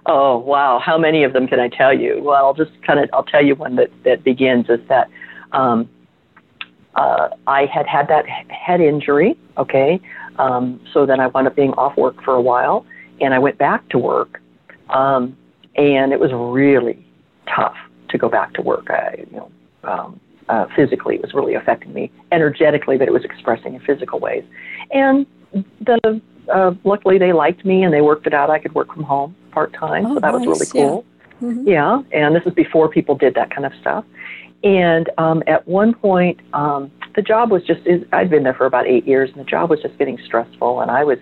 oh 0.07 0.39
wow, 0.39 0.81
how 0.81 0.99
many 0.99 1.23
of 1.23 1.33
them 1.33 1.47
can 1.47 1.61
I 1.61 1.69
tell 1.69 1.93
you? 1.93 2.21
Well, 2.21 2.45
I'll 2.45 2.55
just 2.55 2.73
kind 2.83 2.99
of 2.99 3.09
I'll 3.13 3.25
tell 3.25 3.45
you 3.45 3.55
one 3.55 3.77
that 3.77 3.91
that 4.03 4.25
begins 4.25 4.69
is 4.69 4.81
that 4.89 5.09
um, 5.53 5.89
uh, 6.97 7.29
I 7.47 7.67
had 7.67 7.87
had 7.87 8.09
that 8.09 8.27
head 8.27 8.81
injury. 8.81 9.39
Okay, 9.57 10.01
um, 10.39 10.81
so 10.93 11.07
then 11.07 11.21
I 11.21 11.29
wound 11.29 11.47
up 11.47 11.55
being 11.55 11.73
off 11.75 11.97
work 11.97 12.21
for 12.25 12.35
a 12.35 12.41
while, 12.41 12.85
and 13.21 13.35
I 13.35 13.39
went 13.39 13.57
back 13.59 13.89
to 13.91 13.99
work. 13.99 14.41
Um, 14.89 15.37
and 15.77 16.13
it 16.13 16.19
was 16.19 16.33
really 16.33 17.07
tough 17.55 17.77
to 18.09 18.19
go 18.19 18.29
back 18.29 18.53
to 18.55 18.63
work. 18.63 18.91
I, 18.91 19.25
you 19.31 19.37
know, 19.37 19.51
um, 19.85 20.21
uh, 20.49 20.67
physically, 20.75 21.17
it 21.17 21.23
was 21.23 21.35
really 21.35 21.55
affecting 21.55 21.93
me 21.93 22.11
energetically, 22.33 22.97
but 22.97 23.09
it 23.09 23.13
was 23.13 23.25
expressing 23.25 23.75
in 23.75 23.81
physical 23.81 24.19
ways. 24.19 24.45
And 24.91 25.27
the 25.81 26.21
uh, 26.53 26.73
luckily 26.85 27.19
they 27.19 27.33
liked 27.33 27.65
me 27.65 27.83
and 27.83 27.93
they 27.93 28.01
worked 28.01 28.27
it 28.27 28.35
out. 28.35 28.51
I 28.51 28.59
could 28.59 28.75
work 28.75 28.93
from 28.93 29.03
home 29.03 29.37
part 29.51 29.73
time, 29.75 30.07
oh, 30.07 30.15
so 30.15 30.21
that 30.21 30.33
nice. 30.33 30.47
was 30.47 30.61
really 30.61 30.73
cool. 30.73 31.05
Yeah. 31.05 31.15
Mm-hmm. 31.41 31.69
yeah, 31.69 32.03
and 32.13 32.35
this 32.35 32.43
is 32.47 32.55
before 32.55 32.89
people 32.89 33.15
did 33.15 33.35
that 33.35 33.51
kind 33.51 33.65
of 33.65 33.73
stuff. 33.81 34.05
And 34.65 35.09
um, 35.19 35.45
at 35.47 35.69
one 35.69 35.95
point, 35.95 36.41
um, 36.53 36.91
the 37.15 37.23
job 37.23 37.51
was 37.51 37.63
just 37.63 37.81
I'd 38.13 38.29
been 38.29 38.43
there 38.43 38.55
for 38.55 38.67
about 38.67 38.87
eight 38.87 39.07
years, 39.07 39.31
and 39.31 39.39
the 39.39 39.49
job 39.49 39.71
was 39.71 39.81
just 39.81 39.97
getting 39.99 40.19
stressful, 40.25 40.81
and 40.81 40.91
I 40.91 41.05
was 41.05 41.19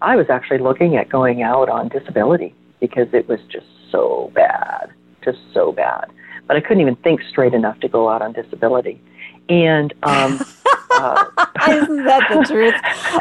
I 0.00 0.16
was 0.16 0.26
actually 0.30 0.58
looking 0.58 0.96
at 0.96 1.08
going 1.08 1.42
out 1.42 1.68
on 1.68 1.88
disability 1.88 2.54
because 2.80 3.08
it 3.12 3.28
was 3.28 3.40
just 3.50 3.66
so 3.92 4.32
bad, 4.34 4.90
just 5.22 5.38
so 5.52 5.72
bad. 5.72 6.10
But 6.50 6.56
I 6.56 6.60
couldn't 6.62 6.80
even 6.80 6.96
think 6.96 7.20
straight 7.30 7.54
enough 7.54 7.78
to 7.78 7.88
go 7.88 8.08
out 8.08 8.22
on 8.22 8.32
disability. 8.32 9.00
And 9.48 9.94
um, 10.02 10.44
uh, 10.90 11.26
isn't 11.68 12.04
that 12.06 12.26
the 12.28 12.44
truth? 12.44 12.74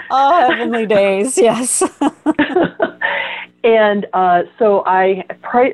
Oh, 0.10 0.50
heavenly 0.50 0.88
days, 0.88 1.38
yes. 1.38 1.84
and 3.64 4.08
uh, 4.14 4.42
so 4.58 4.84
I, 4.88 5.24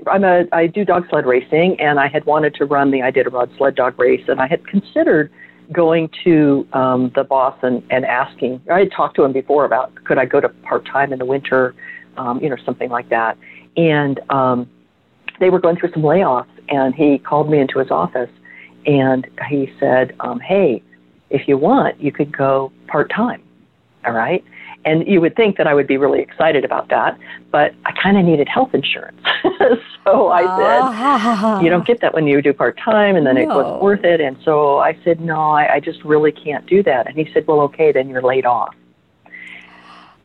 I'm 0.06 0.26
a, 0.26 0.44
I 0.52 0.68
do 0.68 0.84
dog 0.84 1.08
sled 1.10 1.26
racing, 1.26 1.80
and 1.80 1.98
I 1.98 2.10
had 2.10 2.26
wanted 2.26 2.56
to 2.56 2.66
run 2.66 2.92
the 2.92 3.00
Iditarod 3.00 3.56
sled 3.56 3.76
dog 3.76 3.98
race, 3.98 4.26
and 4.28 4.42
I 4.42 4.48
had 4.48 4.68
considered 4.68 5.32
going 5.72 6.10
to 6.26 6.68
um, 6.74 7.14
the 7.16 7.24
boss 7.24 7.58
and, 7.62 7.82
and 7.90 8.04
asking. 8.04 8.60
I 8.70 8.80
had 8.80 8.92
talked 8.92 9.16
to 9.16 9.24
him 9.24 9.32
before 9.32 9.64
about 9.64 9.96
could 10.04 10.18
I 10.18 10.26
go 10.26 10.42
to 10.42 10.50
part 10.50 10.86
time 10.86 11.14
in 11.14 11.20
the 11.20 11.26
winter, 11.26 11.74
um, 12.18 12.42
you 12.42 12.50
know, 12.50 12.58
something 12.66 12.90
like 12.90 13.08
that. 13.12 13.38
And 13.78 14.20
um, 14.30 14.70
they 15.40 15.50
were 15.50 15.60
going 15.62 15.78
through 15.78 15.94
some 15.94 16.04
layoffs, 16.04 16.48
and 16.70 16.94
he 16.96 17.18
called 17.18 17.50
me 17.50 17.60
into 17.60 17.80
his 17.80 17.92
office, 17.92 18.30
and 18.86 19.28
he 19.50 19.72
said, 19.80 20.16
um, 20.20 20.40
"Hey, 20.40 20.82
if 21.30 21.48
you 21.48 21.58
want, 21.58 22.00
you 22.02 22.12
could 22.12 22.36
go 22.36 22.72
part 22.88 23.10
time, 23.10 23.42
all 24.06 24.14
right." 24.14 24.44
And 24.86 25.08
you 25.08 25.20
would 25.20 25.36
think 25.36 25.58
that 25.58 25.66
I 25.66 25.74
would 25.74 25.88
be 25.88 25.98
really 25.98 26.22
excited 26.22 26.64
about 26.64 26.90
that, 26.90 27.18
but 27.52 27.74
I 27.86 27.92
kind 27.92 28.18
of 28.20 28.24
needed 28.26 28.48
health 28.48 28.70
insurance. 28.76 29.20
so 30.06 30.30
I 30.30 30.44
said, 30.56 31.64
you 31.64 31.72
don't 31.72 31.88
get 31.88 32.02
that 32.02 32.14
when 32.14 32.28
you 32.28 32.40
do 32.40 32.54
part 32.54 32.78
time, 32.78 33.16
and 33.16 33.26
then 33.26 33.36
it 33.36 33.48
wasn't 33.48 33.82
worth 33.82 34.04
it. 34.04 34.22
And 34.22 34.38
so 34.46 34.78
I 34.78 34.96
said, 35.04 35.20
no, 35.20 35.40
I, 35.40 35.74
I 35.74 35.80
just 35.80 36.04
really 36.04 36.32
can't 36.32 36.68
do 36.68 36.84
that. 36.84 37.08
And 37.08 37.18
he 37.18 37.28
said, 37.34 37.48
well, 37.48 37.62
okay, 37.62 37.92
then 37.92 38.08
you're 38.10 38.22
laid 38.22 38.46
off. 38.46 38.76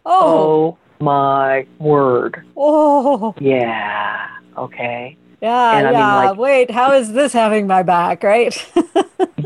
Oh, 0.05 0.77
Oh 0.77 0.79
my 1.01 1.67
word. 1.79 2.45
oh, 2.57 3.35
Yeah. 3.41 4.29
Okay. 4.59 5.17
Yeah, 5.41 5.79
and 5.79 5.87
I 5.87 5.91
mean, 5.91 5.99
yeah. 5.99 6.15
like- 6.31 6.39
Wait, 6.39 6.71
how 6.71 6.93
is 6.93 7.13
this 7.13 7.33
having 7.33 7.67
my 7.67 7.83
back, 7.83 8.23
right? 8.23 8.55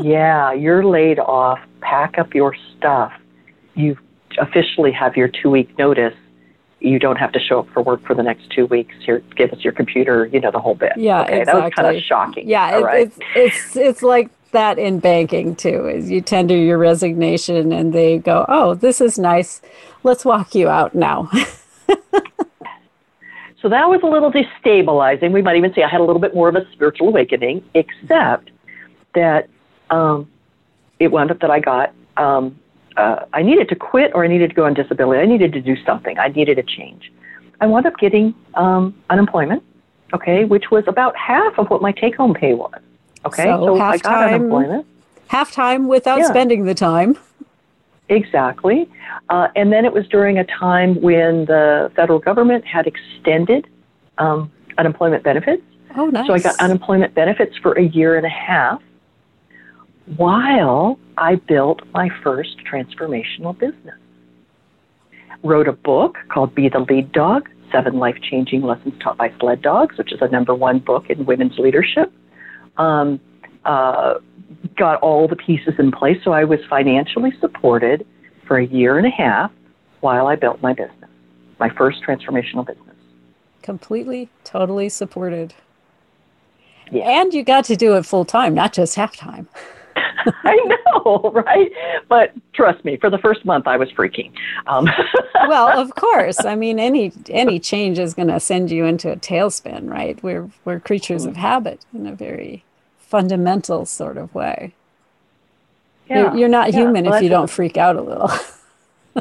Yeah, 0.05 0.53
you're 0.53 0.83
laid 0.85 1.19
off. 1.19 1.59
Pack 1.81 2.17
up 2.17 2.33
your 2.35 2.55
stuff. 2.77 3.11
You 3.75 3.97
officially 4.37 4.91
have 4.91 5.15
your 5.15 5.27
two 5.27 5.49
week 5.49 5.77
notice. 5.77 6.13
You 6.79 6.99
don't 6.99 7.15
have 7.15 7.31
to 7.31 7.39
show 7.39 7.59
up 7.61 7.69
for 7.73 7.81
work 7.81 8.05
for 8.05 8.13
the 8.13 8.21
next 8.21 8.49
two 8.51 8.65
weeks. 8.67 8.93
Here, 9.03 9.23
give 9.35 9.51
us 9.51 9.63
your 9.63 9.73
computer. 9.73 10.27
You 10.27 10.39
know 10.41 10.51
the 10.51 10.59
whole 10.59 10.75
bit. 10.75 10.93
Yeah, 10.97 11.21
okay, 11.23 11.43
that 11.43 11.55
was 11.55 11.73
kind 11.73 11.87
exactly. 11.87 11.97
of 11.97 12.03
shocking. 12.03 12.47
yeah, 12.49 12.77
it, 12.77 12.83
right. 12.83 13.07
it's 13.07 13.17
it's 13.35 13.75
it's 13.75 14.03
like 14.03 14.29
that 14.51 14.77
in 14.77 14.99
banking 14.99 15.55
too. 15.55 15.87
Is 15.87 16.11
you 16.11 16.21
tender 16.21 16.55
your 16.55 16.77
resignation 16.77 17.71
and 17.71 17.93
they 17.93 18.19
go, 18.19 18.45
"Oh, 18.47 18.75
this 18.75 19.01
is 19.01 19.17
nice. 19.17 19.61
Let's 20.03 20.23
walk 20.25 20.53
you 20.53 20.69
out 20.69 20.93
now." 20.93 21.29
So 23.65 23.69
that 23.69 23.89
was 23.89 23.99
a 24.03 24.05
little 24.05 24.31
destabilizing. 24.31 25.31
We 25.31 25.41
might 25.41 25.55
even 25.55 25.73
say 25.73 25.81
I 25.81 25.87
had 25.89 25.99
a 25.99 26.03
little 26.03 26.21
bit 26.21 26.35
more 26.35 26.47
of 26.47 26.55
a 26.55 26.71
spiritual 26.73 27.07
awakening, 27.07 27.63
except 27.73 28.51
that 29.15 29.49
um, 29.89 30.29
it 30.99 31.07
wound 31.11 31.31
up 31.31 31.39
that 31.39 31.49
I 31.49 31.59
got, 31.61 31.91
um, 32.15 32.59
uh, 32.95 33.25
I 33.33 33.41
needed 33.41 33.67
to 33.69 33.75
quit 33.75 34.11
or 34.13 34.23
I 34.23 34.27
needed 34.27 34.51
to 34.51 34.55
go 34.55 34.65
on 34.65 34.75
disability. 34.75 35.19
I 35.19 35.25
needed 35.25 35.51
to 35.53 35.61
do 35.61 35.75
something. 35.83 36.15
I 36.19 36.27
needed 36.27 36.59
a 36.59 36.61
change. 36.63 37.11
I 37.59 37.65
wound 37.65 37.87
up 37.87 37.97
getting 37.97 38.35
um, 38.53 38.93
unemployment, 39.09 39.63
okay, 40.13 40.45
which 40.45 40.69
was 40.69 40.83
about 40.87 41.15
half 41.17 41.57
of 41.57 41.65
what 41.71 41.81
my 41.81 41.91
take 41.91 42.15
home 42.17 42.35
pay 42.35 42.53
was. 42.53 42.79
Okay, 43.25 43.45
So 43.45 43.77
I 43.81 43.93
half 43.93 44.01
got 44.03 44.09
time- 44.11 44.33
unemployment. 44.35 44.85
Half 45.29 45.51
time 45.53 45.87
without 45.87 46.19
Yeah. 46.19 46.25
spending 46.27 46.65
the 46.65 46.75
time. 46.75 47.17
Exactly. 48.09 48.89
Uh, 49.29 49.47
and 49.55 49.71
then 49.71 49.85
it 49.85 49.93
was 49.93 50.07
during 50.07 50.37
a 50.37 50.43
time 50.43 51.01
when 51.01 51.45
the 51.45 51.91
federal 51.95 52.19
government 52.19 52.65
had 52.65 52.85
extended 52.87 53.67
um, 54.17 54.51
unemployment 54.77 55.23
benefits. 55.23 55.63
Oh, 55.97 56.07
nice. 56.07 56.27
So 56.27 56.33
I 56.33 56.39
got 56.39 56.59
unemployment 56.59 57.15
benefits 57.15 57.57
for 57.57 57.73
a 57.73 57.83
year 57.83 58.15
and 58.17 58.25
a 58.25 58.29
half 58.29 58.81
while 60.17 60.99
I 61.17 61.35
built 61.35 61.81
my 61.93 62.09
first 62.21 62.57
transformational 62.71 63.57
business. 63.57 63.95
Wrote 65.43 65.67
a 65.67 65.73
book 65.73 66.17
called 66.29 66.53
Be 66.53 66.69
the 66.69 66.79
Lead 66.79 67.11
Dog 67.11 67.49
Seven 67.71 67.97
Life 67.97 68.17
Changing 68.21 68.61
Lessons 68.61 68.93
Taught 69.01 69.17
by 69.17 69.33
Sled 69.39 69.61
Dogs, 69.61 69.97
which 69.97 70.11
is 70.11 70.21
a 70.21 70.27
number 70.27 70.53
one 70.53 70.79
book 70.79 71.09
in 71.09 71.25
women's 71.25 71.57
leadership. 71.57 72.11
Um, 72.77 73.19
uh, 73.63 74.15
got 74.77 74.99
all 75.01 75.27
the 75.27 75.35
pieces 75.35 75.73
in 75.79 75.91
place, 75.91 76.17
so 76.23 76.31
I 76.31 76.43
was 76.43 76.59
financially 76.69 77.31
supported 77.39 78.05
for 78.47 78.57
a 78.57 78.65
year 78.65 78.97
and 78.97 79.07
a 79.07 79.11
half 79.11 79.51
while 80.01 80.27
I 80.27 80.35
built 80.35 80.61
my 80.61 80.73
business, 80.73 81.09
my 81.59 81.69
first 81.69 82.03
transformational 82.03 82.65
business. 82.65 82.95
completely, 83.61 84.29
totally 84.43 84.89
supported. 84.89 85.55
Yeah. 86.91 87.21
And 87.21 87.33
you 87.33 87.43
got 87.43 87.65
to 87.65 87.75
do 87.75 87.95
it 87.95 88.05
full 88.05 88.25
time, 88.25 88.53
not 88.53 88.73
just 88.73 88.95
half 88.95 89.15
time. 89.15 89.47
I 89.95 90.55
know, 90.65 91.31
right? 91.33 91.71
But 92.09 92.33
trust 92.53 92.83
me, 92.85 92.97
for 92.97 93.09
the 93.09 93.17
first 93.17 93.45
month, 93.45 93.67
I 93.67 93.77
was 93.77 93.89
freaking. 93.91 94.31
Um, 94.67 94.87
well, 95.47 95.79
of 95.79 95.95
course. 95.95 96.43
I 96.43 96.55
mean, 96.55 96.79
any 96.79 97.11
any 97.29 97.59
change 97.59 97.99
is 97.99 98.13
going 98.13 98.27
to 98.27 98.39
send 98.39 98.71
you 98.71 98.85
into 98.85 99.11
a 99.11 99.15
tailspin, 99.15 99.89
right? 99.89 100.21
We're 100.23 100.49
we're 100.63 100.79
creatures 100.79 101.25
of 101.25 101.35
habit 101.35 101.85
in 101.93 102.05
a 102.07 102.15
very 102.15 102.63
fundamental 103.07 103.85
sort 103.85 104.17
of 104.17 104.33
way. 104.33 104.73
You're, 106.09 106.35
you're 106.35 106.49
not 106.49 106.71
yeah. 106.71 106.81
human 106.81 107.05
Well, 107.05 107.15
if 107.15 107.23
you 107.23 107.29
don't 107.29 107.49
freak 107.49 107.77
out 107.77 107.95
a 107.95 108.01
little. 108.01 108.27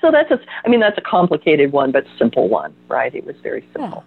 so 0.00 0.10
that's 0.12 0.30
a, 0.30 0.40
I 0.64 0.68
mean, 0.68 0.80
that's 0.80 0.98
a 0.98 1.02
complicated 1.02 1.72
one, 1.72 1.90
but 1.90 2.04
simple 2.18 2.48
one, 2.48 2.74
right? 2.88 3.14
It 3.14 3.24
was 3.24 3.36
very 3.42 3.66
simple. 3.72 4.04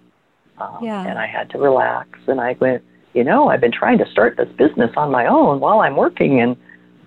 Um, 0.59 0.77
Yeah. 0.81 1.05
And 1.05 1.19
I 1.19 1.25
had 1.25 1.49
to 1.51 1.57
relax, 1.57 2.19
and 2.27 2.39
I 2.39 2.55
went, 2.59 2.83
you 3.13 3.23
know, 3.23 3.49
I've 3.49 3.61
been 3.61 3.71
trying 3.71 3.97
to 3.99 4.09
start 4.09 4.37
this 4.37 4.49
business 4.57 4.91
on 4.95 5.11
my 5.11 5.25
own 5.25 5.59
while 5.59 5.81
I'm 5.81 5.95
working, 5.95 6.39
and 6.39 6.55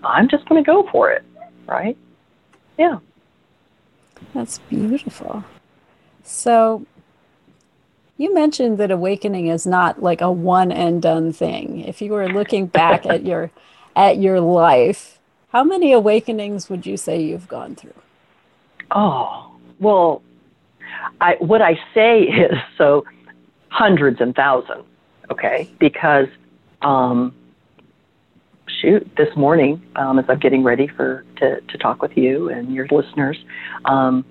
I'm 0.04 0.28
just 0.28 0.46
going 0.48 0.62
to 0.62 0.66
go 0.66 0.88
for 0.90 1.10
it, 1.10 1.24
right? 1.66 1.96
Yeah. 2.78 2.98
That's 4.34 4.58
beautiful. 4.58 5.44
So, 6.22 6.84
you 8.18 8.32
mentioned 8.32 8.78
that 8.78 8.90
awakening 8.90 9.48
is 9.48 9.66
not 9.66 10.02
like 10.02 10.20
a 10.20 10.30
one 10.30 10.72
and 10.72 11.02
done 11.02 11.32
thing. 11.32 11.80
If 11.80 12.00
you 12.00 12.12
were 12.12 12.28
looking 12.28 12.66
back 12.66 13.04
at 13.06 13.24
your 13.24 13.50
at 13.94 14.18
your 14.18 14.40
life, 14.40 15.18
how 15.48 15.64
many 15.64 15.92
awakenings 15.92 16.68
would 16.68 16.86
you 16.86 16.96
say 16.96 17.20
you've 17.20 17.48
gone 17.48 17.74
through? 17.74 17.94
Oh, 18.90 19.54
well, 19.80 20.22
I, 21.20 21.36
what 21.40 21.62
I 21.62 21.78
say 21.94 22.22
is 22.24 22.58
so 22.78 23.04
hundreds 23.68 24.20
and 24.20 24.34
thousands, 24.34 24.84
okay? 25.30 25.70
Because, 25.78 26.28
um, 26.82 27.34
shoot, 28.80 29.08
this 29.16 29.34
morning, 29.36 29.82
um, 29.96 30.18
as 30.18 30.24
I'm 30.28 30.38
getting 30.38 30.62
ready 30.62 30.86
for 30.86 31.24
to, 31.36 31.60
to 31.60 31.78
talk 31.78 32.02
with 32.02 32.16
you 32.16 32.50
and 32.50 32.72
your 32.74 32.86
listeners, 32.90 33.38
um, 33.84 34.24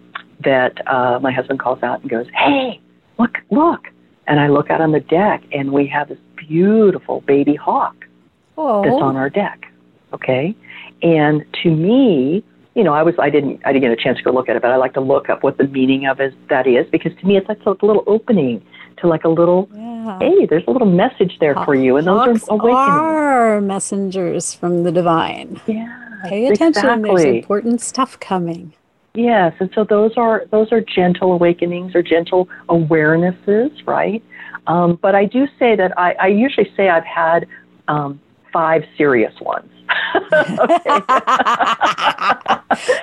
that 0.44 0.88
uh, 0.88 1.20
my 1.20 1.32
husband 1.32 1.60
calls 1.60 1.82
out 1.82 2.02
and 2.02 2.10
goes, 2.10 2.28
"Hey, 2.36 2.80
look, 3.20 3.38
look!" 3.51 3.88
And 4.28 4.39
I 4.39 4.47
look 4.47 4.70
out 4.70 4.82
on 4.82 4.91
the 4.91 4.99
deck, 5.01 5.43
and 5.51 5.72
we 5.72 5.86
have 5.88 6.09
this 6.09 6.18
beautiful 6.36 7.22
baby 7.22 7.55
hawk 7.55 7.95
that's 7.99 8.09
Oh, 8.57 9.01
on 9.03 9.16
our 9.16 9.30
deck. 9.30 9.72
Okay, 10.13 10.55
and 11.01 11.43
to 11.63 11.70
me, 11.70 12.43
you 12.74 12.84
know, 12.84 12.93
I 12.93 13.03
was 13.03 13.16
I 13.20 13.30
didn't 13.30 13.61
I 13.66 13.74
didn't 13.74 13.84
get 13.89 13.91
a 13.91 14.01
chance 14.01 14.18
to 14.20 14.24
go 14.24 14.32
look 14.32 14.49
at 14.49 14.55
it, 14.55 14.61
but 14.61 14.72
I 14.72 14.78
like 14.78 14.93
to 14.93 15.01
look 15.01 15.30
up 15.30 15.43
what 15.43 15.57
the 15.57 15.68
meaning 15.68 16.05
of 16.07 16.20
it, 16.20 16.34
that 16.49 16.66
is 16.68 16.88
because 16.91 17.11
to 17.20 17.26
me 17.28 17.38
it's 17.38 17.47
like 17.49 17.59
a 17.66 17.86
little 17.86 18.03
opening 18.07 18.63
to 18.97 19.07
like 19.07 19.24
a 19.26 19.30
little 19.30 19.68
yeah. 19.74 20.20
hey, 20.20 20.45
there's 20.45 20.63
a 20.68 20.72
little 20.72 20.88
message 20.88 21.38
there 21.39 21.55
for 21.66 21.76
you, 21.76 21.97
and 21.97 22.07
those 22.07 22.41
Hawks 22.41 22.49
are 22.49 22.53
awakening. 22.53 22.76
are 22.78 23.61
messengers 23.61 24.53
from 24.53 24.84
the 24.84 24.91
divine. 24.91 25.59
Yeah, 25.68 26.20
Pay 26.26 26.47
attention. 26.47 27.01
There's 27.01 27.24
important 27.24 27.82
stuff 27.82 28.20
coming. 28.20 28.74
Yes, 29.16 29.53
and 29.59 29.70
so 29.74 29.84
those 29.84 30.11
are 30.18 30.45
those 30.51 30.72
are 30.72 30.82
gentle 30.82 31.32
awakenings 31.34 31.95
or 31.95 32.01
gentle 32.03 32.49
awarenesses, 32.70 33.72
right? 33.88 34.22
Um, 34.68 34.97
but 35.01 35.16
I 35.16 35.26
do 35.26 35.47
say 35.59 35.76
that 35.76 35.97
I, 35.97 36.13
I 36.13 36.28
usually 36.28 36.70
say 36.76 36.89
I've 36.89 37.05
had 37.05 37.47
um, 37.88 38.20
five 38.51 38.84
serious 38.97 39.34
ones. 39.41 39.70
Okay. 40.16 40.99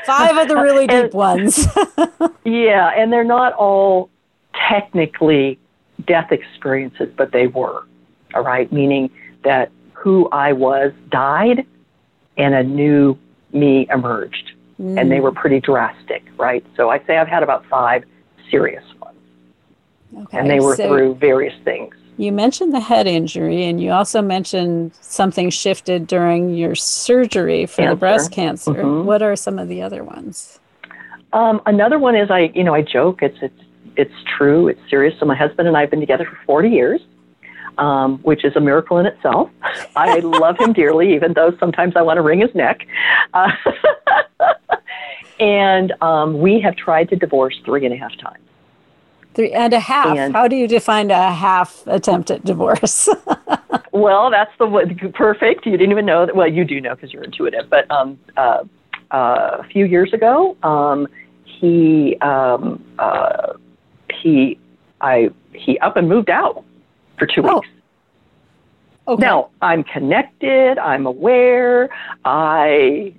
Five 0.04 0.36
of 0.36 0.48
the 0.48 0.56
really 0.60 0.86
deep 0.86 1.04
And- 1.04 1.14
ones. 1.14 1.66
Yeah, 2.44 2.90
and 2.96 3.12
they're 3.12 3.22
not 3.24 3.52
all 3.54 4.10
technically 4.68 5.58
death 6.06 6.32
experiences, 6.32 7.08
but 7.16 7.30
they 7.32 7.46
were. 7.46 7.84
All 8.34 8.42
right, 8.42 8.70
meaning 8.72 9.10
that 9.44 9.70
who 9.92 10.28
I 10.30 10.52
was 10.52 10.92
died 11.10 11.64
and 12.36 12.54
a 12.54 12.64
new 12.64 13.16
me 13.52 13.86
emerged. 13.90 14.51
And 14.82 15.10
they 15.12 15.20
were 15.20 15.30
pretty 15.32 15.60
drastic, 15.60 16.24
right? 16.36 16.64
So 16.76 16.90
I'd 16.90 17.06
say 17.06 17.16
I've 17.16 17.28
had 17.28 17.42
about 17.44 17.64
five 17.66 18.04
serious 18.50 18.82
ones. 19.00 19.16
okay, 20.24 20.38
And 20.38 20.50
they 20.50 20.58
were 20.58 20.74
so 20.76 20.88
through 20.88 21.14
various 21.14 21.54
things. 21.62 21.94
You 22.18 22.32
mentioned 22.32 22.74
the 22.74 22.80
head 22.80 23.06
injury, 23.06 23.64
and 23.64 23.80
you 23.80 23.90
also 23.92 24.20
mentioned 24.20 24.92
something 25.00 25.50
shifted 25.50 26.06
during 26.06 26.54
your 26.54 26.74
surgery 26.74 27.64
for 27.66 27.88
the 27.88 27.94
breast 27.96 28.32
cancer. 28.32 28.72
Mhm. 28.72 29.04
What 29.04 29.22
are 29.22 29.34
some 29.36 29.58
of 29.58 29.68
the 29.68 29.80
other 29.82 30.04
ones? 30.04 30.58
Um, 31.32 31.62
another 31.64 31.98
one 31.98 32.14
is 32.14 32.30
I, 32.30 32.50
you 32.54 32.64
know, 32.64 32.74
I 32.74 32.82
joke. 32.82 33.22
It's 33.22 33.38
it's 33.40 33.60
it's 33.96 34.14
true. 34.36 34.68
It's 34.68 34.80
serious. 34.90 35.14
So 35.18 35.26
my 35.26 35.34
husband 35.34 35.68
and 35.68 35.76
I 35.76 35.80
have 35.80 35.90
been 35.90 36.00
together 36.00 36.24
for 36.26 36.36
40 36.44 36.68
years, 36.70 37.00
um, 37.78 38.18
which 38.18 38.44
is 38.44 38.54
a 38.56 38.60
miracle 38.60 38.98
in 38.98 39.06
itself. 39.06 39.50
I 39.96 40.18
love 40.18 40.58
him 40.58 40.72
dearly, 40.72 41.14
even 41.14 41.32
though 41.34 41.56
sometimes 41.58 41.94
I 41.96 42.02
want 42.02 42.18
to 42.18 42.22
wring 42.22 42.40
his 42.40 42.54
neck. 42.54 42.86
Uh, 43.34 43.50
and 45.40 45.92
um, 46.02 46.40
we 46.40 46.60
have 46.60 46.76
tried 46.76 47.08
to 47.10 47.16
divorce 47.16 47.58
three 47.64 47.84
and 47.84 47.94
a 47.94 47.96
half 47.96 48.16
times. 48.18 48.44
Three 49.34 49.52
and 49.52 49.72
a 49.72 49.80
half. 49.80 50.16
And- 50.16 50.34
How 50.34 50.46
do 50.46 50.56
you 50.56 50.68
define 50.68 51.10
a 51.10 51.32
half 51.32 51.86
attempt 51.86 52.30
at 52.30 52.44
divorce? 52.44 53.08
Well, 53.92 54.30
that's 54.30 54.50
the 54.58 55.10
perfect. 55.12 55.66
You 55.66 55.72
didn't 55.72 55.90
even 55.90 56.06
know 56.06 56.24
that. 56.24 56.34
Well, 56.34 56.48
you 56.50 56.64
do 56.64 56.80
know 56.80 56.94
because 56.94 57.12
you're 57.12 57.22
intuitive. 57.22 57.68
But 57.68 57.90
um, 57.90 58.18
uh, 58.38 58.64
uh, 59.10 59.58
a 59.60 59.64
few 59.70 59.84
years 59.84 60.14
ago, 60.14 60.56
um, 60.62 61.06
he 61.44 62.16
um, 62.22 62.82
uh, 62.98 63.52
he 64.10 64.58
I 65.02 65.30
he 65.52 65.78
up 65.80 65.96
and 65.98 66.08
moved 66.08 66.30
out 66.30 66.64
for 67.22 67.26
two 67.34 67.42
Oh, 67.48 67.56
weeks. 67.56 67.68
okay. 69.08 69.22
Now 69.24 69.50
I'm 69.60 69.84
connected. 69.84 70.78
I'm 70.78 71.06
aware. 71.06 71.88
I 72.24 73.14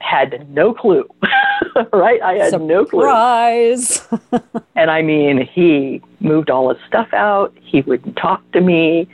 had 0.00 0.48
no 0.52 0.74
clue 0.74 1.08
right? 1.92 2.20
I 2.22 2.32
had 2.34 2.60
no 2.60 2.84
clue. 2.84 3.00
Surprise! 3.02 4.08
And 4.76 4.90
I 4.90 5.00
mean, 5.02 5.46
he 5.52 6.02
moved 6.20 6.50
all 6.50 6.74
his 6.74 6.82
stuff 6.88 7.12
out. 7.12 7.54
He 7.60 7.82
wouldn't 7.82 8.16
talk 8.16 8.42
to 8.52 8.60
me. 8.60 9.06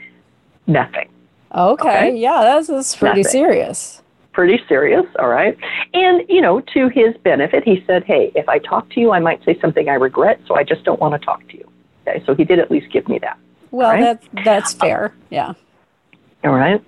Nothing. 0.65 1.09
okay, 1.53 1.89
Okay. 2.09 2.15
yeah, 2.17 2.41
that's, 2.41 2.67
that's 2.67 2.95
pretty 2.95 3.21
Nothing. 3.21 3.31
serious. 3.31 4.01
Pretty 4.33 4.59
serious, 4.67 5.05
all 5.19 5.27
right? 5.27 5.55
And, 5.93 6.23
you 6.29 6.41
know, 6.41 6.61
to 6.73 6.87
his 6.89 7.15
benefit, 7.23 7.63
he 7.65 7.83
said, 7.85 8.03
hey, 8.03 8.31
if 8.35 8.47
I 8.49 8.57
talk 8.59 8.89
to 8.91 8.99
you, 8.99 9.11
I 9.11 9.19
might 9.19 9.43
say 9.45 9.59
something 9.59 9.89
I 9.89 9.93
regret, 9.95 10.39
so 10.47 10.55
I 10.55 10.63
just 10.63 10.83
don't 10.85 10.99
want 10.99 11.19
to 11.19 11.23
talk 11.25 11.47
to 11.49 11.57
you. 11.57 11.69
Okay, 12.07 12.23
so 12.25 12.33
he 12.33 12.45
did 12.45 12.57
at 12.59 12.71
least 12.71 12.91
give 12.91 13.07
me 13.07 13.19
that. 13.19 13.37
Well, 13.71 13.91
Right. 13.91 14.01
that's 14.01 14.27
that's 14.45 14.73
fair. 14.73 15.13
Yeah. 15.29 15.53
All 16.43 16.51
right. 16.53 16.83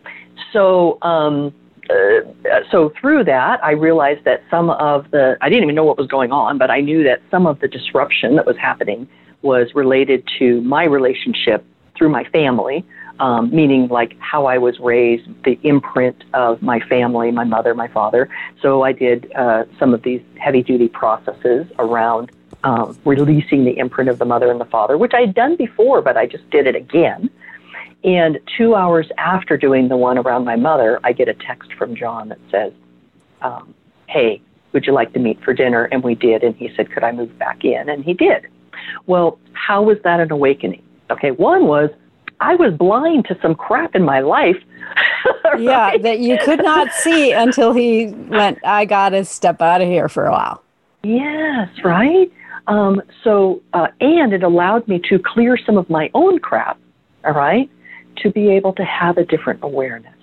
So, 0.53 0.97
um, 1.01 1.53
uh, 1.89 2.61
so 2.71 2.91
through 2.99 3.25
that, 3.25 3.63
I 3.63 3.71
realized 3.71 4.23
that 4.25 4.43
some 4.49 4.69
of 4.69 5.09
the 5.11 5.37
I 5.41 5.49
didn't 5.49 5.63
even 5.63 5.75
know 5.75 5.83
what 5.83 5.97
was 5.97 6.07
going 6.07 6.31
on, 6.31 6.57
but 6.57 6.71
I 6.71 6.81
knew 6.81 7.03
that 7.03 7.21
some 7.29 7.45
of 7.45 7.59
the 7.59 7.67
disruption 7.67 8.35
that 8.37 8.45
was 8.45 8.57
happening 8.57 9.07
was 9.41 9.73
related 9.75 10.27
to 10.39 10.61
my 10.61 10.83
relationship 10.83 11.65
through 11.97 12.09
my 12.09 12.23
family, 12.25 12.85
um, 13.19 13.53
meaning 13.53 13.87
like 13.87 14.15
how 14.19 14.45
I 14.45 14.57
was 14.57 14.79
raised, 14.79 15.27
the 15.43 15.59
imprint 15.63 16.23
of 16.33 16.61
my 16.61 16.79
family, 16.79 17.31
my 17.31 17.43
mother, 17.43 17.73
my 17.73 17.87
father. 17.87 18.29
So 18.61 18.83
I 18.83 18.91
did 18.91 19.31
uh, 19.33 19.65
some 19.79 19.93
of 19.93 20.03
these 20.03 20.21
heavy 20.39 20.63
duty 20.63 20.87
processes 20.87 21.67
around 21.79 22.31
um, 22.63 22.97
releasing 23.05 23.65
the 23.65 23.77
imprint 23.77 24.09
of 24.09 24.19
the 24.19 24.25
mother 24.25 24.51
and 24.51 24.59
the 24.59 24.65
father, 24.65 24.97
which 24.97 25.13
I 25.13 25.21
had 25.21 25.33
done 25.33 25.55
before, 25.55 26.01
but 26.01 26.17
I 26.17 26.25
just 26.25 26.49
did 26.49 26.67
it 26.67 26.75
again. 26.75 27.29
And 28.03 28.39
two 28.57 28.75
hours 28.75 29.09
after 29.17 29.57
doing 29.57 29.87
the 29.87 29.97
one 29.97 30.17
around 30.17 30.45
my 30.45 30.55
mother, 30.55 30.99
I 31.03 31.13
get 31.13 31.27
a 31.27 31.33
text 31.33 31.73
from 31.73 31.95
John 31.95 32.29
that 32.29 32.39
says, 32.49 32.73
um, 33.41 33.73
Hey, 34.07 34.41
would 34.73 34.85
you 34.85 34.93
like 34.93 35.13
to 35.13 35.19
meet 35.19 35.41
for 35.43 35.53
dinner? 35.53 35.85
And 35.85 36.03
we 36.03 36.15
did. 36.15 36.43
And 36.43 36.55
he 36.55 36.73
said, 36.75 36.91
Could 36.91 37.03
I 37.03 37.11
move 37.11 37.37
back 37.37 37.63
in? 37.63 37.89
And 37.89 38.03
he 38.03 38.13
did. 38.13 38.47
Well, 39.05 39.39
how 39.53 39.83
was 39.83 39.97
that 40.03 40.19
an 40.19 40.31
awakening? 40.31 40.83
Okay, 41.11 41.31
one 41.31 41.67
was 41.67 41.89
I 42.39 42.55
was 42.55 42.73
blind 42.73 43.25
to 43.25 43.37
some 43.41 43.53
crap 43.53 43.95
in 43.95 44.03
my 44.03 44.19
life. 44.19 44.57
Yeah, 45.59 45.97
that 45.97 46.19
you 46.19 46.37
could 46.43 46.63
not 46.63 46.91
see 46.93 47.33
until 47.33 47.73
he 47.73 48.07
went, 48.07 48.57
I 48.65 48.85
got 48.85 49.09
to 49.09 49.25
step 49.25 49.61
out 49.61 49.81
of 49.81 49.87
here 49.87 50.07
for 50.07 50.25
a 50.25 50.31
while. 50.31 50.63
Yes, 51.03 51.69
right? 51.83 52.31
Um, 52.67 53.01
so, 53.23 53.61
uh, 53.73 53.87
and 53.99 54.33
it 54.33 54.43
allowed 54.43 54.87
me 54.87 54.99
to 55.09 55.19
clear 55.19 55.57
some 55.57 55.77
of 55.77 55.89
my 55.89 56.09
own 56.13 56.39
crap, 56.39 56.79
all 57.25 57.33
right, 57.33 57.69
to 58.17 58.31
be 58.31 58.49
able 58.51 58.73
to 58.73 58.85
have 58.85 59.17
a 59.17 59.25
different 59.25 59.59
awareness, 59.63 60.15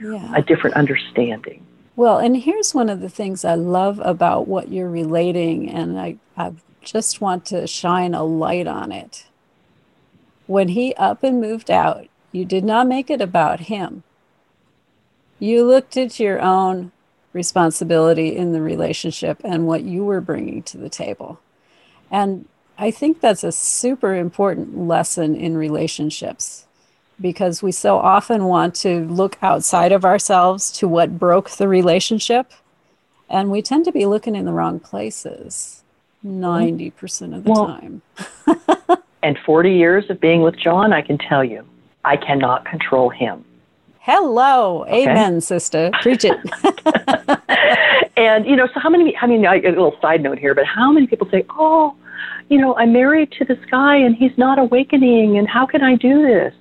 Yeah. 0.00 0.32
a 0.34 0.42
different 0.42 0.76
understanding. 0.76 1.64
Well, 1.96 2.18
and 2.18 2.36
here's 2.36 2.74
one 2.74 2.88
of 2.88 3.00
the 3.00 3.08
things 3.08 3.44
I 3.44 3.54
love 3.54 4.00
about 4.04 4.46
what 4.48 4.70
you're 4.70 4.88
relating, 4.88 5.68
and 5.68 5.98
I, 5.98 6.16
I 6.36 6.52
just 6.82 7.20
want 7.20 7.44
to 7.46 7.66
shine 7.66 8.14
a 8.14 8.24
light 8.24 8.66
on 8.66 8.92
it. 8.92 9.26
When 10.46 10.68
he 10.68 10.94
up 10.94 11.22
and 11.22 11.40
moved 11.40 11.70
out, 11.70 12.06
you 12.32 12.44
did 12.44 12.64
not 12.64 12.86
make 12.86 13.10
it 13.10 13.20
about 13.20 13.60
him. 13.60 14.02
You 15.38 15.64
looked 15.64 15.96
at 15.96 16.20
your 16.20 16.40
own 16.40 16.92
responsibility 17.32 18.36
in 18.36 18.52
the 18.52 18.60
relationship 18.60 19.40
and 19.44 19.66
what 19.66 19.82
you 19.82 20.04
were 20.04 20.20
bringing 20.20 20.62
to 20.64 20.76
the 20.78 20.88
table. 20.88 21.40
And 22.10 22.46
I 22.78 22.90
think 22.90 23.20
that's 23.20 23.44
a 23.44 23.52
super 23.52 24.14
important 24.14 24.76
lesson 24.78 25.34
in 25.34 25.56
relationships 25.56 26.66
because 27.20 27.62
we 27.62 27.72
so 27.72 27.98
often 27.98 28.44
want 28.44 28.74
to 28.76 29.04
look 29.06 29.36
outside 29.42 29.92
of 29.92 30.04
ourselves 30.04 30.72
to 30.72 30.88
what 30.88 31.18
broke 31.18 31.50
the 31.50 31.68
relationship. 31.68 32.52
And 33.28 33.50
we 33.50 33.62
tend 33.62 33.84
to 33.84 33.92
be 33.92 34.06
looking 34.06 34.34
in 34.34 34.46
the 34.46 34.52
wrong 34.52 34.80
places 34.80 35.82
90% 36.24 37.36
of 37.36 37.44
the 37.44 37.50
Well- 37.50 37.66
time. 37.66 38.02
And 39.22 39.38
40 39.44 39.72
years 39.72 40.08
of 40.08 40.18
being 40.18 40.40
with 40.40 40.56
John, 40.56 40.92
I 40.94 41.02
can 41.02 41.18
tell 41.18 41.44
you, 41.44 41.64
I 42.04 42.16
cannot 42.16 42.64
control 42.64 43.10
him. 43.10 43.44
Hello. 44.02 44.86
Amen, 44.88 45.40
sister. 45.40 45.90
Preach 46.00 46.24
it. 46.24 46.36
and 48.16 48.46
you 48.46 48.56
know, 48.56 48.66
so 48.72 48.80
how 48.80 48.88
many? 48.88 49.16
I 49.20 49.26
mean, 49.26 49.46
I, 49.46 49.56
a 49.56 49.68
little 49.68 49.94
side 50.00 50.22
note 50.22 50.38
here, 50.38 50.54
but 50.54 50.64
how 50.64 50.90
many 50.90 51.06
people 51.06 51.28
say, 51.30 51.44
"Oh, 51.50 51.94
you 52.48 52.58
know, 52.58 52.74
I'm 52.76 52.92
married 52.92 53.30
to 53.32 53.44
this 53.44 53.58
guy 53.70 53.96
and 53.96 54.16
he's 54.16 54.36
not 54.38 54.58
awakening, 54.58 55.36
and 55.38 55.46
how 55.46 55.66
can 55.66 55.82
I 55.82 55.96
do 55.96 56.22
this?" 56.22 56.54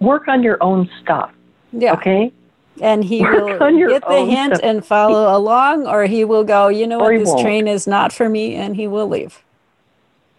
Work 0.00 0.28
on 0.28 0.42
your 0.42 0.62
own 0.62 0.88
stuff, 1.02 1.32
yeah. 1.72 1.92
okay? 1.94 2.32
And 2.80 3.02
he 3.04 3.20
Work 3.20 3.60
will 3.60 3.88
get 3.88 4.06
the 4.06 4.24
hint 4.24 4.54
stuff. 4.54 4.60
and 4.62 4.84
follow 4.86 5.36
along, 5.36 5.86
or 5.88 6.04
he 6.06 6.24
will 6.24 6.44
go, 6.44 6.68
you 6.68 6.86
know 6.86 7.00
Or 7.00 7.12
what, 7.12 7.18
this 7.18 7.28
won't. 7.28 7.40
train 7.42 7.66
is 7.68 7.88
not 7.88 8.12
for 8.12 8.28
me, 8.28 8.54
and 8.54 8.76
he 8.76 8.86
will 8.86 9.08
leave. 9.08 9.42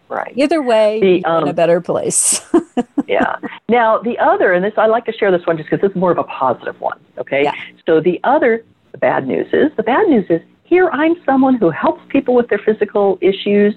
Right. 0.09 0.33
Either 0.35 0.61
way, 0.61 0.99
The, 0.99 1.07
you're 1.07 1.37
in 1.37 1.43
a 1.43 1.49
um, 1.49 1.55
better 1.55 1.79
place. 1.79 2.41
yeah. 3.07 3.35
Now 3.69 3.99
the 3.99 4.17
other, 4.17 4.53
and 4.53 4.65
this 4.65 4.73
I 4.75 4.87
like 4.87 5.05
to 5.05 5.13
share 5.13 5.31
this 5.31 5.45
one 5.45 5.55
just 5.55 5.69
because 5.69 5.81
this 5.81 5.91
is 5.91 5.95
more 5.95 6.11
of 6.11 6.17
a 6.17 6.23
positive 6.23 6.79
one. 6.81 6.99
Okay. 7.19 7.43
Yeah. 7.43 7.53
So 7.85 8.01
the 8.01 8.19
other, 8.23 8.65
the 8.91 8.97
bad 8.97 9.27
news 9.27 9.47
is 9.53 9.71
the 9.77 9.83
bad 9.83 10.07
news 10.07 10.25
is 10.29 10.41
here 10.63 10.89
I'm 10.91 11.15
someone 11.25 11.55
who 11.55 11.69
helps 11.69 12.01
people 12.09 12.33
with 12.35 12.47
their 12.49 12.59
physical 12.59 13.17
issues, 13.21 13.75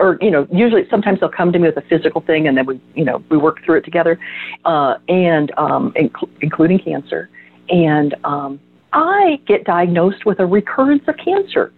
or 0.00 0.18
you 0.20 0.30
know, 0.30 0.46
usually 0.50 0.88
sometimes 0.88 1.20
they'll 1.20 1.28
come 1.28 1.52
to 1.52 1.58
me 1.58 1.68
with 1.68 1.76
a 1.76 1.88
physical 1.88 2.20
thing, 2.20 2.48
and 2.48 2.56
then 2.56 2.66
we 2.66 2.80
you 2.94 3.04
know 3.04 3.22
we 3.28 3.36
work 3.36 3.62
through 3.64 3.78
it 3.78 3.84
together, 3.84 4.18
uh, 4.64 4.96
and 5.08 5.52
um, 5.58 5.92
inc- 5.92 6.28
including 6.40 6.78
cancer, 6.78 7.28
and 7.68 8.14
um, 8.24 8.58
I 8.92 9.40
get 9.46 9.64
diagnosed 9.64 10.26
with 10.26 10.40
a 10.40 10.46
recurrence 10.46 11.02
of 11.06 11.16
cancer. 11.18 11.72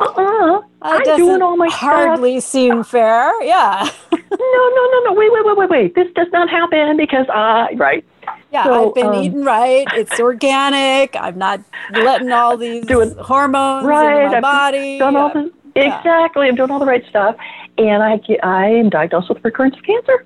Uh-uh. 0.00 0.60
That 0.82 1.08
I'm 1.08 1.16
doing 1.16 1.42
all 1.42 1.56
my 1.56 1.68
stuff. 1.68 1.80
hardly 1.80 2.40
seem 2.40 2.82
fair. 2.84 3.30
Yeah. 3.44 3.88
No, 4.32 4.38
no, 4.38 4.88
no, 4.90 5.00
no. 5.04 5.12
Wait, 5.12 5.30
wait, 5.30 5.44
wait, 5.44 5.56
wait, 5.58 5.70
wait. 5.70 5.94
This 5.94 6.06
does 6.14 6.26
not 6.32 6.48
happen 6.48 6.96
because 6.96 7.26
I 7.28 7.68
right. 7.76 8.02
Yeah, 8.50 8.64
So, 8.64 8.88
I've 8.88 8.94
been 8.94 9.06
um, 9.08 9.14
eating 9.14 9.44
right. 9.44 9.86
It's 9.94 10.18
organic. 10.18 11.14
I'm 11.16 11.36
not 11.38 11.60
letting 11.92 12.32
all 12.32 12.56
these 12.66 12.84
Doing- 12.86 13.14
hormones 13.16 13.86
Right, 13.86 14.24
into 14.24 14.30
my 14.30 14.36
I've 14.36 14.42
body. 14.42 14.98
done 14.98 15.16
all 15.16 15.28
Yeah. 15.34 15.42
the 15.42 15.52
Yeah. 15.76 15.98
exactly. 15.98 16.48
I'm 16.48 16.54
doing 16.54 16.70
all 16.70 16.78
the 16.78 16.86
right 16.86 17.04
stuff, 17.10 17.36
and 17.76 18.02
I 18.02 18.16
get, 18.16 18.42
I 18.44 18.68
am 18.70 18.88
diagnosed 18.88 19.28
with 19.28 19.44
recurrence 19.44 19.76
of 19.76 19.82
cancer. 19.84 20.24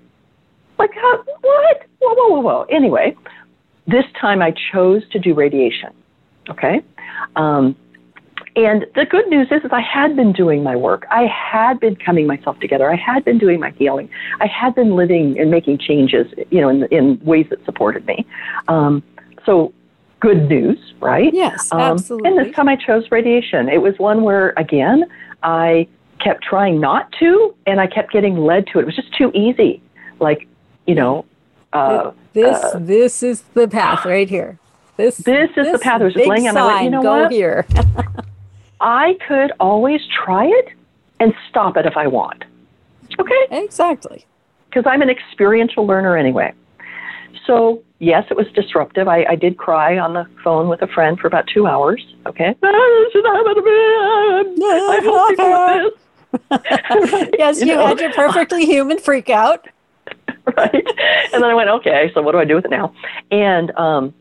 Like 0.78 0.94
how, 0.94 1.24
what? 1.40 1.82
Whoa, 1.98 2.14
whoa, 2.14 2.28
whoa, 2.28 2.40
whoa. 2.40 2.66
Anyway, 2.70 3.16
this 3.88 4.04
time 4.20 4.40
I 4.40 4.54
chose 4.72 5.06
to 5.10 5.18
do 5.18 5.34
radiation. 5.34 5.90
Okay, 6.48 6.80
um, 7.34 7.74
and 8.56 8.86
the 8.94 9.04
good 9.04 9.28
news 9.28 9.48
is, 9.50 9.62
is 9.64 9.70
I 9.70 9.82
had 9.82 10.16
been 10.16 10.32
doing 10.32 10.62
my 10.62 10.74
work. 10.74 11.06
I 11.10 11.26
had 11.26 11.78
been 11.78 11.94
coming 11.94 12.26
myself 12.26 12.58
together. 12.58 12.90
I 12.90 12.96
had 12.96 13.22
been 13.24 13.36
doing 13.38 13.60
my 13.60 13.70
healing. 13.72 14.08
I 14.40 14.46
had 14.46 14.74
been 14.74 14.96
living 14.96 15.38
and 15.38 15.50
making 15.50 15.78
changes, 15.78 16.26
you 16.50 16.62
know, 16.62 16.70
in 16.70 16.84
in 16.84 17.20
ways 17.24 17.46
that 17.50 17.62
supported 17.66 18.06
me. 18.06 18.26
Um, 18.68 19.02
so, 19.44 19.72
good 20.20 20.48
news, 20.48 20.78
right? 21.00 21.32
Yes, 21.34 21.70
Um, 21.70 21.80
absolutely. 21.80 22.30
And 22.30 22.38
this 22.38 22.54
time 22.54 22.68
I 22.68 22.76
chose 22.76 23.04
radiation. 23.10 23.68
It 23.68 23.82
was 23.82 23.98
one 23.98 24.22
where, 24.22 24.54
again, 24.56 25.04
I 25.42 25.86
kept 26.18 26.42
trying 26.42 26.80
not 26.80 27.12
to, 27.20 27.54
and 27.66 27.80
I 27.80 27.86
kept 27.86 28.10
getting 28.10 28.38
led 28.38 28.66
to 28.68 28.78
it. 28.78 28.82
It 28.82 28.86
was 28.86 28.96
just 28.96 29.14
too 29.16 29.30
easy. 29.34 29.82
Like, 30.18 30.48
you 30.86 30.94
know, 30.94 31.26
uh, 31.74 32.12
this 32.32 32.56
uh, 32.56 32.78
this 32.80 33.22
is 33.22 33.42
the 33.52 33.68
path 33.68 34.06
right 34.06 34.28
here. 34.28 34.58
This 34.96 35.18
This 35.18 35.50
is 35.56 35.70
the 35.72 35.78
path. 35.78 36.00
I 36.00 36.04
was 36.04 36.14
just 36.14 36.26
laying 36.26 36.48
on. 36.48 36.56
I 36.56 36.66
went, 36.66 36.84
you 36.84 36.90
know 36.90 37.02
go 37.02 37.22
what? 37.24 37.32
here. 37.32 37.66
I 38.80 39.18
could 39.26 39.52
always 39.58 40.00
try 40.24 40.46
it 40.46 40.68
and 41.20 41.34
stop 41.48 41.76
it 41.76 41.86
if 41.86 41.96
I 41.96 42.06
want. 42.06 42.44
Okay? 43.18 43.46
exactly. 43.50 44.24
Because 44.68 44.84
I'm 44.86 45.02
an 45.02 45.08
experiential 45.10 45.86
learner 45.86 46.16
anyway. 46.16 46.52
So, 47.46 47.82
yes, 47.98 48.24
it 48.30 48.36
was 48.36 48.46
disruptive. 48.52 49.08
I, 49.08 49.24
I 49.24 49.36
did 49.36 49.56
cry 49.56 49.98
on 49.98 50.14
the 50.14 50.26
phone 50.42 50.68
with 50.68 50.82
a 50.82 50.88
friend 50.88 51.18
for 51.18 51.26
about 51.26 51.46
two 51.46 51.66
hours. 51.66 52.04
Okay? 52.26 52.54
This 52.60 53.12
should 53.12 53.24
happen 53.24 53.54
to 53.54 53.62
me. 53.62 53.70
I 53.72 54.98
people 55.00 55.26
with 55.28 55.92
this. 55.92 56.02
Right? 56.50 57.34
Yes, 57.38 57.60
you, 57.60 57.66
know? 57.66 57.86
had 57.86 58.00
your 58.00 58.12
perfectly 58.12 58.66
human 58.66 58.98
freak 58.98 59.30
out. 59.30 59.68
right? 60.56 60.86
And 61.32 61.42
then 61.42 61.44
I 61.44 61.54
went, 61.54 61.70
okay, 61.70 62.10
so 62.14 62.20
what 62.20 62.32
do 62.32 62.38
I 62.38 62.44
do 62.44 62.56
with 62.56 62.64
it 62.64 62.70
now? 62.70 62.92
And 63.30 63.70
um, 63.72 64.14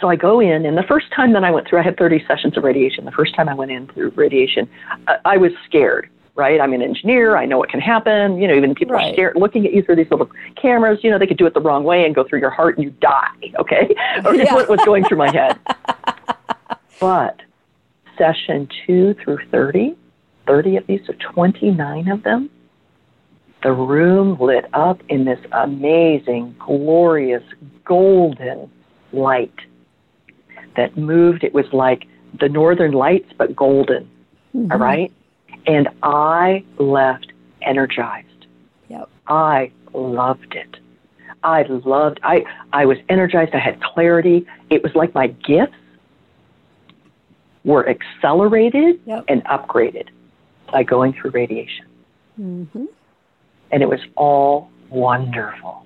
so 0.00 0.08
I 0.08 0.16
go 0.16 0.40
in, 0.40 0.66
and 0.66 0.76
the 0.76 0.82
first 0.82 1.06
time 1.14 1.32
that 1.34 1.44
I 1.44 1.50
went 1.50 1.68
through, 1.68 1.78
I 1.80 1.82
had 1.82 1.96
30 1.96 2.24
sessions 2.26 2.56
of 2.56 2.64
radiation. 2.64 3.04
The 3.04 3.12
first 3.12 3.34
time 3.34 3.48
I 3.48 3.54
went 3.54 3.70
in 3.70 3.86
through 3.88 4.10
radiation, 4.16 4.68
I, 5.06 5.16
I 5.24 5.36
was 5.36 5.52
scared. 5.66 6.08
Right, 6.34 6.60
I'm 6.60 6.74
an 6.74 6.82
engineer. 6.82 7.34
I 7.38 7.46
know 7.46 7.56
what 7.56 7.70
can 7.70 7.80
happen. 7.80 8.36
You 8.38 8.46
know, 8.46 8.54
even 8.54 8.74
people 8.74 8.94
are 8.94 9.10
scared, 9.14 9.36
looking 9.36 9.64
at 9.64 9.72
you 9.72 9.82
through 9.82 9.96
these 9.96 10.10
little 10.10 10.30
cameras. 10.60 10.98
You 11.02 11.10
know, 11.10 11.18
they 11.18 11.26
could 11.26 11.38
do 11.38 11.46
it 11.46 11.54
the 11.54 11.62
wrong 11.62 11.82
way 11.82 12.04
and 12.04 12.14
go 12.14 12.24
through 12.28 12.40
your 12.40 12.50
heart 12.50 12.76
and 12.76 12.84
you 12.84 12.90
die. 13.00 13.54
Okay, 13.58 13.94
or 14.26 14.34
Yeah. 14.34 14.52
what 14.52 14.68
was 14.68 14.78
going 14.84 15.04
through 15.04 15.16
my 15.16 15.30
head. 15.30 15.58
but 17.00 17.40
session 18.18 18.68
two 18.86 19.14
through 19.24 19.38
30, 19.50 19.96
30 20.46 20.76
of 20.76 20.86
these, 20.86 21.00
so 21.06 21.14
29 21.32 22.08
of 22.08 22.22
them, 22.22 22.50
the 23.62 23.72
room 23.72 24.38
lit 24.38 24.66
up 24.74 25.00
in 25.08 25.24
this 25.24 25.40
amazing, 25.52 26.54
glorious, 26.58 27.42
golden 27.86 28.70
light 29.12 29.54
that 30.76 30.96
moved. 30.96 31.44
It 31.44 31.54
was 31.54 31.66
like 31.72 32.06
the 32.38 32.48
northern 32.48 32.92
lights, 32.92 33.32
but 33.36 33.54
golden. 33.54 34.08
Mm-hmm. 34.54 34.72
All 34.72 34.78
right. 34.78 35.12
And 35.66 35.88
I 36.02 36.64
left 36.78 37.32
energized. 37.62 38.46
Yep. 38.88 39.08
I 39.26 39.72
loved 39.92 40.54
it. 40.54 40.76
I 41.42 41.62
loved 41.62 42.20
I 42.22 42.44
I 42.72 42.86
was 42.86 42.98
energized, 43.08 43.54
I 43.54 43.58
had 43.58 43.80
clarity. 43.82 44.46
It 44.70 44.82
was 44.82 44.94
like 44.94 45.14
my 45.14 45.28
gifts 45.28 45.74
were 47.64 47.88
accelerated 47.88 49.00
yep. 49.06 49.24
and 49.28 49.44
upgraded 49.44 50.08
by 50.72 50.82
going 50.82 51.12
through 51.12 51.30
radiation. 51.30 51.86
Mm-hmm. 52.40 52.84
And 53.70 53.82
it 53.82 53.88
was 53.88 54.00
all 54.14 54.70
wonderful. 54.88 55.84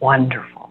Wonderful. 0.00 0.70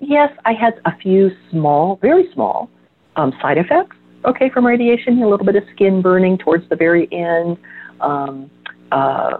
Yes, 0.00 0.32
I 0.44 0.52
had 0.52 0.80
a 0.84 0.96
few 0.98 1.30
small, 1.50 1.96
very 1.96 2.30
small 2.32 2.70
um, 3.16 3.32
side 3.40 3.58
effects, 3.58 3.96
okay, 4.24 4.48
from 4.50 4.66
radiation, 4.66 5.22
a 5.22 5.28
little 5.28 5.46
bit 5.46 5.56
of 5.56 5.64
skin 5.74 6.02
burning 6.02 6.38
towards 6.38 6.68
the 6.68 6.76
very 6.76 7.08
end. 7.12 7.56
Um, 8.00 8.50
uh, 8.92 9.38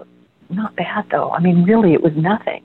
not 0.49 0.75
bad 0.75 1.05
though. 1.11 1.31
I 1.31 1.39
mean, 1.39 1.63
really, 1.63 1.93
it 1.93 2.01
was 2.01 2.13
nothing. 2.15 2.63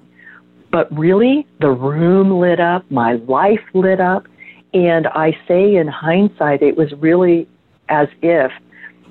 But 0.70 0.90
really, 0.96 1.46
the 1.60 1.70
room 1.70 2.40
lit 2.40 2.58
up, 2.58 2.90
my 2.90 3.14
life 3.28 3.60
lit 3.74 4.00
up, 4.00 4.26
and 4.72 5.06
I 5.06 5.36
say 5.46 5.76
in 5.76 5.86
hindsight, 5.86 6.62
it 6.62 6.76
was 6.76 6.92
really 6.94 7.48
as 7.88 8.08
if 8.22 8.50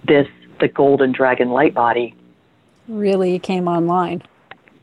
this, 0.05 0.27
the 0.59 0.67
golden 0.67 1.13
dragon 1.13 1.51
light 1.51 1.73
body, 1.73 2.15
really 2.87 3.39
came 3.39 3.67
online. 3.67 4.21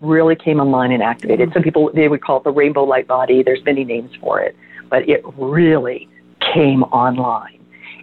Really 0.00 0.36
came 0.36 0.60
online 0.60 0.92
and 0.92 1.02
activated. 1.02 1.52
Some 1.52 1.62
people, 1.62 1.90
they 1.92 2.08
would 2.08 2.22
call 2.22 2.38
it 2.38 2.44
the 2.44 2.50
rainbow 2.50 2.84
light 2.84 3.06
body. 3.06 3.42
There's 3.42 3.64
many 3.64 3.84
names 3.84 4.14
for 4.20 4.40
it, 4.40 4.56
but 4.88 5.08
it 5.08 5.22
really 5.36 6.08
came 6.54 6.82
online. 6.84 7.58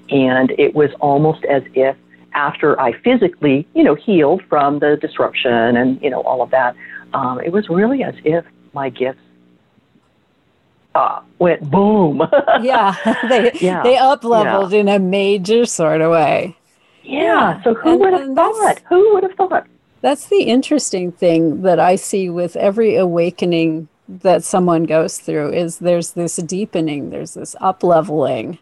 And 0.10 0.52
it 0.58 0.76
was 0.76 0.92
almost 1.00 1.44
as 1.46 1.64
if 1.74 1.96
after 2.34 2.80
I 2.80 2.94
physically, 3.02 3.68
you 3.74 3.84
know, 3.84 3.96
healed 3.96 4.44
from 4.48 4.80
the 4.80 4.98
disruption 5.02 5.76
and, 5.76 6.00
you 6.02 6.10
know, 6.10 6.22
all 6.22 6.42
of 6.42 6.52
that, 6.52 6.76
um, 7.14 7.40
it 7.40 7.52
was 7.52 7.68
really 7.68 8.04
as 8.04 8.16
if 8.24 8.46
my 8.74 8.90
gifts 8.90 9.20
uh, 10.98 11.22
went 11.40 11.70
boom. 11.70 12.22
yeah, 12.62 12.96
they 13.30 13.52
yeah. 13.62 13.84
they 13.84 13.98
up 13.98 14.24
leveled 14.24 14.72
yeah. 14.72 14.80
in 14.80 14.88
a 14.88 15.00
major 15.00 15.66
sort 15.66 16.02
of 16.02 16.12
way. 16.12 16.58
Yeah. 17.04 17.22
yeah. 17.22 17.64
So 17.64 17.74
who 17.76 17.98
would 17.98 18.14
have 18.14 18.34
thought? 18.34 18.82
Who 18.90 19.14
would 19.14 19.24
have 19.24 19.34
thought? 19.34 19.68
That's 20.02 20.28
the 20.28 20.44
interesting 20.44 21.12
thing 21.12 21.64
that 21.64 21.80
I 21.80 21.96
see 21.96 22.30
with 22.30 22.56
every 22.56 22.96
awakening 22.96 23.88
that 24.08 24.44
someone 24.44 24.84
goes 24.84 25.18
through 25.18 25.52
is 25.54 25.80
there's 25.80 26.12
this 26.12 26.38
deepening, 26.38 27.10
there's 27.10 27.34
this 27.34 27.56
up 27.60 27.84
leveling, 27.84 28.60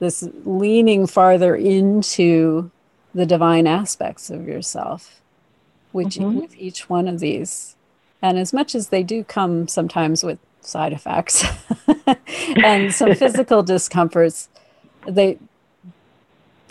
this 0.00 0.28
leaning 0.44 1.06
farther 1.06 1.54
into 1.54 2.70
the 3.14 3.26
divine 3.26 3.66
aspects 3.66 4.30
of 4.30 4.46
yourself, 4.46 5.20
which 5.92 6.16
mm-hmm. 6.16 6.40
with 6.40 6.56
each 6.56 6.88
one 6.90 7.08
of 7.08 7.20
these. 7.20 7.76
And 8.20 8.38
as 8.38 8.52
much 8.52 8.74
as 8.74 8.88
they 8.88 9.02
do 9.02 9.24
come 9.24 9.68
sometimes 9.68 10.22
with 10.22 10.38
side 10.60 10.92
effects 10.92 11.44
and 12.62 12.92
some 12.92 13.14
physical 13.16 13.62
discomforts, 13.62 14.48
they 15.06 15.38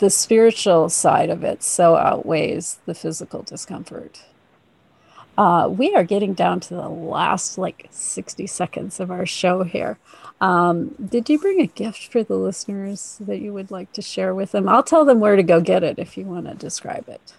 the 0.02 0.10
spiritual 0.10 0.88
side 0.88 1.30
of 1.30 1.44
it 1.44 1.62
so 1.62 1.94
outweighs 1.94 2.80
the 2.86 2.94
physical 2.94 3.40
discomfort. 3.40 4.24
Uh, 5.38 5.68
we 5.70 5.94
are 5.94 6.02
getting 6.02 6.34
down 6.34 6.58
to 6.58 6.74
the 6.74 6.88
last 6.88 7.56
like 7.56 7.86
60 7.92 8.48
seconds 8.48 8.98
of 8.98 9.12
our 9.12 9.24
show 9.24 9.62
here. 9.62 9.98
Um, 10.40 10.96
did 11.08 11.30
you 11.30 11.38
bring 11.38 11.60
a 11.60 11.68
gift 11.68 12.10
for 12.10 12.24
the 12.24 12.34
listeners 12.34 13.16
that 13.20 13.38
you 13.38 13.52
would 13.52 13.70
like 13.70 13.92
to 13.92 14.02
share 14.02 14.34
with 14.34 14.50
them? 14.50 14.68
I'll 14.68 14.82
tell 14.82 15.04
them 15.04 15.20
where 15.20 15.36
to 15.36 15.42
go 15.44 15.60
get 15.60 15.84
it 15.84 16.00
if 16.00 16.18
you 16.18 16.24
want 16.24 16.46
to 16.46 16.54
describe 16.54 17.08
it. 17.08 17.32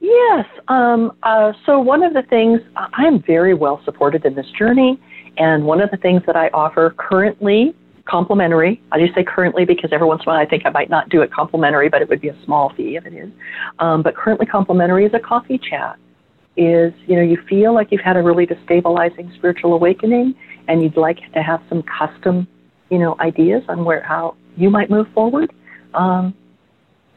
Yes. 0.00 0.44
Um, 0.66 1.16
uh, 1.22 1.52
so, 1.64 1.78
one 1.78 2.02
of 2.02 2.14
the 2.14 2.22
things, 2.22 2.60
I 2.74 3.06
am 3.06 3.22
very 3.22 3.54
well 3.54 3.80
supported 3.84 4.24
in 4.24 4.34
this 4.34 4.50
journey. 4.58 5.00
And 5.38 5.64
one 5.64 5.80
of 5.80 5.92
the 5.92 5.96
things 5.98 6.22
that 6.26 6.34
I 6.34 6.48
offer 6.48 6.90
currently, 6.98 7.76
complimentary, 8.04 8.82
I 8.90 8.98
just 8.98 9.14
say 9.14 9.24
currently 9.24 9.64
because 9.64 9.90
every 9.92 10.06
once 10.06 10.22
in 10.22 10.28
a 10.28 10.32
while 10.32 10.40
I 10.40 10.46
think 10.46 10.66
I 10.66 10.70
might 10.70 10.90
not 10.90 11.08
do 11.08 11.22
it 11.22 11.32
complimentary, 11.32 11.88
but 11.88 12.02
it 12.02 12.08
would 12.08 12.20
be 12.20 12.28
a 12.28 12.44
small 12.44 12.72
fee 12.74 12.96
if 12.96 13.06
it 13.06 13.14
is. 13.14 13.30
Um, 13.78 14.02
but 14.02 14.16
currently, 14.16 14.46
complimentary 14.46 15.06
is 15.06 15.14
a 15.14 15.20
coffee 15.20 15.58
chat 15.58 15.96
is, 16.56 16.92
you 17.06 17.16
know, 17.16 17.22
you 17.22 17.38
feel 17.48 17.74
like 17.74 17.90
you've 17.90 18.02
had 18.02 18.16
a 18.16 18.22
really 18.22 18.46
destabilizing 18.46 19.34
spiritual 19.36 19.72
awakening 19.74 20.34
and 20.68 20.82
you'd 20.82 20.96
like 20.96 21.18
to 21.32 21.42
have 21.42 21.62
some 21.68 21.82
custom, 21.82 22.46
you 22.90 22.98
know, 22.98 23.16
ideas 23.20 23.62
on 23.68 23.84
where, 23.84 24.02
how 24.02 24.36
you 24.56 24.68
might 24.68 24.90
move 24.90 25.06
forward, 25.14 25.52
um, 25.94 26.34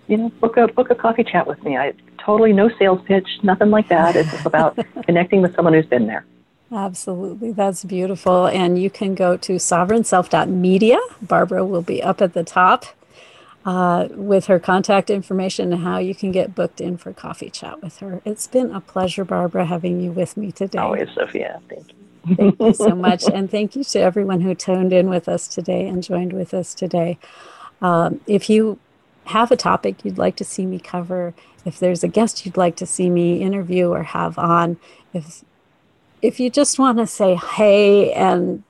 you 0.07 0.17
know, 0.17 0.29
book 0.39 0.55
a, 0.57 0.67
book 0.67 0.89
a 0.89 0.95
coffee 0.95 1.23
chat 1.23 1.45
with 1.45 1.61
me. 1.63 1.77
I 1.77 1.93
totally 2.23 2.53
no 2.53 2.69
sales 2.79 3.01
pitch, 3.07 3.27
nothing 3.43 3.71
like 3.71 3.89
that. 3.89 4.15
It's 4.15 4.31
just 4.31 4.45
about 4.45 4.79
connecting 5.05 5.41
with 5.41 5.55
someone 5.55 5.73
who's 5.73 5.86
been 5.86 6.07
there. 6.07 6.25
Absolutely. 6.72 7.51
That's 7.51 7.84
beautiful. 7.84 8.47
And 8.47 8.82
you 8.82 8.89
can 8.89 9.16
go 9.16 9.38
to 9.38 9.53
sovereignself.media. 9.53 10.99
Barbara 11.22 11.63
will 11.63 11.82
be 11.82 12.01
up 12.01 12.22
at 12.22 12.34
the 12.34 12.43
top 12.43 12.86
uh, 13.66 14.07
with 14.11 14.47
her 14.47 14.59
contact 14.59 15.09
information 15.09 15.74
and 15.74 15.84
how 15.84 15.97
you 15.99 16.16
can 16.16 16.32
get 16.32 16.55
booked 16.55 16.82
in 16.82 16.97
for 16.97 17.13
coffee 17.13 17.49
chat 17.49 17.82
with 17.82 17.97
her. 17.99 18.22
It's 18.26 18.47
been 18.47 18.72
a 18.72 18.82
pleasure, 18.82 19.26
Barbara, 19.26 19.66
having 19.66 20.01
you 20.01 20.11
with 20.11 20.38
me 20.38 20.51
today. 20.51 20.80
Always, 20.80 21.09
Zofia. 21.09 21.61
Thank 21.70 21.88
you. 21.89 22.36
thank 22.36 22.59
you 22.59 22.74
so 22.74 22.95
much. 22.95 23.24
And 23.34 23.49
thank 23.49 23.76
you 23.76 23.84
to 23.84 23.99
everyone 23.99 24.41
who 24.41 24.55
tuned 24.55 24.91
in 24.91 25.09
with 25.09 25.30
us 25.30 25.47
today 25.47 25.88
and 25.88 26.03
joined 26.03 26.34
with 26.34 26.53
us 26.53 26.74
today. 26.74 27.20
Um, 27.82 28.22
if 28.26 28.49
you 28.49 28.80
have 29.26 29.51
a 29.51 29.55
topic 29.55 30.03
you'd 30.03 30.18
like 30.18 30.36
to 30.38 30.43
see 30.43 30.66
me 30.66 30.80
cover, 30.80 31.34
if 31.66 31.80
there's 31.80 32.03
a 32.03 32.07
guest 32.07 32.45
you'd 32.45 32.57
like 32.57 32.76
to 32.78 32.86
see 32.86 33.09
me 33.09 33.41
interview 33.41 33.89
or 33.89 34.03
have 34.03 34.38
on, 34.38 34.78
if 35.13 35.43
if 36.26 36.39
you 36.39 36.49
just 36.49 36.80
want 36.80 36.97
to 36.97 37.05
say 37.05 37.36
hey 37.36 38.11
and 38.13 38.63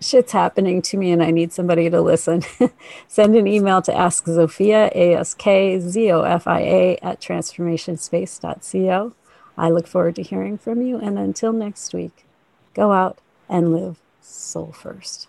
shit's 0.00 0.32
happening 0.32 0.82
to 0.82 0.98
me 0.98 1.10
and 1.10 1.22
I 1.22 1.30
need 1.30 1.52
somebody 1.52 1.88
to 1.90 2.02
listen, 2.02 2.42
send 3.08 3.34
an 3.34 3.46
email 3.46 3.80
to 3.82 3.96
Ask 3.96 4.26
Zofia, 4.26 4.90
A-S-K-Z-O-F-I-A 4.94 6.98
at 6.98 7.20
transformationspace.co. 7.20 9.14
I 9.56 9.70
look 9.70 9.86
forward 9.86 10.16
to 10.16 10.22
hearing 10.22 10.58
from 10.58 10.82
you. 10.82 10.98
And 10.98 11.18
until 11.18 11.52
next 11.52 11.94
week, 11.94 12.26
go 12.74 12.92
out 12.92 13.18
and 13.48 13.72
live 13.72 13.98
soul 14.20 14.72
first. 14.72 15.28